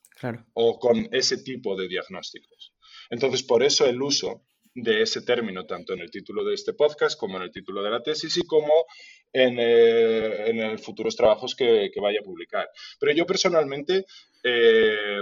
o 0.54 0.80
con 0.80 1.08
ese 1.12 1.38
tipo 1.38 1.76
de 1.76 1.88
diagnósticos. 1.88 2.74
Entonces, 3.10 3.44
por 3.44 3.64
eso 3.64 3.86
el 3.86 4.02
uso 4.02 4.44
de 4.74 5.02
ese 5.02 5.22
término, 5.22 5.66
tanto 5.66 5.94
en 5.94 6.02
el 6.02 6.12
título 6.12 6.44
de 6.44 6.54
este 6.54 6.74
podcast 6.74 7.20
como 7.20 7.38
en 7.38 7.44
el 7.44 7.52
título 7.52 7.82
de 7.82 7.90
la 7.90 8.04
tesis 8.04 8.38
y 8.38 8.46
como 8.46 8.86
en, 9.32 9.58
eh, 9.60 10.50
en 10.50 10.80
futuros 10.80 11.16
trabajos 11.16 11.56
que, 11.56 11.90
vaya 12.02 12.20
a 12.20 12.26
publicar. 12.26 12.70
Pero 13.00 13.14
yo 13.14 13.26
personalmente 13.26 14.06
eh, 14.44 15.22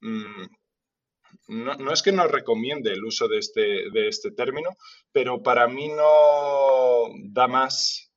mm, 0.00 0.44
no, 1.48 1.92
es 1.92 2.02
que 2.02 2.12
no 2.12 2.26
recomiende 2.26 2.92
el 2.92 3.04
uso 3.04 3.28
de 3.28 3.38
este, 3.38 3.90
de 3.90 4.08
este 4.08 4.30
término, 4.30 4.70
pero 5.12 5.42
para 5.42 5.66
mí 5.68 5.88
no 5.88 7.08
da 7.32 7.48
más 7.48 8.13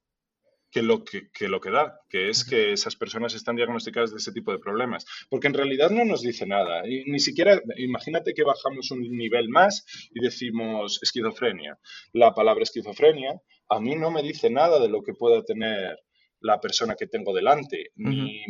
que 0.78 0.84
lo 0.84 1.04
que, 1.04 1.48
lo 1.48 1.60
que 1.60 1.72
da, 1.72 2.00
que 2.08 2.30
es 2.30 2.46
que 2.46 2.72
esas 2.72 2.96
personas 2.96 3.34
están 3.34 3.56
diagnosticadas 3.56 4.12
de 4.12 4.18
ese 4.18 4.32
tipo 4.32 4.52
de 4.52 4.60
problemas. 4.60 5.06
Porque 5.30 5.48
en 5.48 5.56
realidad 5.56 5.90
no 5.90 6.06
nos 6.06 6.22
dice 6.22 6.46
nada. 6.46 6.88
Y 6.88 7.04
ni 7.06 7.20
siquiera, 7.20 7.60
imagínate 7.78 8.34
que 8.36 8.44
bajamos 8.44 8.92
un 8.92 9.02
nivel 9.02 9.50
más 9.50 9.86
y 10.14 10.20
decimos 10.22 11.00
esquizofrenia. 11.02 11.80
La 12.14 12.34
palabra 12.36 12.64
esquizofrenia 12.64 13.42
a 13.70 13.80
mí 13.80 13.96
no 13.96 14.12
me 14.12 14.22
dice 14.22 14.52
nada 14.52 14.80
de 14.80 14.90
lo 14.90 15.02
que 15.02 15.14
pueda 15.14 15.44
tener 15.44 15.98
la 16.42 16.62
persona 16.62 16.96
que 16.96 17.08
tengo 17.08 17.34
delante. 17.34 17.92
ni, 17.96 18.44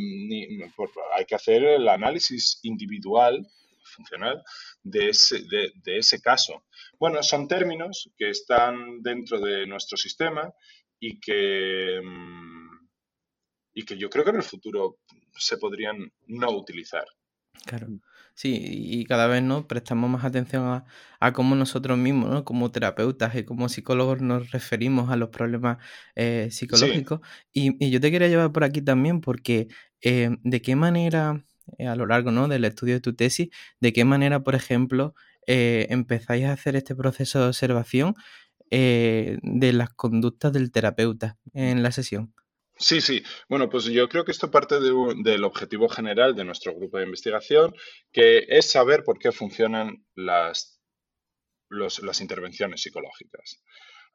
hay 1.16 1.26
que 1.26 1.36
hacer 1.36 1.64
el 1.64 1.88
análisis 1.88 2.60
individual 2.64 3.48
funcional 3.88 4.44
de 4.84 5.10
ese, 5.10 5.44
de, 5.44 5.98
ese 5.98 6.22
caso. 6.22 6.66
Bueno, 7.00 7.24
son 7.24 7.48
términos 7.48 8.10
que 8.18 8.30
están 8.30 9.02
dentro 9.02 9.40
de 9.40 9.66
nuestro 9.66 9.98
sistema 9.98 10.54
y 11.00 11.20
que, 11.20 12.00
mm, 12.04 12.88
y 13.74 13.86
que 13.86 13.98
yo 13.98 14.10
creo 14.10 14.24
que 14.24 14.32
en 14.32 14.38
el 14.38 14.44
futuro 14.44 14.98
se 15.38 15.58
podrían 15.58 16.12
no 16.28 16.52
utilizar. 16.52 17.06
Claro. 17.66 17.88
Sí, 18.34 18.60
y 18.62 19.06
cada 19.06 19.26
vez 19.26 19.42
¿no? 19.42 19.68
prestamos 19.68 20.12
más 20.12 20.24
atención 20.24 20.84
a, 21.20 21.34
cómo 21.34 21.56
nosotros 21.56 21.98
mismos, 21.98 22.30
¿no? 22.30 22.46
como 22.46 22.72
terapeutas 22.72 23.36
y 23.36 23.44
como 23.44 23.68
psicólogos, 23.68 24.22
nos 24.22 24.52
referimos 24.52 25.10
a 25.10 25.16
los 25.16 25.30
problemas 25.30 25.78
eh, 26.16 26.50
psicológicos. 26.52 27.22
Y, 27.52 27.90
yo 27.90 28.00
te 28.00 28.12
quería 28.12 28.28
llevar 28.28 28.52
por 28.52 28.64
aquí 28.64 28.82
también 28.84 29.22
porque 29.22 29.70
eh, 30.02 30.38
de 30.44 30.62
qué 30.62 30.76
manera 30.76 31.44
eh, 31.78 31.88
a 31.88 31.96
lo 31.96 32.06
largo 32.06 32.32
¿no? 32.32 32.48
del 32.48 32.66
estudio 32.66 32.96
de 32.96 33.02
tu 33.02 33.16
tesis, 33.16 33.50
de 33.80 33.94
qué 33.94 34.06
manera, 34.06 34.42
por 34.42 34.56
ejemplo, 34.56 35.16
eh, 35.48 35.88
empezáis 35.90 36.46
a 36.46 36.54
hacer 36.54 36.76
este 36.76 36.96
proceso 36.96 37.40
de 37.40 37.48
observación 37.48 38.16
eh, 38.72 39.38
de 39.42 39.74
las 39.74 39.94
conductas 39.94 40.54
del 40.54 40.72
terapeuta 40.72 41.38
en 41.54 41.84
la 41.84 41.92
sesión. 41.92 42.34
Sí, 42.78 43.02
sí. 43.02 43.24
Bueno, 43.50 43.70
pues 43.70 43.86
yo 43.86 44.08
creo 44.08 44.24
que 44.24 44.32
esto 44.32 44.52
parte 44.52 44.80
del 44.80 45.44
objetivo 45.44 45.90
general 45.90 46.36
de 46.36 46.46
nuestro 46.46 46.76
grupo 46.76 46.98
de 46.98 47.06
investigación, 47.06 47.74
que 48.12 48.46
es 48.48 48.70
saber 48.70 49.04
por 49.04 49.18
qué 49.18 49.32
funcionan 49.32 50.06
las, 50.16 50.80
las 51.70 52.22
intervenciones 52.22 52.82
psicológicas. 52.82 53.64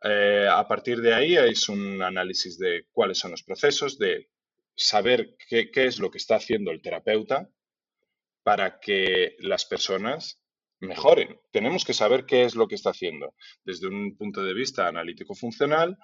a 0.01 0.67
partir 0.69 1.01
de 1.01 1.15
ahí 1.15 1.37
es 1.37 1.69
un 1.69 2.03
análisis 2.03 2.57
de 2.59 2.87
cuáles 2.93 3.19
son 3.19 3.33
los 3.33 3.43
procesos, 3.43 3.99
de 3.99 4.29
saber 4.75 5.37
qué, 5.49 5.71
es 5.75 5.99
lo 5.99 6.11
que 6.11 6.19
está 6.19 6.37
haciendo 6.37 6.71
el 6.71 6.83
terapeuta 6.83 7.51
para 8.43 8.81
que 8.81 9.37
las 9.38 9.65
personas 9.65 10.41
mejoren. 10.83 11.38
Tenemos 11.51 11.85
que 11.85 11.95
saber 11.95 12.27
qué 12.27 12.45
es 12.45 12.55
lo 12.55 12.66
que 12.66 12.75
está 12.75 12.90
haciendo. 12.90 13.35
Desde 13.64 13.88
un 13.88 14.16
punto 14.16 14.42
de 14.42 14.53
vista 14.53 14.88
analítico-funcional, 14.88 15.97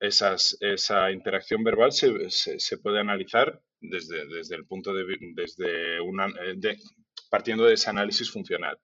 esa 0.00 1.10
interacción 1.10 1.64
verbal 1.64 1.92
se, 1.92 2.78
puede 2.78 3.00
analizar 3.00 3.60
desde, 3.80 4.26
desde, 4.28 4.54
el 4.54 4.66
punto 4.66 4.94
de 4.94 5.04
desde 5.34 6.00
una, 6.00 6.26
eh, 6.26 6.76
partiendo 7.30 7.64
de 7.64 7.74
ese 7.74 7.90
análisis 7.90 8.30
funcional. 8.30 8.78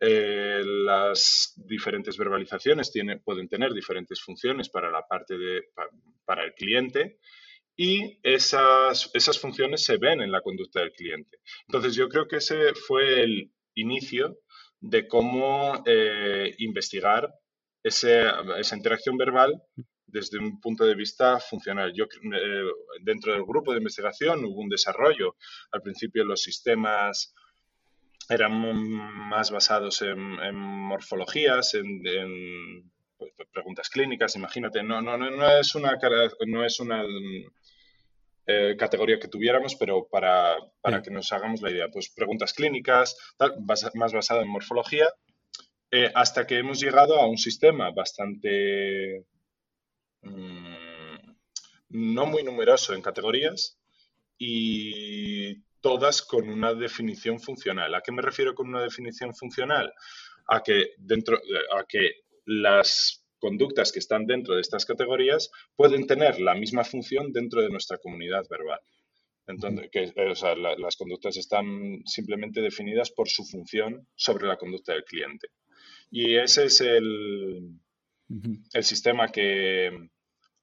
Eh, 0.00 0.62
las 0.64 1.54
diferentes 1.56 2.16
verbalizaciones 2.16 2.92
pueden 3.24 3.48
tener 3.48 3.72
diferentes 3.72 4.20
funciones 4.20 4.68
para 4.68 4.90
la 4.90 5.02
parte 5.06 5.36
de, 5.36 5.64
para 6.24 6.44
el 6.44 6.54
cliente 6.54 7.18
y 7.76 8.18
esas, 8.22 9.10
esas 9.14 9.38
funciones 9.38 9.84
se 9.84 9.96
ven 9.98 10.20
en 10.20 10.32
la 10.32 10.40
conducta 10.40 10.80
del 10.80 10.92
cliente. 10.92 11.38
Entonces 11.66 11.94
yo 11.94 12.08
creo 12.08 12.26
que 12.26 12.36
ese 12.36 12.74
fue 12.74 13.22
el 13.22 13.52
inicio 13.74 14.38
de 14.80 15.08
cómo 15.08 15.82
eh, 15.86 16.54
investigar 16.58 17.32
esa 17.82 18.76
interacción 18.76 19.16
verbal 19.16 19.62
desde 20.06 20.38
un 20.38 20.60
punto 20.60 20.84
de 20.84 20.94
vista 20.94 21.38
funcional. 21.38 21.92
Yo, 21.94 22.04
eh, 22.04 22.64
dentro 23.02 23.32
del 23.32 23.44
grupo 23.44 23.72
de 23.72 23.78
investigación 23.78 24.44
hubo 24.44 24.60
un 24.60 24.68
desarrollo. 24.68 25.36
Al 25.72 25.82
principio 25.82 26.24
los 26.24 26.42
sistemas 26.42 27.34
eran 28.28 28.52
más 29.28 29.50
basados 29.50 30.02
en, 30.02 30.54
morfologías, 30.54 31.74
en, 31.74 32.90
pues, 33.16 33.32
preguntas 33.52 33.88
clínicas, 33.88 34.36
imagínate. 34.36 34.82
No, 34.82 35.00
no, 35.00 35.16
no, 35.16 35.58
es 35.58 35.74
una, 35.74 35.98
no 36.46 36.64
es 36.64 36.80
una 36.80 37.04
eh, 38.50 38.76
categoría 38.78 39.18
que 39.18 39.28
tuviéramos, 39.28 39.74
pero 39.74 40.08
para, 40.08 40.56
que 41.04 41.10
nos 41.10 41.30
hagamos 41.32 41.60
la 41.60 41.70
idea. 41.70 41.90
Pues 41.90 42.08
preguntas 42.08 42.54
clínicas, 42.54 43.14
más 43.92 44.12
basado 44.14 44.40
en 44.40 44.48
morfología, 44.48 45.06
eh, 45.90 46.10
hasta 46.14 46.46
que 46.46 46.56
hemos 46.56 46.80
llegado 46.80 47.20
a 47.20 47.26
un 47.26 47.36
sistema 47.36 47.90
bastante 47.90 49.26
mm, 50.22 51.34
no 51.90 52.24
muy 52.24 52.42
numeroso 52.42 52.94
en 52.94 53.02
categorías 53.02 53.78
y 54.38 55.60
todas 55.82 56.22
con 56.22 56.48
una 56.48 56.72
definición 56.72 57.40
funcional. 57.40 57.94
¿A 57.94 58.00
qué 58.00 58.12
me 58.12 58.22
refiero 58.22 58.54
con 58.54 58.68
una 58.68 58.80
definición 58.80 59.34
funcional? 59.34 59.92
A 60.46 60.62
que 60.62 60.94
dentro, 60.96 61.38
a 61.76 61.84
que 61.84 62.22
las 62.46 63.17
conductas 63.38 63.92
que 63.92 63.98
están 63.98 64.26
dentro 64.26 64.54
de 64.54 64.60
estas 64.60 64.84
categorías 64.84 65.50
pueden 65.76 66.06
tener 66.06 66.40
la 66.40 66.54
misma 66.54 66.84
función 66.84 67.32
dentro 67.32 67.62
de 67.62 67.70
nuestra 67.70 67.98
comunidad 67.98 68.44
verbal. 68.48 68.80
Entonces, 69.46 69.88
que, 69.90 70.04
eh, 70.04 70.34
las 70.78 70.96
conductas 70.96 71.36
están 71.36 72.02
simplemente 72.04 72.60
definidas 72.60 73.10
por 73.10 73.28
su 73.28 73.44
función 73.44 74.06
sobre 74.14 74.46
la 74.46 74.58
conducta 74.58 74.92
del 74.92 75.04
cliente. 75.04 75.48
Y 76.10 76.36
ese 76.36 76.66
es 76.66 76.80
el, 76.82 77.80
el 78.72 78.84
sistema 78.84 79.28
que, 79.28 80.10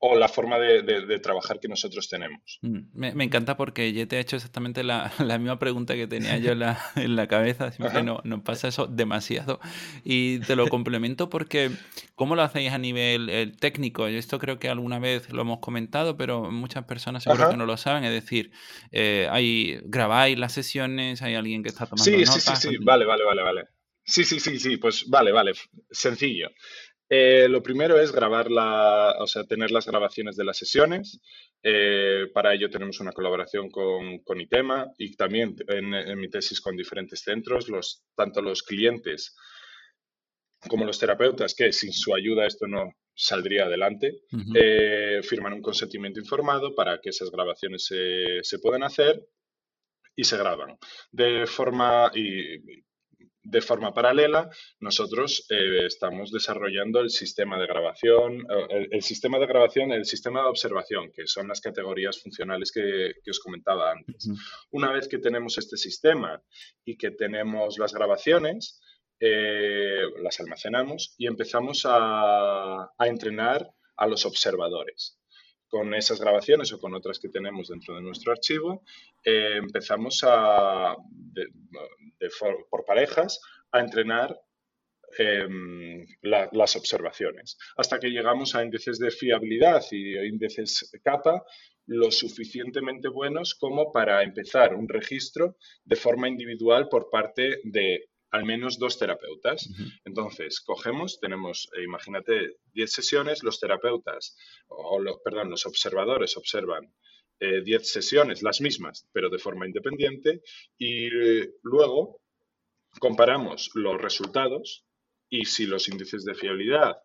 o 0.08 0.16
la 0.16 0.28
forma 0.28 0.60
de, 0.60 1.20
trabajar 1.20 1.60
que 1.60 1.68
nosotros 1.68 2.08
tenemos. 2.10 2.60
Mm, 2.62 2.80
me, 2.94 3.24
encanta 3.24 3.58
porque 3.58 3.92
yo 3.94 4.08
te 4.08 4.18
he 4.18 4.20
hecho 4.20 4.36
exactamente 4.36 4.84
la, 4.84 5.12
misma 5.18 5.58
pregunta 5.60 5.96
que 5.96 6.08
tenía 6.08 6.38
yo 6.38 6.52
en 6.52 6.60
la, 6.60 6.80
en 6.96 7.16
la 7.16 7.28
cabeza. 7.28 7.72
Siempre 7.72 8.04
no, 8.04 8.22
nos 8.24 8.42
pasa 8.42 8.68
eso 8.68 8.88
demasiado. 8.88 9.60
Y 10.04 10.40
te 10.40 10.56
lo 10.56 10.68
complemento 10.68 11.30
porque, 11.30 11.72
¿cómo 12.16 12.36
lo 12.36 12.44
hacéis 12.44 12.72
a 12.72 12.78
nivel 12.78 13.30
eh, 13.30 13.52
técnico? 13.60 14.08
Esto 14.08 14.40
creo 14.40 14.60
que 14.60 14.70
alguna 14.70 15.00
vez 15.00 15.32
lo 15.32 15.42
hemos 15.42 15.60
comentado, 15.60 16.18
pero 16.18 16.52
muchas 16.52 16.86
personas 16.86 17.24
seguro 17.24 17.50
que 17.50 17.58
no 17.58 17.66
lo 17.66 17.78
saben. 17.78 18.04
Es 18.04 18.12
decir, 18.12 18.52
eh, 18.92 19.28
hay, 19.32 19.80
grabáis 19.84 20.38
las 20.38 20.54
sesiones, 20.54 21.22
hay 21.22 21.36
alguien 21.36 21.64
que 21.64 21.70
está 21.70 21.86
tomando 21.86 22.04
sí, 22.04 22.12
notas. 22.12 22.44
Sí, 22.44 22.70
sí, 22.70 22.70
sí, 22.70 22.78
vale, 22.84 23.06
vale, 23.06 23.24
vale, 23.24 23.42
vale. 23.42 23.76
Sí, 24.08 24.24
sí, 24.24 24.40
sí, 24.40 24.60
sí, 24.60 24.78
pues 24.78 25.10
vale, 25.10 25.32
vale, 25.32 25.54
sencillo. 25.90 26.52
Eh, 27.08 27.48
lo 27.48 27.62
primero 27.62 28.00
es 28.00 28.12
grabar 28.12 28.50
la, 28.50 29.16
o 29.20 29.28
sea, 29.28 29.44
tener 29.44 29.72
las 29.72 29.86
grabaciones 29.86 30.36
de 30.36 30.44
las 30.44 30.58
sesiones. 30.58 31.20
Eh, 31.62 32.28
para 32.34 32.54
ello 32.54 32.70
tenemos 32.70 33.00
una 33.00 33.12
colaboración 33.12 33.70
con, 33.70 34.20
con 34.20 34.42
ITEMA 34.42 34.92
y 34.98 35.16
también 35.16 35.56
en, 35.68 36.20
mi 36.20 36.30
tesis 36.30 36.62
con 36.62 36.76
diferentes 36.76 37.22
centros, 37.22 37.70
los, 37.70 38.04
tanto 38.16 38.42
los 38.42 38.64
clientes 38.64 39.36
como 40.68 40.86
los 40.86 40.98
terapeutas, 40.98 41.54
que 41.54 41.72
sin 41.72 41.94
su 41.94 42.16
ayuda 42.16 42.48
esto 42.48 42.66
no 42.66 42.92
saldría 43.14 43.66
adelante, 43.66 44.22
eh, 44.56 45.22
firman 45.24 45.54
un 45.54 45.62
consentimiento 45.62 46.20
informado 46.20 46.74
para 46.74 47.00
que 47.00 47.10
esas 47.12 47.30
grabaciones 47.30 47.86
se, 47.86 48.40
se 48.42 48.60
puedan 48.60 48.84
hacer 48.84 49.22
y 50.16 50.24
se 50.24 50.38
graban. 50.38 50.78
De 51.12 51.46
forma, 51.46 52.12
y 52.16 52.84
de 53.46 53.62
forma 53.62 53.94
paralela, 53.94 54.50
nosotros 54.80 55.46
eh, 55.50 55.86
estamos 55.86 56.32
desarrollando 56.32 57.00
el 57.00 57.12
sistema 57.12 57.60
de 57.60 57.68
grabación, 57.68 58.40
eh, 58.50 58.88
el, 58.92 59.04
sistema 59.04 59.38
de 59.38 59.46
grabación, 59.46 59.92
el 59.92 60.06
sistema 60.06 60.42
de 60.42 60.50
observación, 60.50 61.12
que 61.12 61.28
son 61.28 61.48
las 61.48 61.62
categorías 61.62 62.20
funcionales 62.20 62.72
que, 62.72 63.14
os 63.30 63.40
comentaba 63.40 63.92
antes. 63.92 64.28
Una 64.72 64.92
vez 64.92 65.08
que 65.08 65.20
tenemos 65.20 65.60
este 65.60 65.78
sistema 65.78 66.42
y 66.84 66.98
que 66.98 67.12
tenemos 67.12 67.78
las 67.78 67.94
grabaciones, 67.94 68.82
eh, 69.20 70.02
las 70.24 70.40
almacenamos 70.40 71.14
y 71.18 71.28
empezamos 71.28 71.84
a, 71.86 72.90
entrenar 73.00 73.70
a 73.96 74.08
los 74.08 74.26
observadores 74.26 75.20
con 75.70 75.94
esas 75.94 76.20
grabaciones 76.20 76.72
o 76.72 76.80
con 76.80 76.94
otras 76.94 77.20
que 77.20 77.30
tenemos 77.30 77.70
dentro 77.70 77.96
de 77.96 78.02
nuestro 78.02 78.32
archivo, 78.32 78.84
empezamos 79.24 80.24
a, 80.24 80.96
por 82.70 82.86
parejas 82.86 83.42
a 83.72 83.80
entrenar 83.80 84.40
em, 85.18 86.06
las 86.22 86.76
observaciones, 86.76 87.58
hasta 87.78 88.00
que 88.00 88.10
llegamos 88.10 88.56
a 88.56 88.64
índices 88.64 89.00
de 89.00 89.12
fiabilidad 89.12 89.84
y 89.92 90.18
índices 90.18 90.92
capa 91.04 91.44
lo 91.88 92.12
suficientemente 92.12 93.08
buenos 93.08 93.54
como 93.56 93.92
para 93.92 94.24
empezar 94.24 94.76
un 94.76 94.88
registro 94.88 95.58
de 95.84 95.96
forma 95.96 96.28
individual 96.28 96.90
por 96.90 97.10
parte 97.10 97.60
de 97.64 98.10
al 98.36 98.44
menos 98.44 98.78
dos 98.78 99.00
terapeutas. 99.00 99.70
Entonces, 100.04 100.60
cogemos, 100.60 101.20
tenemos, 101.22 101.70
eh, 101.78 101.84
imagínate, 101.84 102.58
10 102.74 102.92
sesiones, 102.92 103.44
los 103.44 103.60
terapeutas, 103.62 104.36
o 104.68 105.00
los, 105.00 105.20
perdón, 105.24 105.50
los 105.50 105.66
observadores 105.66 106.36
observan 106.36 106.94
10 107.40 107.82
eh, 107.82 107.84
sesiones, 107.84 108.44
las 108.44 108.60
mismas, 108.60 109.08
pero 109.14 109.30
de 109.30 109.40
forma 109.40 109.66
independiente, 109.66 110.42
y 110.78 111.06
eh, 111.06 111.54
luego 111.64 112.20
comparamos 113.00 113.72
los 113.74 114.02
resultados 114.02 114.86
y 115.30 115.46
si 115.46 115.66
los 115.66 115.88
índices 115.88 116.26
de 116.26 116.36
fiabilidad 116.36 116.98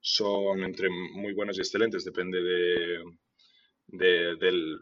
son 0.00 0.62
entre 0.64 0.88
muy 0.88 1.34
buenos 1.34 1.58
y 1.58 1.60
excelentes, 1.60 2.04
depende 2.04 2.40
de, 2.42 3.04
del, 3.86 4.78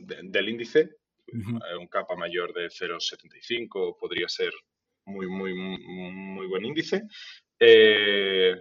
del, 0.00 0.48
índice, 0.48 0.96
un 1.78 1.86
capa 1.88 2.16
mayor 2.16 2.52
de 2.52 2.66
0,75 2.68 3.96
podría 3.98 4.28
ser 4.28 4.52
muy, 5.10 5.26
muy, 5.26 5.54
muy 5.54 6.46
buen 6.46 6.64
índice. 6.64 7.02
Eh, 7.58 8.54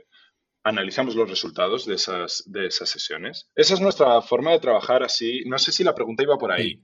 analizamos 0.63 1.15
los 1.15 1.29
resultados 1.29 1.85
de 1.85 1.95
esas, 1.95 2.43
de 2.45 2.67
esas 2.67 2.89
sesiones. 2.89 3.49
Esa 3.55 3.73
es 3.73 3.81
nuestra 3.81 4.21
forma 4.21 4.51
de 4.51 4.59
trabajar 4.59 5.03
así. 5.03 5.43
No 5.45 5.57
sé 5.57 5.71
si 5.71 5.83
la 5.83 5.95
pregunta 5.95 6.23
iba 6.23 6.37
por 6.37 6.51
ahí, 6.51 6.83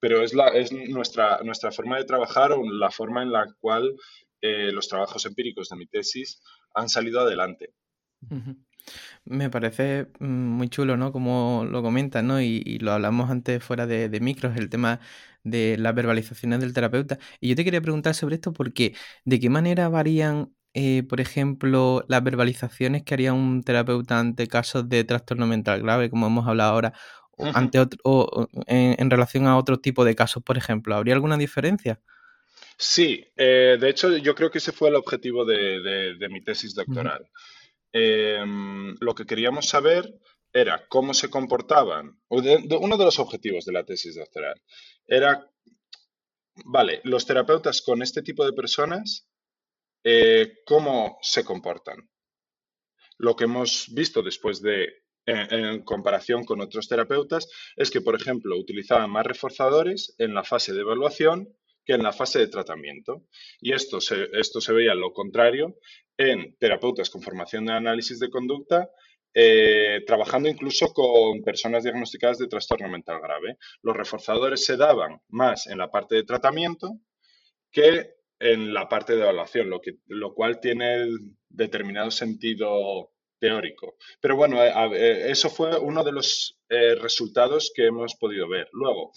pero 0.00 0.22
es, 0.22 0.34
la, 0.34 0.48
es 0.48 0.72
nuestra, 0.72 1.40
nuestra 1.42 1.72
forma 1.72 1.98
de 1.98 2.04
trabajar 2.04 2.52
o 2.52 2.62
la 2.64 2.90
forma 2.90 3.22
en 3.22 3.32
la 3.32 3.46
cual 3.58 3.94
eh, 4.40 4.70
los 4.72 4.88
trabajos 4.88 5.24
empíricos 5.26 5.68
de 5.68 5.76
mi 5.76 5.86
tesis 5.86 6.42
han 6.74 6.88
salido 6.88 7.20
adelante. 7.20 7.74
Me 9.24 9.50
parece 9.50 10.08
mm, 10.20 10.26
muy 10.26 10.68
chulo, 10.68 10.96
¿no? 10.96 11.12
Como 11.12 11.64
lo 11.68 11.82
comentas, 11.82 12.22
¿no? 12.24 12.40
Y, 12.40 12.78
lo 12.78 12.92
hablamos 12.92 13.30
antes 13.30 13.62
fuera 13.62 13.86
de, 13.86 14.08
de, 14.08 14.20
micros, 14.20 14.56
el 14.56 14.70
tema 14.70 15.00
de 15.44 15.76
las 15.78 15.94
verbalizaciones 15.94 16.60
del 16.60 16.72
terapeuta. 16.72 17.18
Y 17.40 17.48
yo 17.48 17.56
te 17.56 17.64
quería 17.64 17.80
preguntar 17.80 18.14
sobre 18.14 18.36
esto 18.36 18.52
porque, 18.52 18.94
¿de 19.24 19.40
qué 19.40 19.50
manera 19.50 19.88
varían 19.88 20.50
eh, 20.78 21.04
por 21.04 21.22
ejemplo, 21.22 22.04
las 22.06 22.22
verbalizaciones 22.22 23.02
que 23.02 23.14
haría 23.14 23.32
un 23.32 23.62
terapeuta 23.62 24.18
ante 24.18 24.46
casos 24.46 24.86
de 24.90 25.04
trastorno 25.04 25.46
mental 25.46 25.80
grave, 25.80 26.10
como 26.10 26.26
hemos 26.26 26.46
hablado 26.46 26.70
ahora, 26.70 26.92
o, 27.30 27.46
ante 27.46 27.78
o, 28.04 28.46
en, 28.66 29.10
relación 29.10 29.46
a 29.46 29.56
otro 29.56 29.78
tipo 29.78 30.04
de 30.04 30.14
casos, 30.14 30.42
por 30.42 30.58
ejemplo? 30.58 30.94
¿Habría 30.94 31.14
alguna 31.14 31.38
diferencia? 31.38 31.98
Sí, 32.76 33.26
eh, 33.38 33.78
de 33.80 33.88
hecho 33.88 34.18
yo 34.18 34.34
creo 34.34 34.50
que 34.50 34.58
ese 34.58 34.70
fue 34.70 34.90
el 34.90 34.96
objetivo 34.96 35.46
de, 35.46 36.14
mi 36.28 36.42
tesis 36.42 36.74
doctoral. 36.74 37.26
Em, 37.98 38.94
lo 39.00 39.14
que 39.14 39.24
queríamos 39.24 39.70
saber 39.70 40.04
era 40.52 40.86
cómo 40.86 41.14
se 41.14 41.30
comportaban, 41.30 42.20
uno 42.28 42.96
de 42.98 43.04
los 43.04 43.18
objetivos 43.18 43.64
de 43.64 43.72
la 43.72 43.84
tesis 43.84 44.16
doctoral 44.16 44.60
era, 45.06 45.50
vale, 46.66 47.00
los 47.04 47.24
terapeutas 47.24 47.80
con 47.80 48.02
este 48.02 48.20
tipo 48.20 48.44
de 48.44 48.52
personas 48.52 49.30
eh, 50.04 50.58
cómo 50.66 51.16
se 51.22 51.42
comportan. 51.42 52.10
Lo 53.16 53.34
que 53.34 53.44
hemos 53.44 53.86
visto 53.94 54.22
después 54.22 54.60
de, 54.60 54.88
en, 55.24 55.82
comparación 55.82 56.44
con 56.44 56.60
otros 56.60 56.88
terapeutas, 56.88 57.48
es 57.76 57.90
que, 57.90 58.02
por 58.02 58.14
ejemplo, 58.14 58.58
utilizaban 58.58 59.10
más 59.10 59.24
reforzadores 59.24 60.14
en 60.18 60.34
la 60.34 60.44
fase 60.44 60.74
de 60.74 60.82
evaluación 60.82 61.48
que 61.86 61.94
en 61.94 62.02
la 62.02 62.12
fase 62.12 62.40
de 62.40 62.48
tratamiento. 62.48 63.24
Y 63.60 63.72
esto 63.72 64.02
se, 64.02 64.28
esto 64.34 64.60
se 64.60 64.74
veía 64.74 64.94
lo 64.94 65.14
contrario 65.14 65.76
en 66.16 66.56
terapeutas 66.58 67.10
con 67.10 67.22
formación 67.22 67.66
de 67.66 67.72
análisis 67.72 68.18
de 68.18 68.30
conducta 68.30 68.88
eh, 69.38 70.02
trabajando 70.06 70.48
incluso 70.48 70.94
con 70.94 71.42
personas 71.42 71.84
diagnosticadas 71.84 72.38
de 72.38 72.48
trastorno 72.48 72.88
mental 72.88 73.20
grave. 73.20 73.58
Los 73.82 73.94
reforzadores 73.94 74.64
se 74.64 74.78
daban 74.78 75.20
más 75.28 75.66
en 75.66 75.76
la 75.76 75.90
parte 75.90 76.14
de 76.14 76.24
tratamiento 76.24 77.00
que 77.70 78.14
en 78.38 78.72
la 78.72 78.88
parte 78.88 79.14
de 79.14 79.20
evaluación, 79.20 79.68
lo, 79.68 79.82
que, 79.82 79.98
lo 80.06 80.32
cual 80.32 80.58
tiene 80.58 81.06
determinado 81.50 82.10
sentido 82.10 83.12
teórico. 83.38 83.96
Pero 84.22 84.36
bueno, 84.36 84.64
eh, 84.64 84.72
eh, 84.94 85.30
eso 85.30 85.50
fue 85.50 85.78
uno 85.78 86.02
de 86.02 86.12
los 86.12 86.58
resultados 86.70 87.72
que 87.74 87.84
hemos 87.86 88.14
podido 88.14 88.48
ver. 88.48 88.70
Luego, 88.72 89.12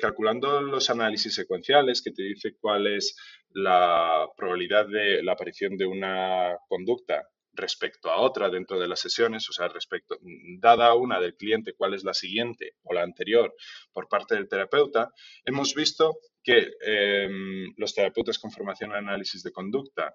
calculando 0.00 0.60
los 0.62 0.88
análisis 0.88 1.34
secuenciales, 1.34 2.02
que 2.02 2.12
te 2.12 2.22
dice 2.22 2.56
cuál 2.60 2.86
es 2.86 3.16
la 3.50 4.26
probabilidad 4.36 4.86
de 4.86 5.22
la 5.22 5.32
aparición 5.32 5.76
de 5.76 5.86
una 5.86 6.56
conducta 6.68 7.28
respecto 7.58 8.10
a 8.10 8.20
otra 8.20 8.48
dentro 8.48 8.78
de 8.78 8.88
las 8.88 9.00
sesiones, 9.00 9.48
o 9.50 9.52
sea, 9.52 9.68
respecto, 9.68 10.16
dada 10.58 10.94
una 10.94 11.20
del 11.20 11.34
cliente, 11.34 11.74
cuál 11.74 11.94
es 11.94 12.04
la 12.04 12.14
siguiente 12.14 12.74
o 12.84 12.94
la 12.94 13.02
anterior 13.02 13.54
por 13.92 14.08
parte 14.08 14.36
del 14.36 14.48
terapeuta, 14.48 15.12
hemos 15.44 15.74
visto 15.74 16.18
que 16.42 16.70
em, 16.80 17.74
los 17.76 17.94
terapeutas 17.94 18.38
con 18.38 18.50
formación 18.50 18.90
en 18.92 19.08
análisis 19.08 19.42
de 19.42 19.52
conducta 19.52 20.14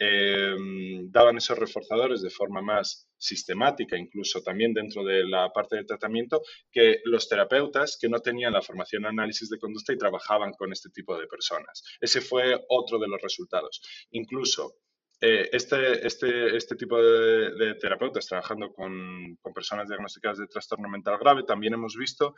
em, 0.00 1.10
daban 1.10 1.36
esos 1.36 1.58
reforzadores 1.58 2.22
de 2.22 2.30
forma 2.30 2.62
más 2.62 3.06
sistemática, 3.18 3.98
incluso 3.98 4.42
también 4.42 4.72
dentro 4.72 5.04
de 5.04 5.26
la 5.28 5.52
parte 5.52 5.76
de 5.76 5.84
tratamiento, 5.84 6.40
que 6.72 7.00
los 7.04 7.28
terapeutas 7.28 7.98
que 8.00 8.08
no 8.08 8.20
tenían 8.20 8.54
la 8.54 8.62
formación 8.62 9.02
en 9.04 9.10
análisis 9.10 9.50
de 9.50 9.58
conducta 9.58 9.92
y 9.92 9.98
trabajaban 9.98 10.52
con 10.54 10.72
este 10.72 10.88
tipo 10.88 11.18
de 11.18 11.26
personas. 11.26 11.82
Ese 12.00 12.22
fue 12.22 12.64
otro 12.68 12.98
de 12.98 13.08
los 13.08 13.20
resultados. 13.20 13.82
Incluso 14.12 14.76
eh, 15.22 15.50
este, 15.52 16.06
este, 16.06 16.56
este 16.56 16.76
tipo 16.76 16.96
de, 16.96 17.74
terapeutas 17.74 18.26
trabajando 18.26 18.72
con, 18.72 19.36
personas 19.54 19.86
diagnosticadas 19.86 20.38
de 20.38 20.46
trastorno 20.46 20.88
mental 20.88 21.18
grave, 21.20 21.42
también 21.42 21.74
hemos 21.74 21.94
visto 21.94 22.34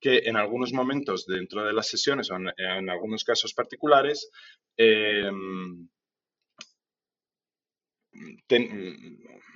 que 0.00 0.22
en 0.24 0.36
algunos 0.36 0.72
momentos 0.72 1.26
dentro 1.26 1.64
de 1.64 1.72
las 1.72 1.86
sesiones 1.86 2.28
o 2.32 2.36
en, 2.36 2.90
algunos 2.90 3.22
casos 3.22 3.54
particulares, 3.54 4.28
em, 4.76 5.88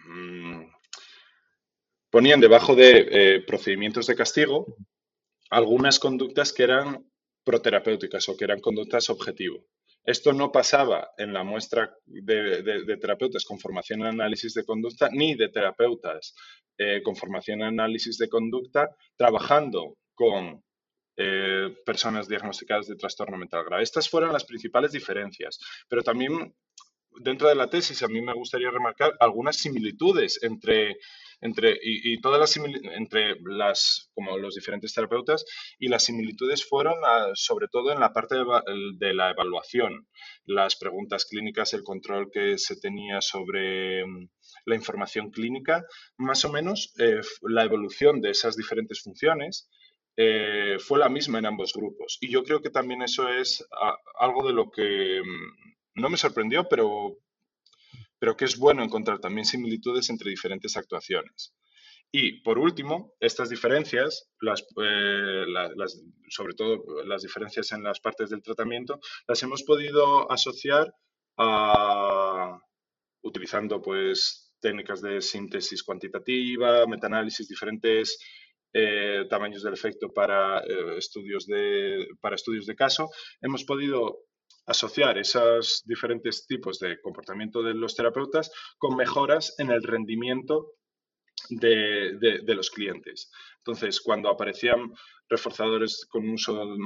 mm, 0.07 0.63
ponían 2.11 2.41
debajo 2.41 2.75
de 2.75 3.09
eh, 3.11 3.41
procedimientos 3.47 4.07
de 4.07 4.17
castigo 4.17 4.77
algunas 5.51 5.99
conductas 5.99 6.53
que 6.53 6.65
eran 6.65 7.07
proterapéuticas 7.45 8.29
o 8.29 8.37
que 8.37 8.45
eran 8.45 8.61
conductas 8.61 9.09
objetivo. 9.11 9.65
Esto 10.05 10.33
no 10.33 10.51
pasaba 10.51 11.11
en 11.19 11.33
la 11.33 11.45
muestra 11.45 11.95
de, 12.07 12.97
terapeutas 13.01 13.45
con 13.45 13.59
formación 13.59 14.01
en 14.01 14.07
análisis 14.07 14.55
de 14.55 14.65
conducta 14.65 15.09
ni 15.13 15.35
de 15.35 15.49
terapeutas 15.49 16.35
eh, 16.79 17.03
con 17.03 17.15
formación 17.17 17.61
en 17.61 17.69
análisis 17.69 18.17
de 18.17 18.29
conducta 18.29 18.89
trabajando 19.17 19.99
con 20.15 20.63
eh, 21.17 21.77
personas 21.85 22.29
diagnosticadas 22.29 22.87
de 22.87 22.97
trastorno 22.97 23.37
mental 23.37 23.65
grave. 23.65 23.83
Estas 23.83 24.09
fueron 24.09 24.33
las 24.33 24.45
principales 24.45 24.93
diferencias, 24.93 25.59
pero 25.89 26.03
también 26.03 26.55
dentro 27.21 27.49
de 27.49 27.55
la 27.55 27.69
tesis 27.69 28.03
a 28.03 28.09
mí 28.09 28.21
me 28.21 28.35
gustaría 28.35 28.71
remarcar 28.71 29.15
algunas 29.21 29.57
similitudes 29.57 30.43
entre 30.43 30.97
entre, 31.41 31.79
y, 31.83 32.21
todas 32.21 32.41
las 32.41 32.57
entre 32.97 33.37
las, 33.45 34.11
como 34.15 34.37
los 34.39 34.55
diferentes 34.55 34.93
terapeutas, 34.93 35.45
y 35.79 35.89
las 35.89 36.05
similitudes 36.05 36.67
fueron 36.67 36.97
sobre 37.35 37.69
todo 37.69 37.93
en 37.93 38.01
la 38.01 38.13
parte 38.13 38.37
de, 38.37 39.15
la 39.15 39.31
evaluación, 39.31 40.09
las 40.47 40.77
preguntas 40.77 41.27
clínicas, 41.27 41.75
el 41.75 41.85
control 41.85 42.31
que 42.33 42.59
se 42.59 42.77
tenía 42.77 43.21
sobre, 43.21 44.03
la 44.65 44.75
información 44.75 45.31
clínica, 45.31 45.85
más 46.17 46.45
o 46.45 46.53
menos 46.53 46.93
eh, 46.99 47.21
la 47.43 47.65
evolución 47.65 48.21
de 48.21 48.31
esas 48.31 48.57
diferentes 48.57 49.03
funciones 49.03 49.69
eh, 50.17 50.77
fue 50.81 50.99
la 50.99 51.09
misma 51.09 51.39
en 51.39 51.47
ambos 51.47 51.73
grupos. 51.73 52.19
Y 52.21 52.31
yo 52.31 52.43
creo 52.43 52.61
que 52.61 52.71
también 52.71 53.03
eso 53.03 53.29
es 53.29 53.65
algo 54.19 54.47
de 54.47 54.53
lo 54.53 54.71
que 54.71 55.21
mm, 55.23 55.78
no 55.99 56.09
me 56.09 56.17
sorprendió, 56.17 56.69
pero, 56.69 57.17
pero 58.19 58.37
que 58.37 58.45
es 58.45 58.57
bueno 58.57 58.83
encontrar 58.83 59.19
también 59.19 59.45
similitudes 59.45 60.11
entre 60.11 60.31
diferentes 60.31 60.77
actuaciones. 60.77 61.55
Y 62.11 62.41
por 62.41 62.59
último, 62.59 63.13
estas 63.21 63.51
diferencias, 63.51 64.31
las, 64.41 64.63
eh, 64.83 65.45
sobre 66.31 66.55
todo 66.55 66.83
las 67.05 67.23
diferencias 67.23 67.71
en 67.73 67.83
las 67.83 68.01
partes 68.01 68.31
del 68.31 68.43
tratamiento, 68.43 68.99
las 69.27 69.43
hemos 69.43 69.63
podido 69.63 70.31
asociar 70.33 70.95
a, 71.37 72.59
utilizando 73.23 73.83
pues 73.83 74.55
técnicas 74.61 75.03
de 75.03 75.21
síntesis 75.21 75.83
cuantitativa, 75.83 76.87
metaanálisis, 76.87 77.47
diferentes 77.47 78.19
eh, 78.73 79.27
tamaños 79.29 79.63
del 79.63 79.75
efecto 79.75 80.13
para, 80.13 80.61
eh, 80.61 80.97
estudios 80.97 81.47
de, 81.47 82.07
para 82.21 82.37
estudios 82.37 82.67
de 82.67 82.75
caso, 82.75 83.11
hemos 83.43 83.65
podido 83.65 84.28
asociar 84.69 85.19
esos 85.19 85.83
diferentes 85.87 86.47
tipos 86.47 86.79
de 86.79 87.01
comportamiento 87.01 87.63
de 87.63 87.75
los 87.75 87.97
terapeutas 87.97 88.53
con 88.77 88.97
mejoras 88.97 89.55
en 89.59 89.71
el 89.71 89.83
rendimiento 89.83 90.75
de, 91.49 92.43
los 92.55 92.71
clientes. 92.71 93.31
Entonces, 93.59 94.01
cuando 94.01 94.29
aparecían 94.29 94.93
reforzadores 95.29 96.07
con 96.11 96.29
un 96.29 96.35
uso, 96.35 96.77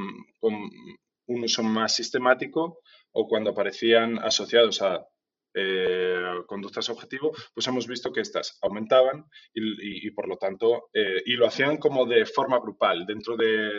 más 1.62 1.94
sistemático 1.94 2.80
o 3.12 3.26
cuando 3.26 3.50
aparecían 3.50 4.18
asociados 4.18 4.82
a 4.82 5.04
eh, 5.54 6.42
conductas 6.46 6.88
objetivo, 6.88 7.32
pues 7.54 7.66
hemos 7.66 7.86
visto 7.86 8.12
que 8.12 8.20
estas 8.20 8.58
aumentaban 8.62 9.26
y, 9.54 10.10
por 10.12 10.28
lo 10.28 10.36
tanto, 10.36 10.90
eh, 10.92 11.22
y 11.26 11.32
lo 11.34 11.46
hacían 11.46 11.76
como 11.76 12.06
de 12.06 12.26
forma 12.26 12.58
grupal 12.60 13.06
dentro 13.06 13.36
de, 13.36 13.70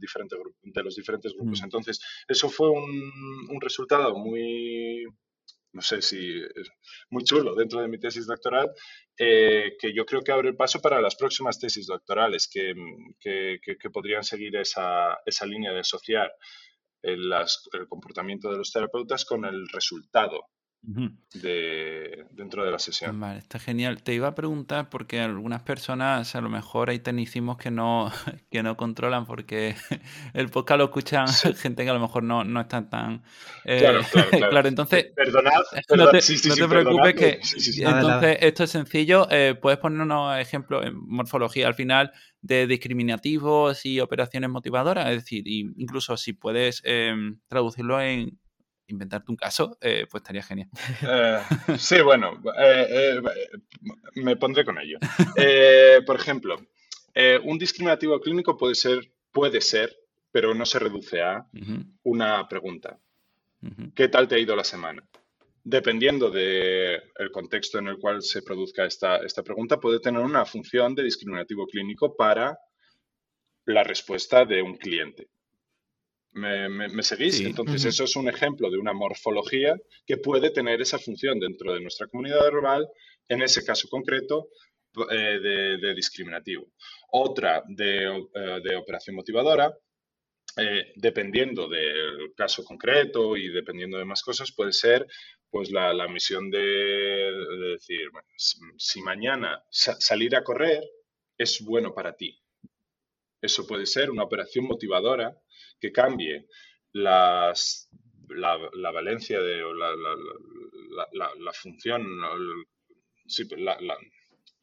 diferente 0.00 0.36
de 0.62 0.82
los 0.82 0.96
diferentes 0.96 1.32
grupos. 1.34 1.60
Mm. 1.60 1.64
Entonces, 1.64 2.00
eso 2.28 2.48
fue 2.48 2.70
un 2.70 3.60
resultado 3.60 4.16
muy, 4.16 5.06
no 5.72 5.80
sé 5.80 6.02
si 6.02 6.38
es 6.38 6.70
muy 7.10 7.24
chulo 7.24 7.54
dentro 7.54 7.80
de 7.80 7.88
mi 7.88 7.98
tesis 7.98 8.26
doctoral, 8.26 8.70
eh, 9.18 9.76
que 9.78 9.92
yo 9.92 10.04
creo 10.04 10.22
que 10.22 10.32
abre 10.32 10.50
el 10.50 10.56
paso 10.56 10.80
para 10.80 11.00
las 11.00 11.16
próximas 11.16 11.58
tesis 11.58 11.86
doctorales 11.86 12.48
que, 12.48 12.74
podrían 13.92 14.22
seguir 14.22 14.56
esa, 14.56 15.18
esa, 15.24 15.46
línea 15.46 15.72
de 15.72 15.80
asociar 15.80 16.32
el, 17.02 17.32
el 17.72 17.88
comportamiento 17.88 18.50
de 18.50 18.58
los 18.58 18.72
terapeutas 18.72 19.24
con 19.24 19.44
el 19.44 19.68
resultado 19.68 20.46
de, 20.82 22.26
dentro 22.32 22.64
de 22.64 22.70
la 22.72 22.78
sesión. 22.78 23.18
Vale, 23.20 23.38
está 23.38 23.58
genial. 23.58 24.02
Te 24.02 24.14
iba 24.14 24.28
a 24.28 24.34
preguntar 24.34 24.90
porque 24.90 25.20
algunas 25.20 25.62
personas 25.62 26.34
a 26.34 26.40
lo 26.40 26.48
mejor 26.48 26.90
hay 26.90 26.98
tecnicismos 26.98 27.56
que 27.56 27.70
no, 27.70 28.10
que 28.50 28.62
no 28.62 28.76
controlan 28.76 29.24
porque 29.24 29.76
el 30.34 30.48
podcast 30.48 30.78
lo 30.78 30.84
escuchan 30.84 31.26
gente 31.56 31.84
que 31.84 31.90
a 31.90 31.94
lo 31.94 32.00
mejor 32.00 32.24
no, 32.24 32.42
no 32.42 32.60
están 32.60 32.90
tan... 32.90 33.22
Eh, 33.64 33.78
claro, 33.78 34.00
claro, 34.10 34.50
claro. 34.50 34.68
entonces... 34.68 35.06
Perdonad, 35.14 35.62
no 35.96 36.10
te, 36.10 36.20
no 36.48 36.54
te 36.54 36.68
preocupes 36.68 37.14
que... 37.14 37.40
Entonces, 37.82 38.38
esto 38.40 38.64
es 38.64 38.70
sencillo. 38.70 39.28
Eh, 39.30 39.54
puedes 39.60 39.78
poner 39.78 40.00
unos 40.00 40.38
ejemplos 40.38 40.84
en 40.84 40.94
morfología 40.96 41.68
al 41.68 41.74
final 41.74 42.12
de 42.40 42.66
discriminativos 42.66 43.86
y 43.86 44.00
operaciones 44.00 44.50
motivadoras. 44.50 45.10
Es 45.10 45.22
decir, 45.22 45.44
incluso 45.46 46.16
si 46.16 46.32
puedes 46.32 46.82
em, 46.84 47.38
traducirlo 47.46 48.00
en 48.00 48.38
inventarte 48.86 49.30
un 49.30 49.36
caso, 49.36 49.78
eh, 49.80 50.06
pues 50.10 50.22
estaría 50.22 50.42
genial. 50.42 50.68
Eh, 51.02 51.40
sí, 51.78 52.00
bueno, 52.00 52.42
eh, 52.58 53.20
me 54.16 54.36
pondré 54.36 54.64
con 54.64 54.78
ello. 54.78 54.98
por 56.06 56.16
ejemplo, 56.16 56.56
un 57.44 57.58
discriminativo 57.58 58.20
clínico 58.20 58.56
puede 58.56 58.74
ser, 58.74 59.12
puede 59.30 59.60
ser, 59.60 59.96
pero 60.30 60.54
no 60.54 60.66
se 60.66 60.78
reduce 60.78 61.20
a 61.22 61.46
una 62.02 62.48
pregunta. 62.48 62.98
¿Qué 63.94 64.08
tal 64.08 64.26
te 64.26 64.34
ha 64.34 64.38
ido 64.38 64.56
la 64.56 64.64
semana? 64.64 65.06
Dependiendo 65.64 66.30
del 66.30 67.30
contexto 67.32 67.78
en 67.78 67.86
el 67.88 67.98
cual 67.98 68.22
se 68.22 68.42
produzca 68.42 68.84
esta, 68.84 69.18
esta 69.18 69.42
pregunta, 69.42 69.78
puede 69.78 70.00
tener 70.00 70.20
una 70.20 70.44
función 70.44 70.94
de 70.94 71.04
discriminativo 71.04 71.66
clínico 71.66 72.16
para 72.16 72.58
la 73.66 73.84
respuesta 73.84 74.44
de 74.44 74.62
un 74.62 74.76
cliente. 74.76 75.28
¿Me, 76.34 77.02
seguís? 77.02 77.40
Entonces, 77.40 77.84
eso 77.84 78.04
es 78.04 78.16
un 78.16 78.28
ejemplo 78.28 78.70
de 78.70 78.78
una 78.78 78.92
morfología 78.94 79.76
que 80.06 80.16
puede 80.16 80.50
tener 80.50 80.80
esa 80.80 80.98
función 80.98 81.38
dentro 81.38 81.74
de 81.74 81.80
nuestra 81.80 82.06
comunidad 82.06 82.42
verbal, 82.42 82.88
en 83.28 83.42
ese 83.42 83.64
caso 83.64 83.88
concreto, 83.88 84.48
eh, 85.10 85.78
de, 85.80 85.94
discriminativo. 85.94 86.72
Otra 87.10 87.62
de, 87.66 88.04
eh, 88.04 88.76
operación 88.76 89.16
motivadora, 89.16 89.74
eh, 90.58 90.92
dependiendo 90.96 91.66
del 91.66 92.34
caso 92.36 92.62
concreto 92.62 93.36
y 93.36 93.48
dependiendo 93.48 93.96
de 93.96 94.04
más 94.04 94.22
cosas, 94.22 94.52
puede 94.52 94.72
ser 94.72 95.06
pues 95.50 95.70
la, 95.70 96.08
misión 96.08 96.50
de, 96.50 97.32
decir, 97.72 98.08
si 98.76 99.02
mañana 99.02 99.62
salir 99.70 100.34
a 100.34 100.44
correr 100.44 100.82
es 101.36 101.62
bueno 101.62 101.94
para 101.94 102.14
ti. 102.14 102.41
Eso 103.42 103.66
puede 103.66 103.86
ser 103.86 104.10
una 104.10 104.22
operación 104.22 104.66
motivadora 104.66 105.36
que 105.80 105.90
cambie 105.90 106.46
las, 106.92 107.88
la, 108.28 108.56
valencia 108.92 109.40
de 109.40 109.62
la, 110.94 111.52
función, 111.52 112.06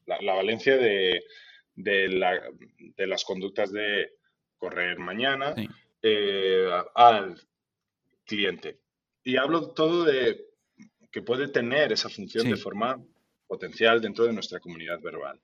la, 0.07 0.33
valencia 0.33 0.77
de, 0.77 1.21
de, 1.75 3.07
las 3.07 3.25
conductas 3.25 3.71
de 3.73 4.13
correr 4.57 4.97
mañana 4.97 5.53
eh, 6.01 6.69
al 6.95 7.35
cliente. 8.25 8.79
Y 9.23 9.35
hablo 9.35 9.73
todo 9.73 10.05
de 10.05 10.45
que 11.11 11.21
puede 11.21 11.49
tener 11.49 11.91
esa 11.91 12.09
función 12.09 12.49
de 12.49 12.55
forma 12.55 13.03
potencial 13.47 13.99
dentro 13.99 14.25
de 14.25 14.33
nuestra 14.33 14.59
comunidad 14.59 15.01
verbal. 15.01 15.39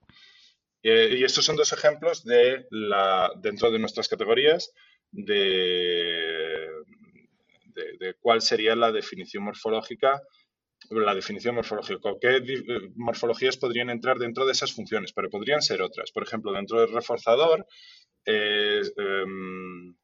Eh, 0.88 1.18
y 1.18 1.24
estos 1.24 1.44
son 1.44 1.56
dos 1.56 1.74
ejemplos 1.74 2.24
de 2.24 2.68
la, 2.70 3.32
dentro 3.42 3.72
de 3.72 3.80
nuestras 3.80 4.08
categorías 4.08 4.72
de, 5.10 6.70
cuál 8.20 8.40
sería 8.42 8.76
la 8.76 8.92
definición 8.92 9.46
morfológica 9.46 10.22
la 10.92 11.16
definición 11.16 11.56
morfológica. 11.56 12.12
¿Qué 12.22 12.62
morfologías 12.96 13.58
podrían 13.58 13.90
entrar 13.90 14.20
dentro 14.20 14.46
de 14.46 14.52
esas 14.52 14.74
funciones? 14.74 15.12
Pero 15.14 15.32
podrían 15.32 15.64
ser 15.64 15.82
otras. 15.82 16.12
Por 16.12 16.22
ejemplo, 16.22 16.52
dentro 16.52 16.80
del 16.80 16.94
reforzador, 16.94 17.66
eh, 18.24 18.84
un 18.96 19.98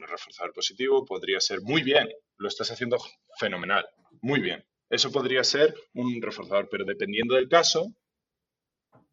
reforzador 0.00 0.54
positivo 0.54 1.04
podría 1.04 1.40
ser 1.40 1.60
muy 1.60 1.82
bien, 1.82 2.08
lo 2.38 2.48
estás 2.48 2.70
haciendo 2.70 2.96
fenomenal, 3.38 3.84
muy 4.22 4.40
bien. 4.40 4.64
Eso 4.88 5.12
podría 5.12 5.44
ser 5.44 5.74
un 5.92 6.22
reforzador, 6.22 6.70
pero 6.70 6.86
dependiendo 6.86 7.34
del 7.34 7.50
caso, 7.50 7.94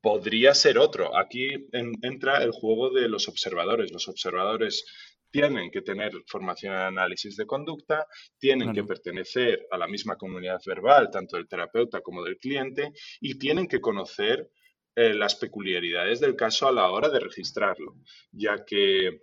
podría 0.06 0.54
ser 0.54 0.78
otro. 0.78 1.18
Aquí 1.18 1.68
entra 1.72 2.44
el 2.44 2.52
juego 2.52 2.92
de 2.92 3.10
los 3.10 3.28
observadores. 3.28 3.92
Los 3.92 4.08
observadores 4.08 4.86
tienen 5.32 5.72
que 5.72 5.82
tener 5.82 6.12
formación 6.28 6.76
en 6.76 6.82
análisis 6.82 7.36
de 7.36 7.48
conducta, 7.48 8.06
tienen 8.38 8.72
que 8.72 8.84
pertenecer 8.84 9.66
a 9.72 9.80
la 9.80 9.88
misma 9.88 10.16
comunidad 10.16 10.62
verbal, 10.64 11.10
tanto 11.10 11.38
del 11.38 11.48
terapeuta 11.48 12.02
como 12.02 12.24
del 12.24 12.38
cliente, 12.38 12.92
y 13.20 13.40
tienen 13.40 13.68
que 13.68 13.82
conocer 13.82 14.48
eh, 14.96 15.16
las 15.16 15.34
peculiaridades 15.34 16.20
del 16.20 16.36
caso 16.36 16.68
a 16.68 16.72
la 16.72 16.92
hora 16.92 17.10
de 17.10 17.22
registrarlo, 17.22 17.96
ya 18.32 18.64
que 18.64 19.22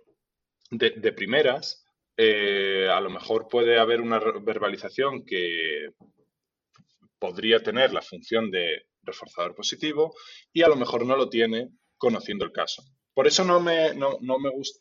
de, 0.69 1.13
primeras 1.13 1.85
eh, 2.17 2.89
a 2.91 2.99
lo 2.99 3.09
mejor 3.09 3.47
puede 3.47 3.79
haber 3.79 4.01
una 4.01 4.19
verbalización 4.19 5.25
que 5.25 5.91
podría 7.19 7.63
tener 7.63 7.93
la 7.93 8.01
función 8.01 8.51
de 8.51 8.83
reforzador 9.03 9.55
positivo 9.55 10.15
y 10.51 10.61
a 10.61 10.67
lo 10.67 10.75
mejor 10.75 11.05
no 11.05 11.15
lo 11.15 11.29
tiene 11.29 11.69
conociendo 11.97 12.45
el 12.45 12.51
caso. 12.51 12.83
Por 13.13 13.27
eso 13.27 13.43
no 13.43 13.59
me, 13.59 13.93
no, 13.93 14.17
me 14.19 14.49
gusta. 14.49 14.79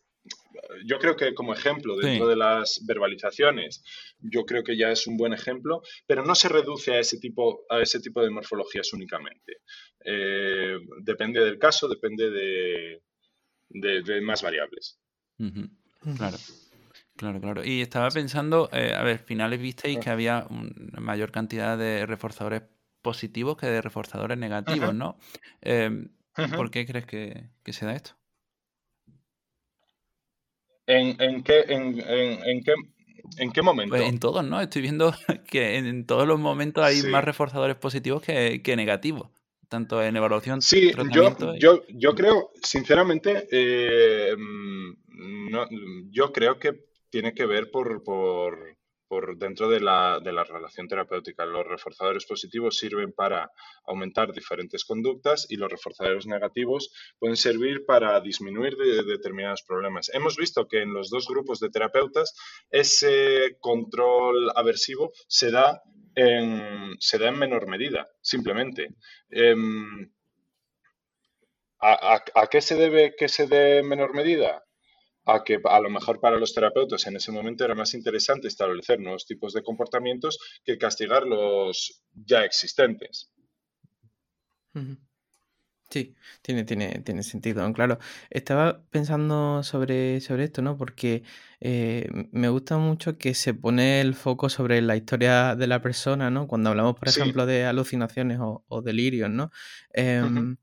Yo 0.87 0.99
creo 0.99 1.17
que 1.17 1.35
como 1.35 1.53
ejemplo 1.53 1.97
dentro 1.97 2.29
de 2.29 2.37
las 2.37 2.85
verbalizaciones, 2.87 3.83
yo 4.21 4.45
creo 4.45 4.63
que 4.63 4.77
ya 4.77 4.91
es 4.91 5.07
un 5.07 5.17
buen 5.17 5.33
ejemplo, 5.33 5.83
pero 6.07 6.25
no 6.25 6.35
se 6.35 6.49
reduce 6.49 6.95
a 6.95 7.01
ese 7.01 7.19
tipo, 7.19 7.65
a 7.69 7.81
ese 7.81 8.01
tipo 8.01 8.23
de 8.23 8.31
morfologías 8.31 8.93
únicamente. 8.93 9.59
Eh, 10.05 10.79
depende 11.01 11.45
del 11.45 11.59
caso, 11.59 11.89
depende 11.89 12.31
de, 12.31 13.03
de, 13.69 14.21
más 14.21 14.43
variables. 14.43 14.99
Claro. 16.17 16.37
Claro, 17.17 17.41
claro. 17.41 17.65
Y 17.65 17.83
estaba 17.83 18.09
pensando, 18.11 18.69
eh, 18.73 18.95
a 18.97 19.03
ver, 19.03 19.19
finales 19.19 19.61
visteis 19.61 19.99
que 19.99 20.11
había 20.11 20.47
una 20.51 21.01
mayor 21.01 21.31
cantidad 21.31 21.77
de 21.77 22.07
reforzadores 22.07 22.63
positivos 23.03 23.57
que 23.57 23.67
de 23.67 23.83
reforzadores 23.83 24.39
negativos, 24.39 24.95
¿no? 24.95 25.19
Em, 25.61 26.09
¿Por 26.57 26.71
qué 26.71 26.87
crees 26.87 27.05
que, 27.05 27.51
se 27.67 27.85
da 27.85 27.95
esto? 27.95 28.13
¿En, 30.87 31.43
qué, 31.43 31.65
en, 31.69 31.95
qué, 32.65 32.75
¿En 33.39 33.53
qué 33.53 33.63
momento? 33.63 33.97
Pues 33.97 34.09
en 34.09 34.19
todos, 34.19 34.45
¿no? 34.45 34.61
Estoy 34.61 34.83
viendo 34.83 35.13
que 35.51 35.77
en 35.77 36.07
todos 36.07 36.27
los 36.27 36.41
momentos 36.41 36.85
hay 36.85 37.03
más 37.03 37.25
reforzadores 37.25 37.77
positivos 37.77 38.23
que, 38.23 38.75
negativos, 38.77 39.31
tanto 39.69 40.03
en 40.03 40.17
evaluación. 40.17 40.63
Sí, 40.63 40.93
yo, 41.13 41.57
yo, 41.59 41.83
yo 41.89 42.15
creo, 42.15 42.51
sinceramente, 42.63 43.49
eh, 43.51 44.35
mm, 44.37 45.51
no, 45.51 45.67
yo 46.11 46.33
creo 46.33 46.59
que 46.59 46.87
tiene 47.11 47.35
que 47.35 47.47
ver 47.47 47.71
por, 47.71 48.03
por 48.03 48.77
por 49.13 49.37
dentro 49.37 49.69
de 49.69 49.79
la, 49.79 50.21
de 50.25 50.33
la, 50.33 50.43
relación 50.43 50.89
terapéutica. 50.89 51.45
Los 51.45 51.67
reforzadores 51.67 52.25
positivos 52.25 52.79
sirven 52.79 53.13
para 53.13 53.51
aumentar 53.85 54.33
diferentes 54.33 54.87
conductas 54.87 55.47
y 55.51 55.57
los 55.57 55.71
reforzadores 55.71 56.27
negativos 56.27 56.91
pueden 57.19 57.37
servir 57.37 57.85
para 57.85 58.19
disminuir 58.23 58.75
determinados 58.75 59.65
problemas. 59.65 60.09
Hemos 60.15 60.39
visto 60.39 60.67
que 60.67 60.81
en 60.81 60.95
los 60.95 61.11
dos 61.11 61.29
grupos 61.29 61.61
de 61.61 61.69
terapeutas 61.69 62.35
ese 62.71 63.59
control 63.61 64.51
aversivo 64.57 65.13
se 65.29 65.51
da 65.51 65.83
en, 66.15 66.97
menor 67.39 67.69
medida, 67.69 68.09
simplemente. 68.23 68.95
Em, 69.29 70.11
¿a, 71.83 72.23
a, 72.35 72.47
qué 72.47 72.63
se 72.63 72.77
debe 72.77 73.15
que 73.15 73.29
se 73.29 73.47
dé 73.47 73.81
en 73.81 73.89
menor 73.89 74.15
medida? 74.15 74.65
A 75.25 75.45
que 75.45 75.61
a 75.65 75.81
lo 75.81 75.91
mejor 75.91 76.21
para 76.21 76.39
los 76.39 76.55
terapeutas 76.55 77.07
en 77.07 77.17
ese 77.17 77.33
momento 77.33 77.65
era 77.65 77.75
más 77.75 77.95
interesante 77.95 78.49
establecer 78.49 79.01
nuevos 79.01 79.27
tipos 79.27 79.53
de 79.53 79.63
comportamientos 79.63 80.39
que 80.65 80.79
castigar 80.79 81.25
los 81.25 82.03
ya 82.13 82.45
existentes. 82.45 83.31
Sí, 85.93 86.15
tiene, 86.41 86.65
tiene, 86.65 87.01
tiene 87.05 87.23
sentido, 87.23 87.71
claro. 87.75 87.99
Estaba 88.31 88.83
pensando 88.89 89.63
sobre, 89.63 90.23
sobre 90.23 90.45
esto, 90.45 90.63
¿no? 90.63 90.79
Porque 90.79 91.23
eh, 91.61 92.09
me 92.33 92.49
gusta 92.49 92.79
mucho 92.79 93.19
que 93.19 93.35
se 93.35 93.53
pone 93.53 94.01
el 94.01 94.15
foco 94.15 94.49
sobre 94.49 94.81
la 94.81 94.97
historia 94.97 95.55
de 95.55 95.67
la 95.67 95.83
persona, 95.83 96.31
¿no? 96.31 96.47
Cuando 96.47 96.71
hablamos, 96.71 96.95
por 96.97 97.09
ejemplo, 97.09 97.45
de 97.45 97.67
alucinaciones 97.67 98.39
o, 98.41 98.83
delirios, 98.83 99.29
¿no? 99.29 99.51
Em, 99.93 100.57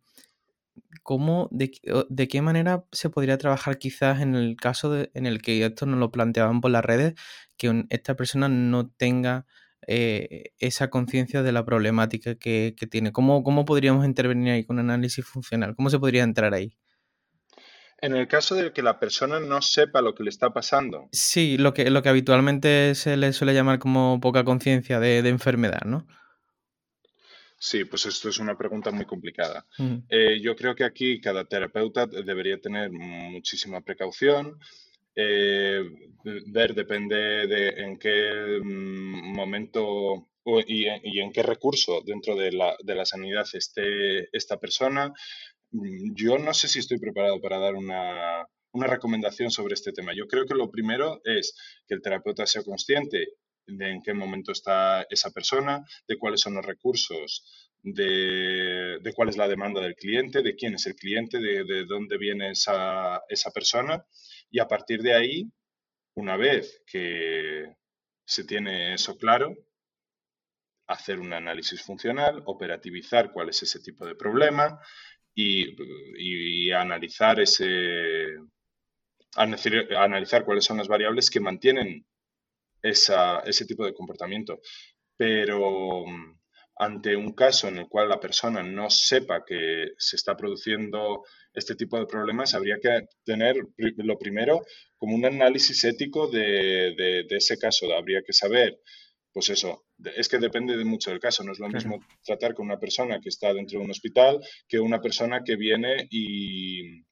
¿Cómo, 1.03 1.47
de, 1.51 1.71
de, 2.09 2.27
qué 2.27 2.41
manera 2.41 2.86
se 2.91 3.09
podría 3.09 3.38
trabajar 3.38 3.77
quizás 3.77 4.21
en 4.21 4.36
el 4.36 4.55
caso 4.55 4.95
en 5.13 5.25
el 5.25 5.41
que 5.41 5.65
esto 5.65 5.86
nos 5.86 5.99
lo 5.99 6.11
planteaban 6.11 6.61
por 6.61 6.71
las 6.71 6.86
redes, 6.86 7.13
que 7.57 7.86
esta 7.89 8.15
persona 8.15 8.47
no 8.47 8.89
tenga 8.89 9.45
eh, 9.88 10.51
esa 10.59 10.89
conciencia 10.89 11.41
de 11.41 11.51
la 11.51 11.65
problemática 11.65 12.36
que, 12.36 12.75
tiene? 12.91 13.11
¿Cómo, 13.11 13.43
¿Cómo, 13.43 13.65
podríamos 13.65 14.05
intervenir 14.05 14.53
ahí 14.53 14.63
con 14.63 14.77
análisis 14.77 15.25
funcional? 15.25 15.75
¿Cómo 15.75 15.89
se 15.89 15.97
podría 15.97 16.23
entrar 16.23 16.53
ahí? 16.53 16.77
En 18.01 18.15
el 18.15 18.27
caso 18.27 18.55
de 18.55 18.71
que 18.71 18.82
la 18.82 18.99
persona 18.99 19.39
no 19.39 19.61
sepa 19.61 20.01
lo 20.01 20.13
que 20.13 20.23
le 20.23 20.30
está 20.30 20.53
pasando. 20.53 21.09
Sí, 21.11 21.57
lo 21.57 21.73
que, 21.73 21.89
lo 21.89 22.01
que 22.01 22.09
habitualmente 22.09 22.93
se 22.95 23.17
le 23.17 23.34
suele 23.34 23.53
llamar 23.53 23.80
como 23.80 24.19
poca 24.21 24.43
conciencia 24.43 24.99
de, 24.99 25.21
de 25.21 25.30
enfermedad, 25.30 25.82
¿no? 25.86 26.05
Sí, 27.62 27.84
pues 27.84 28.05
esto 28.05 28.30
es 28.30 28.39
una 28.39 28.57
pregunta 28.57 28.89
muy 28.89 29.05
complicada. 29.05 29.66
Eh, 30.07 30.39
yo 30.41 30.55
creo 30.55 30.74
que 30.74 30.86
aquí 30.86 31.20
cada 31.20 31.43
terapeuta 31.43 32.07
debería 32.07 32.57
tener 32.57 32.89
muchísima 32.89 33.82
precaución. 33.82 34.57
Eh, 35.14 35.84
ver 36.24 36.74
depende 36.74 37.47
de 37.47 37.68
en 37.70 37.99
qué 37.99 38.62
mm, 38.64 39.36
momento 39.36 40.30
y, 40.66 40.88
en 40.88 41.32
qué 41.34 41.43
recurso 41.43 42.01
dentro 42.05 42.36
de 42.38 42.53
la, 42.53 42.78
de 42.82 42.95
la 42.95 43.05
sanidad 43.05 43.45
esté 43.51 44.36
esta 44.36 44.57
persona. 44.57 45.12
Mm, 45.72 46.14
yo 46.16 46.38
no 46.38 46.53
sé 46.53 46.70
si 46.70 46.80
estoy 46.80 46.97
preparado 46.97 47.41
para 47.41 47.60
dar 47.60 47.76
una, 47.76 48.47
una 48.72 48.88
recomendación 48.88 49.51
sobre 49.51 49.74
este 49.74 49.91
tema. 49.91 50.14
Yo 50.16 50.28
creo 50.28 50.45
que 50.45 50.55
lo 50.55 50.72
primero 50.72 51.20
es 51.26 51.55
que 51.86 51.95
el 51.95 52.01
terapeuta 52.01 52.45
sea 52.45 52.64
consciente 52.64 53.34
de 53.78 53.89
en 53.89 54.01
qué 54.01 54.13
momento 54.13 54.51
está 54.51 55.03
esa 55.09 55.32
persona, 55.32 55.86
de 56.07 56.17
cuáles 56.17 56.41
son 56.41 56.55
los 56.55 56.65
recursos, 56.65 57.70
de, 57.82 58.99
cuál 59.15 59.30
es 59.30 59.38
la 59.38 59.47
demanda 59.47 59.82
del 59.82 59.95
cliente, 59.95 60.41
de 60.41 60.55
quién 60.55 60.76
es 60.76 60.86
el 60.86 60.95
cliente, 60.95 61.39
de, 61.39 61.86
dónde 61.86 62.17
viene 62.17 62.51
esa, 62.51 63.22
esa 63.30 63.51
persona. 63.51 64.05
Y 64.49 64.59
a 64.59 64.67
partir 64.67 65.01
de 65.01 65.13
ahí, 65.13 65.51
una 66.15 66.36
vez 66.38 66.84
que 66.86 67.74
se 68.26 68.43
tiene 68.43 68.93
eso 68.93 69.17
claro, 69.17 69.55
hacer 70.88 71.20
un 71.20 71.34
análisis 71.34 71.82
funcional, 71.82 72.41
operativizar 72.45 73.32
cuál 73.32 73.49
es 73.49 73.61
ese 73.63 73.80
tipo 73.80 74.05
de 74.05 74.15
problema 74.15 74.80
y, 75.34 76.72
analizar 76.72 77.39
ese 77.39 78.38
analizar 79.36 80.43
cuáles 80.45 80.65
son 80.65 80.78
las 80.78 80.88
variables 80.88 81.30
que 81.30 81.39
mantienen 81.39 82.05
ese 82.82 83.65
tipo 83.65 83.86
de 83.86 83.93
comportamiento. 83.93 84.59
Pero 85.17 86.05
mm, 86.05 86.39
ante 86.80 87.15
un 87.15 87.34
caso 87.34 87.67
en 87.67 87.77
el 87.77 87.89
cual 87.89 88.07
la 88.07 88.21
persona 88.21 88.63
no 88.63 88.89
sepa 88.89 89.43
que 89.45 89.91
se 89.97 90.15
está 90.15 90.38
produciendo 90.38 91.25
este 91.53 91.75
tipo 91.75 91.99
de 91.99 92.05
problemas, 92.05 92.53
habría 92.53 92.80
que 92.82 93.01
tener 93.25 93.57
lo 93.97 94.17
primero 94.17 94.61
como 94.97 95.13
un 95.13 95.25
análisis 95.25 95.84
ético 95.84 96.27
de, 96.27 97.25
ese 97.30 97.57
caso. 97.57 97.93
Habría 97.93 98.21
que 98.21 98.32
saber, 98.32 98.80
pues 99.34 99.49
eso, 99.49 99.88
es 100.15 100.30
que 100.30 100.38
depende 100.38 100.77
de 100.77 100.86
mucho 100.86 101.11
del 101.11 101.19
caso. 101.19 101.43
No 101.43 101.51
es 101.51 101.59
lo 101.59 101.67
mismo 101.67 101.99
tratar 102.23 102.53
con 102.53 102.67
una 102.67 102.80
persona 102.80 103.19
que 103.19 103.27
está 103.27 103.53
dentro 103.53 103.80
de 103.80 103.86
un 103.86 103.91
hospital 103.91 104.39
que 104.65 104.80
una 104.80 105.01
persona 105.01 105.43
que 105.43 105.57
viene 105.57 106.07
y 106.09 107.03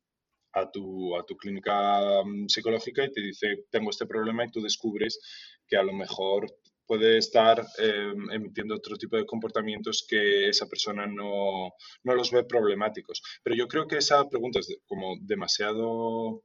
a 0.59 0.71
tu, 0.71 1.15
a 1.15 1.25
tu 1.25 1.35
clínica 1.35 2.23
mm, 2.23 2.47
psicológica 2.47 3.05
y 3.05 3.11
te 3.11 3.21
dice, 3.21 3.65
tengo 3.69 3.89
este 3.89 4.05
problema 4.05 4.45
y 4.45 4.51
tú 4.51 4.61
descubres 4.61 5.19
que 5.67 5.77
a 5.77 5.83
lo 5.83 5.93
mejor 5.93 6.47
puede 6.87 7.17
estar 7.17 7.65
em, 7.77 8.31
emitiendo 8.31 8.75
otro 8.75 8.95
tipo 8.95 9.17
de 9.17 9.25
comportamientos 9.25 10.05
que 10.07 10.47
esa 10.47 10.67
persona 10.67 11.05
no, 11.05 11.73
los 12.03 12.31
ve 12.31 12.45
problemáticos. 12.45 13.21
Pero 13.43 13.55
yo 13.55 13.67
creo 13.67 13.87
que 13.87 13.97
esa 13.97 14.27
pregunta 14.29 14.59
es 14.59 14.77
como 14.87 15.17
demasiado 15.21 16.41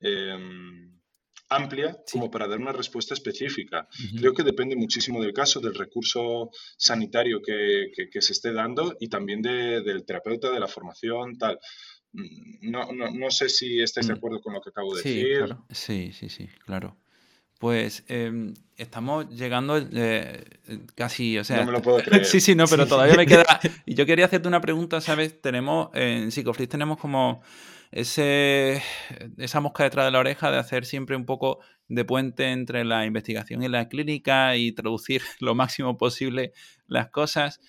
em, 0.00 1.00
amplia 1.48 1.96
como 2.10 2.30
para 2.30 2.48
dar 2.48 2.58
una 2.58 2.72
respuesta 2.72 3.14
específica. 3.14 3.88
Creo 4.18 4.32
que 4.34 4.42
depende 4.42 4.76
muchísimo 4.76 5.22
del 5.22 5.32
caso, 5.32 5.60
del 5.60 5.74
recurso 5.74 6.50
sanitario 6.76 7.40
que, 7.42 8.20
se 8.20 8.32
esté 8.32 8.52
dando 8.52 8.96
y 9.00 9.08
también 9.08 9.42
del 9.42 10.04
terapeuta, 10.04 10.50
de 10.50 10.60
la 10.60 10.68
formación, 10.68 11.36
tal. 11.38 11.58
Mm, 12.12 12.70
no, 12.70 12.92
no, 12.92 13.30
sé 13.30 13.48
si 13.48 13.80
estáis 13.80 14.06
de 14.06 14.14
mm. 14.14 14.16
acuerdo 14.16 14.40
con 14.40 14.52
lo 14.52 14.60
que 14.60 14.70
acabo 14.70 14.94
de 14.94 15.02
decir. 15.02 15.56
Sí, 15.70 16.12
sí, 16.12 16.28
sí, 16.28 16.48
claro. 16.64 16.96
Pues 17.58 18.04
em, 18.08 18.54
estamos 18.76 19.30
llegando 19.30 19.78
eh, 19.78 20.44
casi, 20.96 21.38
o 21.38 21.44
sea... 21.44 21.58
No 21.58 21.66
me 21.66 21.72
lo 21.72 21.82
puedo 21.82 21.98
creer. 22.02 22.24
sí, 22.24 22.40
sí, 22.40 22.54
no, 22.54 22.66
pero 22.66 22.86
todavía 22.86 23.14
me 23.14 23.26
queda... 23.26 23.44
Y 23.86 23.94
yo 23.94 24.04
quería 24.04 24.24
hacerte 24.24 24.48
una 24.48 24.60
pregunta, 24.60 25.00
¿sabes? 25.00 25.40
Tenemos, 25.40 25.90
en 25.94 26.32
Psicoflix 26.32 26.68
tenemos 26.68 26.98
como 26.98 27.40
ese, 27.92 28.82
esa 29.36 29.60
mosca 29.60 29.84
detrás 29.84 30.06
de 30.06 30.10
la 30.10 30.18
oreja 30.18 30.50
de 30.50 30.58
hacer 30.58 30.86
siempre 30.86 31.14
un 31.14 31.26
poco 31.26 31.60
de 31.88 32.04
puente 32.04 32.50
entre 32.50 32.84
la 32.84 33.04
investigación 33.04 33.62
y 33.62 33.68
la 33.68 33.88
clínica 33.88 34.56
y 34.56 34.72
traducir 34.72 35.22
lo 35.40 35.54
máximo 35.54 35.96
posible 35.96 36.52
las 36.86 37.10
cosas. 37.10 37.60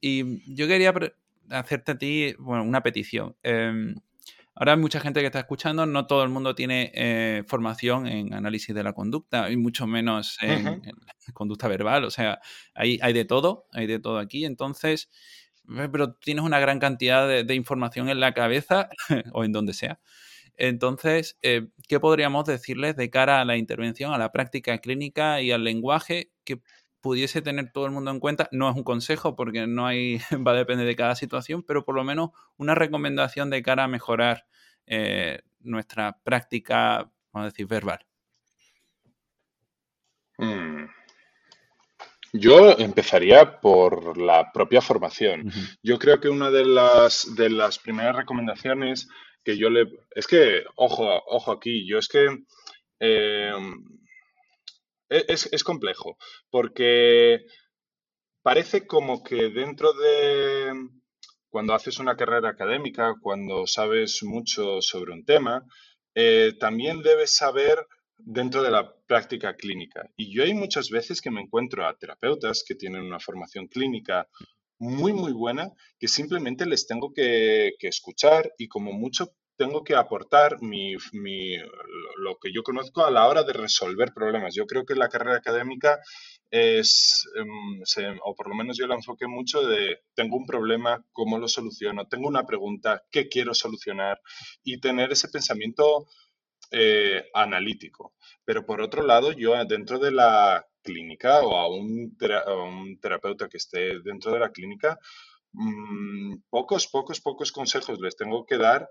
Y 0.00 0.54
yo 0.54 0.66
quería 0.66 0.94
hacerte 1.52 1.92
a 1.92 1.98
ti, 1.98 2.34
bueno, 2.38 2.64
una 2.64 2.82
petición. 2.82 3.36
Em, 3.42 3.94
Ahora 4.54 4.72
hay 4.72 4.78
mucha 4.78 5.00
gente 5.00 5.20
que 5.20 5.26
está 5.26 5.40
escuchando, 5.40 5.86
no 5.86 6.06
todo 6.06 6.22
el 6.22 6.28
mundo 6.28 6.54
tiene 6.54 6.92
eh, 6.94 7.42
formación 7.46 8.06
en 8.06 8.34
análisis 8.34 8.74
de 8.74 8.82
la 8.82 8.92
conducta 8.92 9.50
y 9.50 9.56
mucho 9.56 9.86
menos 9.86 10.36
en, 10.42 10.82
conducta 11.32 11.68
verbal. 11.68 12.04
O 12.04 12.10
sea, 12.10 12.38
hay, 12.74 12.98
hay, 13.00 13.14
de 13.14 13.24
todo, 13.24 13.66
hay 13.72 13.86
de 13.86 13.98
todo 13.98 14.18
aquí. 14.18 14.44
Entonces, 14.44 15.10
pero 15.90 16.14
tienes 16.14 16.44
una 16.44 16.60
gran 16.60 16.80
cantidad 16.80 17.26
de, 17.44 17.54
información 17.54 18.10
en 18.10 18.20
la 18.20 18.34
cabeza 18.34 18.90
o 19.32 19.44
en 19.44 19.52
donde 19.52 19.72
sea. 19.72 20.00
Entonces, 20.56 21.38
eh, 21.40 21.68
¿qué 21.88 21.98
podríamos 21.98 22.44
decirles 22.44 22.94
de 22.94 23.08
cara 23.08 23.40
a 23.40 23.46
la 23.46 23.56
intervención, 23.56 24.12
a 24.12 24.18
la 24.18 24.32
práctica 24.32 24.78
clínica 24.78 25.40
y 25.40 25.50
al 25.50 25.64
lenguaje 25.64 26.30
que 26.44 26.60
pudiese 27.02 27.42
tener 27.42 27.72
todo 27.72 27.84
el 27.84 27.92
mundo 27.92 28.10
en 28.10 28.20
cuenta. 28.20 28.48
No 28.52 28.70
es 28.70 28.76
un 28.76 28.84
consejo 28.84 29.36
porque 29.36 29.66
no 29.66 29.86
hay, 29.86 30.18
va 30.46 30.52
a 30.52 30.56
depender 30.56 30.86
de 30.86 30.96
cada 30.96 31.14
situación, 31.14 31.62
pero 31.62 31.84
por 31.84 31.94
lo 31.94 32.04
menos 32.04 32.30
una 32.56 32.74
recomendación 32.74 33.50
de 33.50 33.62
cara 33.62 33.84
a 33.84 33.88
mejorar 33.88 34.46
eh, 34.86 35.42
nuestra 35.60 36.18
práctica, 36.24 37.10
vamos 37.32 37.46
a 37.46 37.50
decir, 37.50 37.66
verbal. 37.66 38.06
Mm. 40.38 40.86
Yo 42.34 42.78
empezaría 42.78 43.60
por 43.60 44.16
la 44.16 44.52
propia 44.52 44.80
formación. 44.80 45.52
Yo 45.82 45.98
creo 45.98 46.18
que 46.18 46.30
una 46.30 46.50
de 46.50 46.64
las, 46.64 47.34
de 47.36 47.50
las 47.50 47.78
primeras 47.78 48.16
recomendaciones 48.16 49.08
que 49.44 49.58
yo 49.58 49.68
le... 49.68 49.86
Es 50.12 50.26
que, 50.26 50.64
ojo, 50.76 51.22
ojo 51.26 51.52
aquí, 51.52 51.86
yo 51.86 51.98
es 51.98 52.08
que... 52.08 52.44
Eh, 53.00 53.52
e, 55.12 55.24
es, 55.28 55.64
complejo, 55.64 56.16
porque 56.50 57.44
parece 58.42 58.86
como 58.86 59.22
que 59.22 59.50
dentro 59.50 59.92
de 59.92 60.72
cuando 61.48 61.74
haces 61.74 61.98
una 61.98 62.16
carrera 62.16 62.48
académica, 62.48 63.14
cuando 63.20 63.66
sabes 63.66 64.22
mucho 64.22 64.80
sobre 64.80 65.12
un 65.12 65.24
tema, 65.24 65.66
eh, 66.14 66.54
también 66.58 67.02
debes 67.02 67.36
saber 67.36 67.86
dentro 68.16 68.62
de 68.62 68.70
la 68.70 68.94
práctica 69.06 69.54
clínica. 69.56 70.08
Y 70.16 70.34
yo 70.34 70.44
hay 70.44 70.54
muchas 70.54 70.90
veces 70.90 71.20
que 71.20 71.30
me 71.30 71.42
encuentro 71.42 71.86
a 71.86 71.96
terapeutas 71.96 72.64
que 72.66 72.74
tienen 72.74 73.02
una 73.02 73.20
formación 73.20 73.66
clínica 73.66 74.28
muy, 74.78 75.12
muy 75.12 75.32
buena, 75.32 75.70
que 75.98 76.08
simplemente 76.08 76.66
les 76.66 76.86
tengo 76.86 77.12
que, 77.12 77.74
escuchar 77.80 78.52
y 78.58 78.68
como 78.68 78.92
mucho 78.92 79.32
tengo 79.56 79.84
que 79.84 79.94
aportar 79.94 80.60
mi, 80.62 80.94
lo 80.94 82.38
que 82.40 82.52
yo 82.52 82.62
conozco 82.62 83.04
a 83.04 83.10
la 83.10 83.26
hora 83.26 83.42
de 83.42 83.52
resolver 83.52 84.12
problemas. 84.14 84.54
Yo 84.54 84.66
creo 84.66 84.84
que 84.84 84.94
la 84.94 85.08
carrera 85.08 85.36
académica 85.36 86.00
es, 86.50 87.28
em, 87.36 88.18
o 88.24 88.34
por 88.34 88.48
lo 88.48 88.54
menos 88.54 88.76
yo 88.76 88.86
la 88.86 88.94
enfoqué 88.94 89.26
mucho 89.26 89.66
de, 89.66 90.00
tengo 90.14 90.36
un 90.36 90.46
problema, 90.46 91.04
¿cómo 91.12 91.38
lo 91.38 91.48
soluciono? 91.48 92.06
Tengo 92.08 92.28
una 92.28 92.44
pregunta, 92.44 93.04
¿qué 93.10 93.28
quiero 93.28 93.54
solucionar? 93.54 94.20
Y 94.62 94.80
tener 94.80 95.12
ese 95.12 95.28
pensamiento 95.28 96.06
eh, 96.70 97.28
analítico. 97.34 98.14
Pero 98.44 98.64
por 98.64 98.80
otro 98.80 99.02
lado, 99.02 99.32
yo 99.32 99.52
dentro 99.66 99.98
de 99.98 100.10
la 100.10 100.66
clínica 100.82 101.40
o 101.42 101.56
a 101.56 101.68
un, 101.68 102.16
terapeuta 103.00 103.48
que 103.48 103.58
esté 103.58 104.00
dentro 104.00 104.32
de 104.32 104.40
la 104.40 104.50
clínica, 104.50 104.98
mm, 105.52 106.36
pocos, 106.50 106.88
pocos, 106.88 107.20
pocos 107.20 107.52
consejos 107.52 108.00
les 108.00 108.16
tengo 108.16 108.46
que 108.46 108.58
dar 108.58 108.88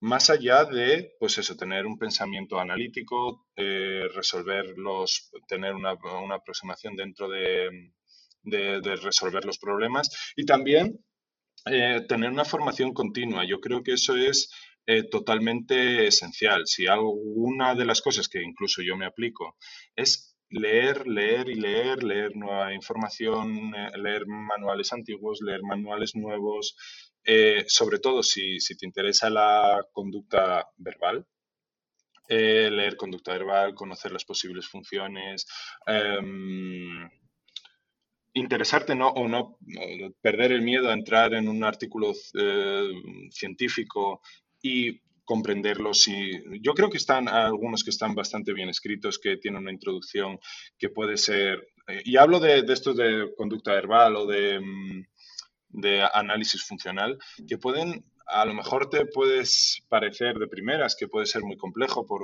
más 0.00 0.30
allá 0.30 0.64
de, 0.64 1.14
pues 1.18 1.36
eso, 1.38 1.56
tener 1.56 1.86
un 1.86 1.98
pensamiento 1.98 2.58
analítico, 2.58 3.46
eh, 3.54 4.08
resolver 4.14 4.76
los, 4.76 5.30
tener 5.46 5.74
una, 5.74 5.96
aproximación 6.34 6.96
dentro 6.96 7.28
de, 7.28 7.92
resolver 9.02 9.44
los 9.44 9.58
problemas 9.58 10.32
y 10.36 10.46
también 10.46 11.04
eh, 11.66 12.00
tener 12.08 12.30
una 12.30 12.46
formación 12.46 12.94
continua. 12.94 13.44
Yo 13.44 13.60
creo 13.60 13.82
que 13.82 13.92
eso 13.92 14.16
es 14.16 14.50
eh, 14.86 15.02
totalmente 15.02 16.06
esencial. 16.06 16.66
Si 16.66 16.86
alguna 16.86 17.74
de 17.74 17.84
las 17.84 18.00
cosas 18.00 18.28
que 18.28 18.42
incluso 18.42 18.80
yo 18.80 18.96
me 18.96 19.04
aplico 19.04 19.58
es 19.94 20.34
leer, 20.48 21.06
leer 21.06 21.48
y 21.48 21.54
leer, 21.54 22.02
leer 22.02 22.34
nueva 22.34 22.72
información, 22.72 23.72
leer 23.96 24.26
manuales 24.26 24.92
antiguos, 24.92 25.40
leer 25.42 25.62
manuales 25.62 26.16
nuevos, 26.16 26.74
eh, 27.24 27.64
sobre 27.68 27.98
todo 27.98 28.22
si, 28.22 28.58
te 28.58 28.86
interesa 28.86 29.30
la 29.30 29.84
conducta 29.92 30.68
verbal, 30.76 31.26
leer 32.28 32.96
conducta 32.96 33.32
verbal, 33.32 33.74
conocer 33.74 34.12
las 34.12 34.24
posibles 34.24 34.68
funciones, 34.68 35.46
em, 35.86 37.10
interesarte 38.34 38.94
no, 38.94 39.08
o 39.08 39.26
no, 39.26 39.58
perder 40.20 40.52
el 40.52 40.62
miedo 40.62 40.88
a 40.88 40.94
entrar 40.94 41.34
en 41.34 41.48
un 41.48 41.64
artículo 41.64 42.12
científico 43.32 44.20
y 44.62 45.00
comprenderlos 45.30 46.08
y 46.08 46.32
yo 46.60 46.74
creo 46.74 46.90
que 46.90 46.96
están 46.96 47.28
algunos 47.28 47.84
que 47.84 47.90
están 47.90 48.16
bastante 48.16 48.52
bien 48.52 48.68
escritos, 48.68 49.16
que 49.16 49.36
tienen 49.36 49.62
una 49.62 49.70
introducción 49.70 50.40
que 50.76 50.88
puede 50.88 51.16
ser, 51.16 51.68
eh, 51.86 52.02
y 52.04 52.16
hablo 52.16 52.40
de, 52.40 52.62
de 52.62 52.72
estos 52.72 52.96
de 52.96 53.32
conducta 53.36 53.72
verbal 53.72 54.16
o 54.16 54.26
de, 54.26 54.58
mm, 54.58 55.04
de 55.70 56.02
análisis 56.12 56.64
funcional, 56.64 57.18
que 57.48 57.58
pueden 57.58 58.04
a 58.26 58.44
lo 58.44 58.54
mejor 58.54 58.88
te 58.88 59.06
puedes 59.06 59.82
parecer 59.88 60.38
de 60.38 60.46
primeras 60.46 60.94
que 60.94 61.08
puede 61.08 61.26
ser 61.26 61.42
muy 61.42 61.56
complejo 61.56 62.06
por 62.06 62.22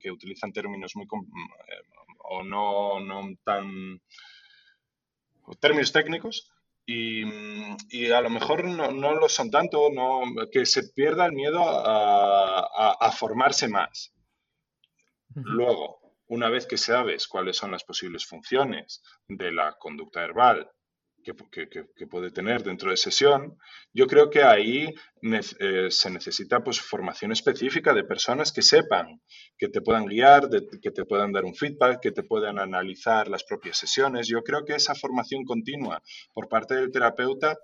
que 0.00 0.10
utilizan 0.10 0.52
términos 0.52 0.96
muy 0.96 1.04
eh, 1.04 1.82
o 2.18 2.42
no, 2.42 2.98
no 3.00 3.36
tan 3.44 4.00
términos 5.60 5.92
técnicos, 5.92 6.50
y, 6.90 8.10
a 8.10 8.20
lo 8.22 8.30
mejor 8.30 8.64
no, 8.64 9.14
lo 9.14 9.28
son 9.28 9.50
tanto, 9.50 9.90
no, 9.92 10.22
que 10.50 10.64
se 10.64 10.88
pierda 10.88 11.26
el 11.26 11.32
miedo 11.32 11.60
a, 11.62 13.12
formarse 13.12 13.68
más. 13.68 14.14
Luego, 15.34 16.00
una 16.28 16.48
vez 16.48 16.66
que 16.66 16.78
sabes 16.78 17.28
cuáles 17.28 17.58
son 17.58 17.72
las 17.72 17.84
posibles 17.84 18.26
funciones 18.26 19.02
de 19.28 19.52
la 19.52 19.74
conducta 19.74 20.20
verbal 20.20 20.70
que, 21.50 22.06
puede 22.06 22.30
tener 22.30 22.62
dentro 22.62 22.90
de 22.90 22.96
sesión, 22.96 23.58
yo 23.92 24.06
creo 24.06 24.30
que 24.30 24.42
ahí 24.42 24.94
eh, 25.22 25.90
se 25.90 26.10
necesita 26.10 26.62
pues, 26.62 26.80
formación 26.80 27.32
específica 27.32 27.92
de 27.92 28.04
personas 28.04 28.52
que 28.52 28.62
sepan, 28.62 29.20
que 29.56 29.68
te 29.68 29.80
puedan 29.80 30.06
guiar, 30.06 30.48
que 30.82 30.90
te 30.90 31.04
puedan 31.04 31.32
dar 31.32 31.44
un 31.44 31.54
feedback, 31.54 32.00
que 32.00 32.12
te 32.12 32.22
puedan 32.22 32.58
analizar 32.58 33.28
las 33.28 33.44
propias 33.44 33.76
sesiones. 33.78 34.28
Yo 34.28 34.42
creo 34.42 34.64
que 34.64 34.74
esa 34.74 34.94
formación 34.94 35.44
continua 35.44 36.02
por 36.32 36.48
parte 36.48 36.74
del 36.74 36.90
terapeuta 36.90 37.58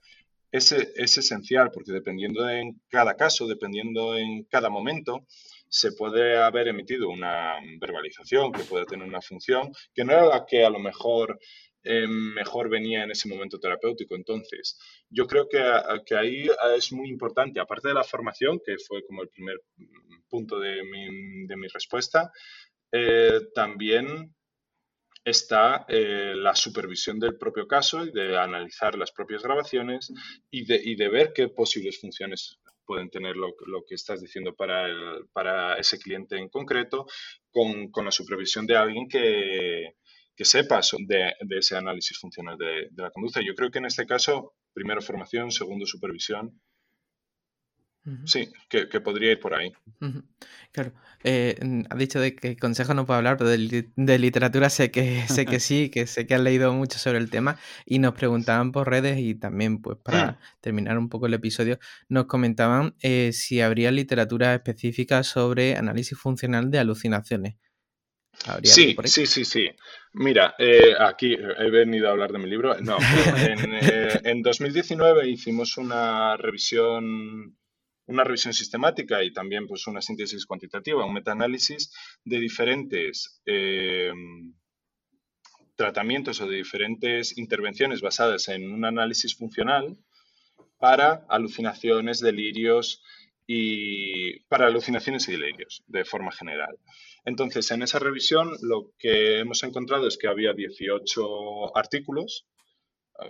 es, 0.50 0.72
es 0.72 1.18
esencial 1.18 1.70
porque 1.72 1.92
dependiendo 1.92 2.48
en 2.48 2.80
cada 2.88 3.14
caso, 3.14 3.46
dependiendo 3.46 4.16
en 4.16 4.44
cada 4.44 4.70
momento, 4.70 5.26
se 5.68 5.90
puede 5.90 6.36
haber 6.40 6.68
emitido 6.68 7.08
una 7.08 7.54
verbalización 7.80 8.52
que 8.52 8.62
puede 8.62 8.86
tener 8.86 9.08
una 9.08 9.20
función 9.20 9.72
que 9.92 10.04
no 10.04 10.12
era 10.12 10.26
la 10.26 10.46
que 10.46 10.64
a 10.64 10.70
lo 10.70 10.78
mejor 10.78 11.36
eh, 11.84 12.06
mejor 12.08 12.68
venía 12.68 13.04
en 13.04 13.10
ese 13.10 13.28
momento 13.28 13.60
terapéutico. 13.60 14.14
Entonces, 14.14 14.78
yo 15.10 15.26
creo 15.26 15.48
que, 15.48 15.62
que, 16.06 16.16
ahí 16.16 16.48
es 16.76 16.92
muy 16.92 17.08
importante, 17.08 17.60
aparte 17.60 17.88
de 17.88 17.94
la 17.94 18.04
formación, 18.04 18.60
que 18.64 18.76
fue 18.78 19.04
como 19.04 19.22
el 19.22 19.28
primer 19.28 19.60
punto 20.28 20.58
de 20.58 20.82
mi, 20.82 21.46
de 21.46 21.56
mi 21.56 21.68
respuesta, 21.68 22.32
eh, 22.90 23.40
también 23.54 24.34
está 25.24 25.86
eh, 25.88 26.34
la 26.36 26.54
supervisión 26.54 27.18
del 27.18 27.36
propio 27.36 27.66
caso 27.66 28.04
y 28.04 28.12
de 28.12 28.36
analizar 28.36 28.96
las 28.96 29.10
propias 29.12 29.42
grabaciones 29.42 30.12
y 30.50 30.66
de, 30.66 30.80
y 30.82 30.96
de 30.96 31.08
ver 31.08 31.32
qué 31.34 31.48
posibles 31.48 32.00
funciones 32.00 32.58
pueden 32.84 33.08
tener 33.10 33.36
lo, 33.36 33.54
lo 33.66 33.84
que 33.84 33.94
estás 33.94 34.20
diciendo 34.20 34.54
para, 34.54 34.86
el, 34.86 35.26
para 35.32 35.76
ese 35.76 35.98
cliente 35.98 36.36
en 36.36 36.50
concreto, 36.50 37.06
con, 37.50 37.90
con 37.90 38.04
la 38.04 38.10
supervisión 38.10 38.66
de 38.66 38.76
alguien 38.76 39.08
que, 39.08 39.94
que 40.36 40.44
sepas 40.44 40.92
de, 41.06 41.34
ese 41.50 41.76
análisis 41.76 42.18
funcional 42.18 42.56
de, 42.58 42.90
la 42.96 43.10
conducta. 43.10 43.40
Yo 43.40 43.54
creo 43.54 43.70
que 43.70 43.78
en 43.78 43.86
este 43.86 44.06
caso, 44.06 44.54
primero 44.72 45.00
formación, 45.00 45.50
segundo 45.50 45.86
supervisión. 45.86 46.60
Sí, 48.26 48.52
que, 48.68 49.00
podría 49.00 49.32
ir 49.32 49.40
por 49.40 49.54
ahí. 49.54 49.72
Claro. 50.72 50.92
Eh, 51.26 51.58
ha 51.88 51.96
dicho 51.96 52.20
de 52.20 52.36
que 52.36 52.54
consejo 52.54 52.92
no 52.92 53.06
puedo 53.06 53.16
hablar, 53.16 53.38
pero 53.38 53.48
de, 53.48 54.18
literatura 54.18 54.68
sé 54.68 54.90
que, 54.90 55.26
sé 55.28 55.46
que 55.46 55.58
sí, 55.58 55.88
que 55.88 56.06
sé 56.06 56.26
que 56.26 56.34
has 56.34 56.42
leído 56.42 56.70
mucho 56.74 56.98
sobre 56.98 57.16
el 57.16 57.30
tema 57.30 57.58
y 57.86 57.98
nos 57.98 58.12
preguntaban 58.12 58.72
por 58.72 58.90
redes 58.90 59.18
y 59.18 59.34
también, 59.34 59.80
pues 59.80 59.96
para 60.04 60.32
mm. 60.32 60.36
terminar 60.60 60.98
un 60.98 61.08
poco 61.08 61.26
el 61.26 61.34
episodio, 61.34 61.78
nos 62.10 62.26
comentaban 62.26 62.94
eh, 63.00 63.30
si 63.32 63.62
habría 63.62 63.90
literatura 63.90 64.54
específica 64.54 65.22
sobre 65.22 65.76
análisis 65.76 66.18
funcional 66.18 66.70
de 66.70 66.80
alucinaciones. 66.80 67.54
Sí, 68.62 68.96
sí, 69.04 69.26
sí, 69.26 69.44
sí. 69.44 69.68
Mira, 70.12 70.54
eh, 70.58 70.94
aquí 70.98 71.34
he 71.34 71.70
venido 71.70 72.08
a 72.08 72.12
hablar 72.12 72.32
de 72.32 72.38
mi 72.38 72.48
libro. 72.48 72.78
No, 72.80 72.98
en, 74.22 74.42
2019 74.42 75.22
eh, 75.24 75.28
hicimos 75.28 75.76
una 75.76 76.36
revisión, 76.36 77.56
una 78.06 78.24
revisión 78.24 78.54
sistemática 78.54 79.22
y 79.24 79.32
también 79.32 79.66
pues 79.66 79.86
una 79.86 80.00
síntesis 80.00 80.46
cuantitativa, 80.46 81.04
un 81.04 81.14
metaanálisis 81.14 81.92
de 82.24 82.38
diferentes 82.38 83.42
eh, 83.46 84.12
tratamientos 85.74 86.40
o 86.40 86.46
de 86.46 86.56
diferentes 86.56 87.36
intervenciones 87.36 88.00
basadas 88.00 88.48
en 88.48 88.70
un 88.70 88.84
análisis 88.84 89.34
funcional 89.34 89.96
para 90.78 91.24
alucinaciones, 91.28 92.20
delirios 92.20 93.02
y 93.46 94.40
para 94.44 94.66
alucinaciones 94.66 95.28
y 95.28 95.32
delirios 95.32 95.82
de 95.86 96.04
forma 96.04 96.30
general. 96.30 96.78
Entonces, 97.24 97.70
en 97.70 97.82
esa 97.82 97.98
revisión 97.98 98.52
lo 98.62 98.92
que 98.98 99.40
hemos 99.40 99.62
encontrado 99.62 100.06
es 100.06 100.18
que 100.18 100.28
había 100.28 100.52
18 100.52 101.76
artículos, 101.76 102.46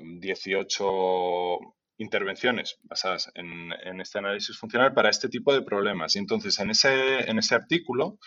18 0.02 1.54
em, 1.54 1.58
intervenciones 1.98 2.78
basadas 2.82 3.30
en, 3.34 3.72
este 4.00 4.18
análisis 4.18 4.58
funcional 4.58 4.94
para 4.94 5.10
este 5.10 5.28
tipo 5.28 5.52
de 5.52 5.62
problemas. 5.62 6.16
Y 6.16 6.18
entonces, 6.18 6.58
en 6.58 6.70
ese, 6.70 7.30
en 7.30 7.38
ese 7.38 7.54
artículo 7.54 8.18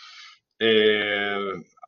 eh, 0.58 1.36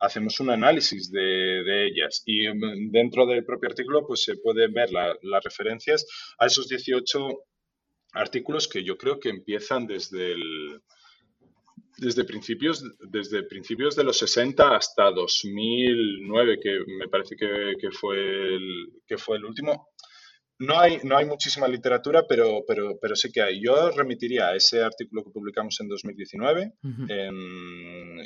hacemos 0.01 0.39
un 0.41 0.51
análisis 0.51 1.11
de, 1.11 1.87
ellas 1.87 2.22
y 2.26 2.47
em, 2.47 2.91
dentro 2.91 3.26
del 3.26 3.45
propio 3.45 3.70
artículo 3.70 4.07
pues 4.07 4.22
se 4.24 4.37
puede 4.37 4.68
ver 4.68 4.91
las 4.93 5.45
referencias 5.45 6.07
a 6.39 6.47
esos 6.47 6.68
18 6.68 7.28
artículos 8.12 8.68
que 8.68 8.85
yo 8.85 8.97
creo 8.97 9.18
que 9.18 9.31
empiezan 9.31 9.87
desde 9.87 10.33
el 10.33 10.83
desde 11.99 12.24
principios, 12.24 12.84
desde 13.01 13.43
principios 13.45 13.97
de 13.97 14.05
los 14.05 14.18
60 14.18 14.76
hasta 14.76 15.11
2009, 15.11 16.59
que 16.62 16.78
me 16.86 17.09
parece 17.09 17.36
que, 17.36 17.91
fue, 17.93 18.16
el, 18.16 18.93
que 19.07 19.18
fue 19.18 19.36
el 19.36 19.45
último. 19.45 19.88
No 20.59 20.78
hay, 20.78 20.99
no 21.05 21.16
hay 21.16 21.24
muchísima 21.24 21.66
literatura, 21.66 22.26
pero, 22.28 22.64
pero, 22.66 22.99
pero 23.01 23.16
sí 23.16 23.32
que 23.32 23.41
hay. 23.41 23.62
Yo 23.62 23.91
remitiría 23.93 24.49
a 24.49 24.57
ese 24.57 24.82
artículo 24.82 25.24
que 25.24 25.30
publicamos 25.30 25.80
en 25.80 25.88
2019 25.88 26.72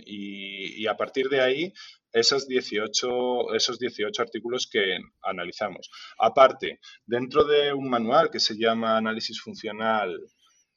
y, 0.04 0.82
y, 0.82 0.86
a 0.88 0.96
partir 0.96 1.28
de 1.28 1.40
ahí 1.40 1.72
esos 2.12 2.48
18, 2.48 3.54
esos 3.54 3.78
18 3.78 4.20
artículos 4.20 4.68
que 4.70 4.98
analizamos. 5.22 5.90
Aparte, 6.18 6.80
dentro 7.06 7.44
de 7.44 7.72
un 7.72 7.88
manual 7.88 8.30
que 8.30 8.40
se 8.40 8.56
llama 8.56 8.96
Análisis 8.96 9.40
Funcional 9.40 10.20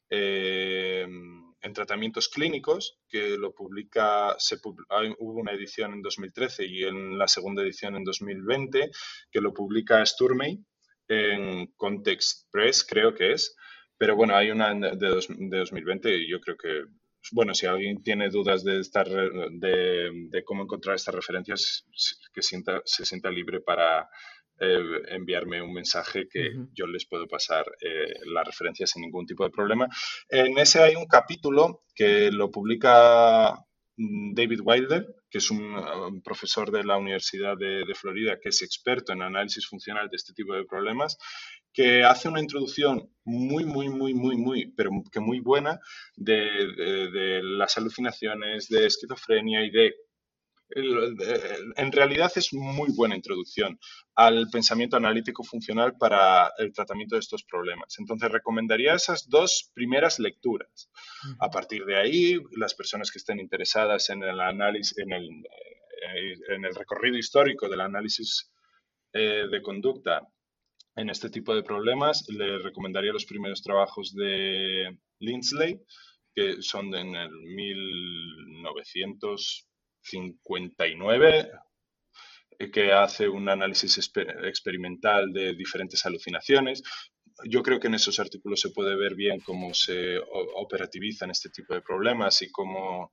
eh, 0.10 1.06
en 1.62 1.74
tratamientos 1.74 2.30
clínicos, 2.30 3.00
que 3.10 3.38
lo 3.38 3.54
publica, 3.54 4.36
se, 4.38 4.58
hubo 4.64 5.40
una 5.40 5.52
edición 5.52 5.94
en 5.94 6.02
2013 6.02 6.66
y 6.66 6.84
en 6.84 7.18
la 7.18 7.28
segunda 7.28 7.64
edición 7.64 7.96
en 7.96 8.04
2020, 8.04 8.92
que 9.32 9.42
lo 9.42 9.54
publica 9.54 10.06
Sturmey 10.06 10.60
en 11.08 11.68
Context 11.76 12.50
Press, 12.52 12.86
creo 12.88 13.14
que 13.14 13.34
es. 13.34 13.56
Pero 13.98 14.16
bueno, 14.16 14.36
hay 14.36 14.52
una 14.52 14.74
de, 14.74 15.08
2020 15.08 16.16
y 16.16 16.30
yo 16.30 16.40
creo 16.40 16.56
que, 16.56 16.84
bueno, 17.32 17.56
si 17.56 17.66
alguien 17.66 18.04
tiene 18.04 18.30
dudas 18.30 18.64
de, 18.64 18.80
estar, 18.80 19.08
de, 19.10 20.44
cómo 20.46 20.64
encontrar 20.64 20.96
estas 20.96 21.16
referencias, 21.16 21.86
que 22.32 22.44
sienta, 22.44 22.82
se 22.86 23.06
sienta 23.06 23.32
libre 23.32 23.62
para 23.62 24.08
eh, 24.60 25.02
enviarme 25.10 25.62
un 25.62 25.74
mensaje 25.74 26.28
que 26.28 26.52
yo 26.74 26.88
les 26.88 27.06
puedo 27.06 27.28
pasar 27.28 27.66
eh, 27.80 28.14
la 28.26 28.44
referencia 28.44 28.88
sin 28.88 29.04
ningún 29.04 29.26
tipo 29.26 29.44
de 29.44 29.52
problema. 29.52 29.88
En 30.30 30.58
ese 30.58 30.80
hay 30.82 30.96
un 30.96 31.06
capítulo 31.06 31.84
que 31.94 32.32
lo 32.32 32.50
publica 32.50 33.54
mm, 33.98 34.34
David 34.34 34.62
Wilder, 34.64 35.06
que 35.30 35.38
es 35.38 35.52
un, 35.52 36.22
profesor 36.24 36.72
de 36.72 36.84
la 36.84 36.98
Universidad 36.98 37.56
de, 37.58 37.94
Florida, 37.94 38.40
que 38.42 38.50
es 38.50 38.62
experto 38.62 39.14
en 39.14 39.22
análisis 39.22 39.68
funcional 39.68 40.10
de 40.10 40.16
este 40.16 40.34
tipo 40.34 40.54
de 40.54 40.66
problemas, 40.66 41.18
que 41.74 42.04
hace 42.04 42.28
una 42.30 42.40
introducción 42.40 43.12
muy, 43.26 43.66
muy, 43.66 43.90
muy, 43.90 44.14
muy, 44.14 44.38
muy, 44.38 44.74
pero 44.76 44.90
que 45.12 45.20
muy 45.20 45.40
buena 45.42 45.80
de 46.16 47.42
las 47.44 47.78
alucinaciones, 47.78 48.70
de 48.70 48.88
esquizofrenia 48.88 49.64
y 49.66 49.70
de 49.70 49.94
en 50.70 51.92
realidad 51.92 52.32
es 52.36 52.54
muy 52.54 52.90
buena 52.94 53.16
introducción 53.16 53.80
al 54.16 54.50
pensamiento 54.50 54.98
analítico 54.98 55.44
funcional 55.44 55.96
para 55.98 56.52
el 56.58 56.74
tratamiento 56.74 57.16
de 57.16 57.22
estos 57.22 57.44
problemas. 57.44 57.98
Entonces, 58.00 58.32
recomendaría 58.32 58.96
esas 58.96 59.30
dos 59.30 59.72
primeras 59.74 60.20
lecturas. 60.20 60.90
A 61.40 61.50
partir 61.50 61.86
de 61.86 61.98
ahí, 61.98 62.38
las 62.58 62.74
personas 62.74 63.12
que 63.12 63.20
estén 63.20 63.40
interesadas 63.40 64.10
en 64.10 64.24
el 64.24 64.42
análisis, 64.42 64.98
en 64.98 65.14
el, 65.14 65.30
eh, 65.30 66.36
en 66.50 66.66
el 66.66 66.76
recorrido 66.76 67.18
histórico 67.18 67.70
del 67.70 67.80
análisis 67.82 68.52
eh, 69.14 69.46
de 69.50 69.62
conducta 69.62 70.28
en 70.96 71.10
este 71.10 71.30
tipo 71.30 71.56
de 71.56 71.64
problemas, 71.64 72.28
le 72.28 72.58
recomendaría 72.58 73.14
los 73.14 73.26
primeros 73.26 73.62
trabajos 73.62 74.14
de 74.14 74.98
Lindsley, 75.20 75.80
que 76.36 76.62
son 76.62 76.94
en 76.94 77.16
el 77.16 77.32
1900 77.32 79.68
59, 80.02 81.50
eh, 82.60 82.72
que 82.72 82.92
hace 82.92 83.28
un 83.28 83.50
análisis 83.50 83.98
experimental 83.98 85.32
de 85.32 85.54
diferentes 85.54 86.06
alucinaciones. 86.06 86.84
Yo 87.46 87.62
creo 87.62 87.80
que 87.80 87.88
en 87.88 87.96
esos 87.96 88.20
artículos 88.20 88.60
se 88.60 88.72
puede 88.72 88.96
ver 88.96 89.14
bien 89.14 89.40
cómo 89.42 89.74
se 89.74 90.18
operativizan 90.56 91.30
este 91.30 91.50
tipo 91.50 91.76
de 91.76 91.82
problemas 91.82 92.42
y 92.42 92.50
cómo 92.50 93.12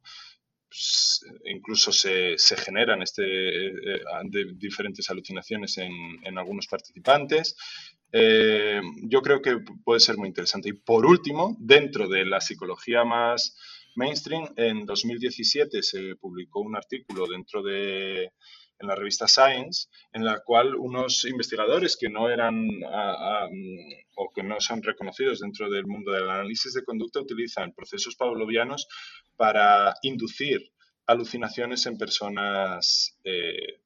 incluso 1.44 1.92
se, 1.92 2.36
generan 2.56 3.02
este, 3.02 3.66
eh, 3.66 4.00
diferentes 4.54 5.08
alucinaciones 5.10 5.78
en, 5.78 6.38
algunos 6.38 6.66
participantes. 6.66 7.56
Eh, 8.12 8.80
yo 9.02 9.22
creo 9.22 9.40
que 9.40 9.58
puede 9.84 10.00
ser 10.00 10.16
muy 10.16 10.28
interesante. 10.28 10.68
Y 10.68 10.72
por 10.72 11.06
último, 11.06 11.56
dentro 11.58 12.08
de 12.08 12.24
la 12.24 12.40
psicología 12.40 13.04
más 13.04 13.56
mainstream. 13.96 14.52
En 14.56 14.86
2017 14.86 15.82
se 15.82 16.16
publicó 16.16 16.60
un 16.60 16.76
artículo 16.76 17.26
dentro 17.26 17.62
de 17.62 18.32
en 18.78 18.88
la 18.88 18.94
revista 18.94 19.28
Science, 19.28 19.88
en 20.12 20.24
la 20.24 20.40
cual 20.40 20.74
unos 20.74 21.24
investigadores 21.24 21.96
que 21.96 22.08
no 22.08 22.28
eran 22.28 22.68
o 24.16 24.30
que 24.34 24.42
no 24.42 24.60
son 24.60 24.82
reconocidos 24.82 25.40
dentro 25.40 25.70
del 25.70 25.86
mundo 25.86 26.12
del 26.12 26.28
análisis 26.28 26.74
de 26.74 26.84
conducta 26.84 27.20
utilizan 27.20 27.72
procesos 27.72 28.16
pavlovianos 28.16 28.86
para 29.36 29.94
inducir 30.02 30.72
alucinaciones 31.06 31.86
en 31.86 31.98
personas, 31.98 33.18
eh, 33.24 33.80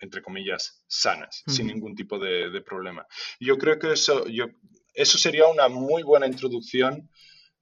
entre 0.00 0.22
comillas, 0.22 0.82
sanas, 0.86 1.42
sin 1.46 1.66
ningún 1.66 1.94
tipo 1.94 2.18
de, 2.18 2.60
problema. 2.62 3.06
Yo 3.38 3.58
creo 3.58 3.78
que 3.78 3.92
eso, 3.92 4.26
yo, 4.26 4.46
eso 4.94 5.18
sería 5.18 5.46
una 5.46 5.68
muy 5.68 6.02
buena 6.02 6.26
introducción 6.26 7.10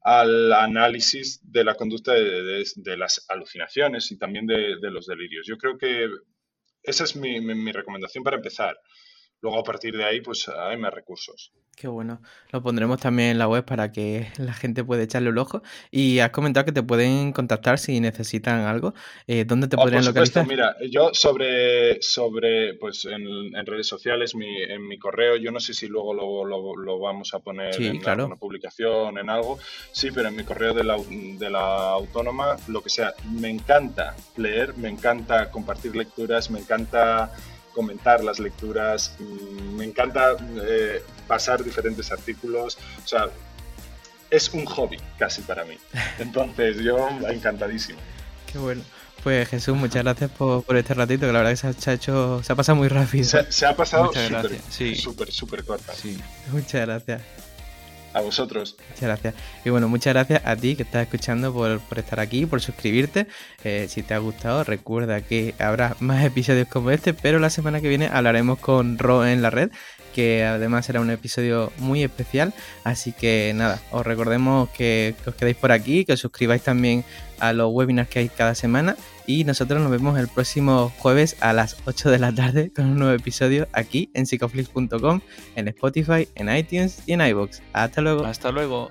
al 0.09 0.53
análisis 0.53 1.41
de 1.43 1.65
la 1.65 1.75
conducta 1.75 2.13
de, 2.15 2.97
las 2.97 3.27
alucinaciones 3.29 4.11
y 4.11 4.19
también 4.19 4.47
de, 4.47 4.91
los 4.91 5.07
delirios. 5.07 5.47
Yo 5.47 5.59
creo 5.59 5.77
que 5.77 6.09
esa 6.83 7.05
es 7.05 7.15
mi 7.17 7.73
recomendación 7.73 8.25
para 8.25 8.37
empezar. 8.37 8.79
Luego 9.41 9.59
a 9.59 9.65
partir 9.65 9.97
de 9.97 10.05
ahí, 10.05 10.21
pues 10.21 10.49
hay 10.49 10.77
más 10.77 10.93
recursos. 10.93 11.53
Qué 11.79 11.87
bueno. 11.87 12.21
Lo 12.51 12.61
pondremos 12.61 12.99
también 12.99 13.29
en 13.31 13.39
la 13.39 13.47
web 13.47 13.65
para 13.65 13.93
que 13.93 14.27
la 14.37 14.53
gente 14.53 14.83
pueda 14.83 15.05
echarle 15.05 15.31
un 15.31 15.39
ojo. 15.39 15.63
Y 15.93 16.19
has 16.19 16.31
comentado 16.31 16.67
que 16.67 16.73
te 16.73 16.83
pueden 16.83 17.33
contactar 17.33 17.79
si 17.79 18.01
necesitan 18.01 18.63
algo. 18.63 18.95
Eh, 19.29 19.45
¿Dónde 19.45 19.69
te 19.69 19.77
oh, 19.77 19.83
podrían 19.83 20.05
localizar? 20.05 20.45
Mira, 20.45 20.75
yo 20.91 21.11
sobre, 21.13 22.03
sobre 22.03 22.75
pues 22.75 23.05
en, 23.05 23.55
redes 23.65 23.87
sociales, 23.87 24.35
mi, 24.35 24.61
en 24.61 24.89
mi 24.89 24.99
correo, 24.99 25.37
yo 25.37 25.53
no 25.53 25.61
sé 25.61 25.73
si 25.73 25.87
luego 25.87 26.15
lo, 26.15 26.75
lo, 26.75 26.99
vamos 26.99 27.33
a 27.33 27.39
poner 27.39 27.81
en 27.81 28.01
una 28.23 28.35
publicación, 28.35 29.17
en 29.17 29.31
algo. 29.31 29.61
Sí, 29.93 30.11
pero 30.11 30.31
en 30.31 30.37
mi 30.37 30.43
correo 30.43 30.75
de 30.75 30.83
la, 30.83 30.97
de 30.99 31.51
la 31.51 31.91
autónoma, 31.91 32.57
lo 32.67 32.83
que 32.83 32.91
sea, 32.91 33.15
me 33.31 33.51
encanta 33.51 34.17
leer, 34.37 34.77
me 34.77 34.89
encanta 34.89 35.53
compartir 35.53 35.95
lecturas, 35.95 36.51
me 36.51 36.59
encanta 36.59 37.31
comentar 37.79 38.25
las 38.25 38.41
lecturas, 38.41 39.15
mm, 39.21 39.77
me 39.77 39.85
encanta 39.85 40.37
eh, 40.67 41.01
pasar 41.29 41.63
diferentes 41.63 42.11
artículos, 42.11 42.77
o 43.05 43.07
sea, 43.07 43.29
es 44.31 44.53
un 44.53 44.65
hobby 44.67 44.99
casi 45.17 45.43
para 45.43 45.65
mí. 45.65 45.79
Entonces 46.19 46.79
yo 46.79 47.09
encantadísimo. 47.29 48.01
Qué 48.53 48.59
bueno. 48.59 48.83
Pues 49.23 49.49
Jesús, 49.49 49.77
muchas 49.77 50.03
gracias 50.03 50.29
por, 50.33 50.77
este 50.77 50.95
ratito, 50.95 51.27
que 51.27 51.33
la 51.33 51.39
verdad 51.39 51.51
que 51.51 51.81
se 51.81 51.91
ha, 51.91 51.95
hecho, 51.95 52.43
se 52.43 52.53
ha 52.53 52.57
pasado 52.57 52.75
muy 52.75 52.89
rápido. 52.89 53.25
Se, 53.49 53.67
ha 53.67 53.77
pasado 53.77 54.11
súper, 54.97 55.31
súper 55.31 55.65
corta. 55.65 55.95
Sí. 55.95 56.19
Muchas 56.51 56.85
gracias. 56.85 57.23
A 58.15 58.21
vosotros. 58.21 58.77
Muchas 58.89 59.03
gracias. 59.03 59.35
Y 59.65 59.71
bueno, 59.71 59.89
muchas 59.89 60.15
gracias 60.15 60.43
a 60.45 60.57
ti 60.57 60.77
que 60.77 60.83
estás 60.83 61.03
escuchando 61.03 61.53
por, 61.53 61.81
estar 61.97 62.21
aquí, 62.21 62.47
por 62.47 62.61
suscribirte. 62.61 63.27
Eh, 63.65 63.87
si 63.89 64.03
te 64.03 64.15
ha 64.15 64.19
gustado, 64.19 64.65
recuerda 64.65 65.21
que 65.21 65.55
habrá 65.59 65.95
más 66.01 66.25
episodios 66.25 66.69
como 66.69 66.91
este, 66.91 67.15
pero 67.15 67.39
la 67.39 67.51
semana 67.51 67.81
que 67.81 67.89
viene 67.89 68.09
hablaremos 68.11 68.59
con 68.59 68.99
Ro 68.99 69.27
en 69.27 69.43
la 69.43 69.51
red, 69.51 69.71
que 70.15 70.45
además 70.45 70.87
será 70.87 71.01
un 71.01 71.11
episodio 71.11 71.71
muy 71.79 72.03
especial. 72.03 72.55
Así 72.83 73.13
que 73.13 73.53
nada, 73.55 73.79
os 73.91 74.07
recordemos 74.07 74.71
que 74.71 75.15
os 75.27 75.35
quedéis 75.35 75.57
por 75.57 75.71
aquí, 75.71 76.05
que 76.05 76.15
os 76.15 76.21
suscribáis 76.21 76.63
también 76.63 77.05
a 77.41 77.53
los 77.53 77.71
webinars 77.73 78.09
que 78.09 78.21
hay 78.21 78.29
cada 78.29 78.55
semana 78.55 78.97
y 79.29 79.45
nosotros 79.45 79.81
nos 79.81 79.91
vemos 79.91 80.19
el 80.19 80.27
próximo 80.27 80.91
jueves 80.99 81.37
a 81.41 81.53
las 81.53 81.77
8 81.85 82.11
de 82.11 82.19
la 82.19 82.35
tarde 82.35 82.73
con 82.75 82.87
un 82.87 82.99
nuevo 82.99 83.15
episodio 83.15 83.69
aquí 83.73 84.11
en 84.15 84.27
psicoflix.com, 84.27 85.21
en 85.55 85.69
Spotify, 85.69 86.27
en 86.35 86.57
iTunes 86.57 87.03
y 87.07 87.13
en 87.13 87.21
iBox. 87.21 87.61
Hasta 87.75 88.01
luego. 88.01 88.25
Hasta 88.25 88.51
luego. 88.51 88.91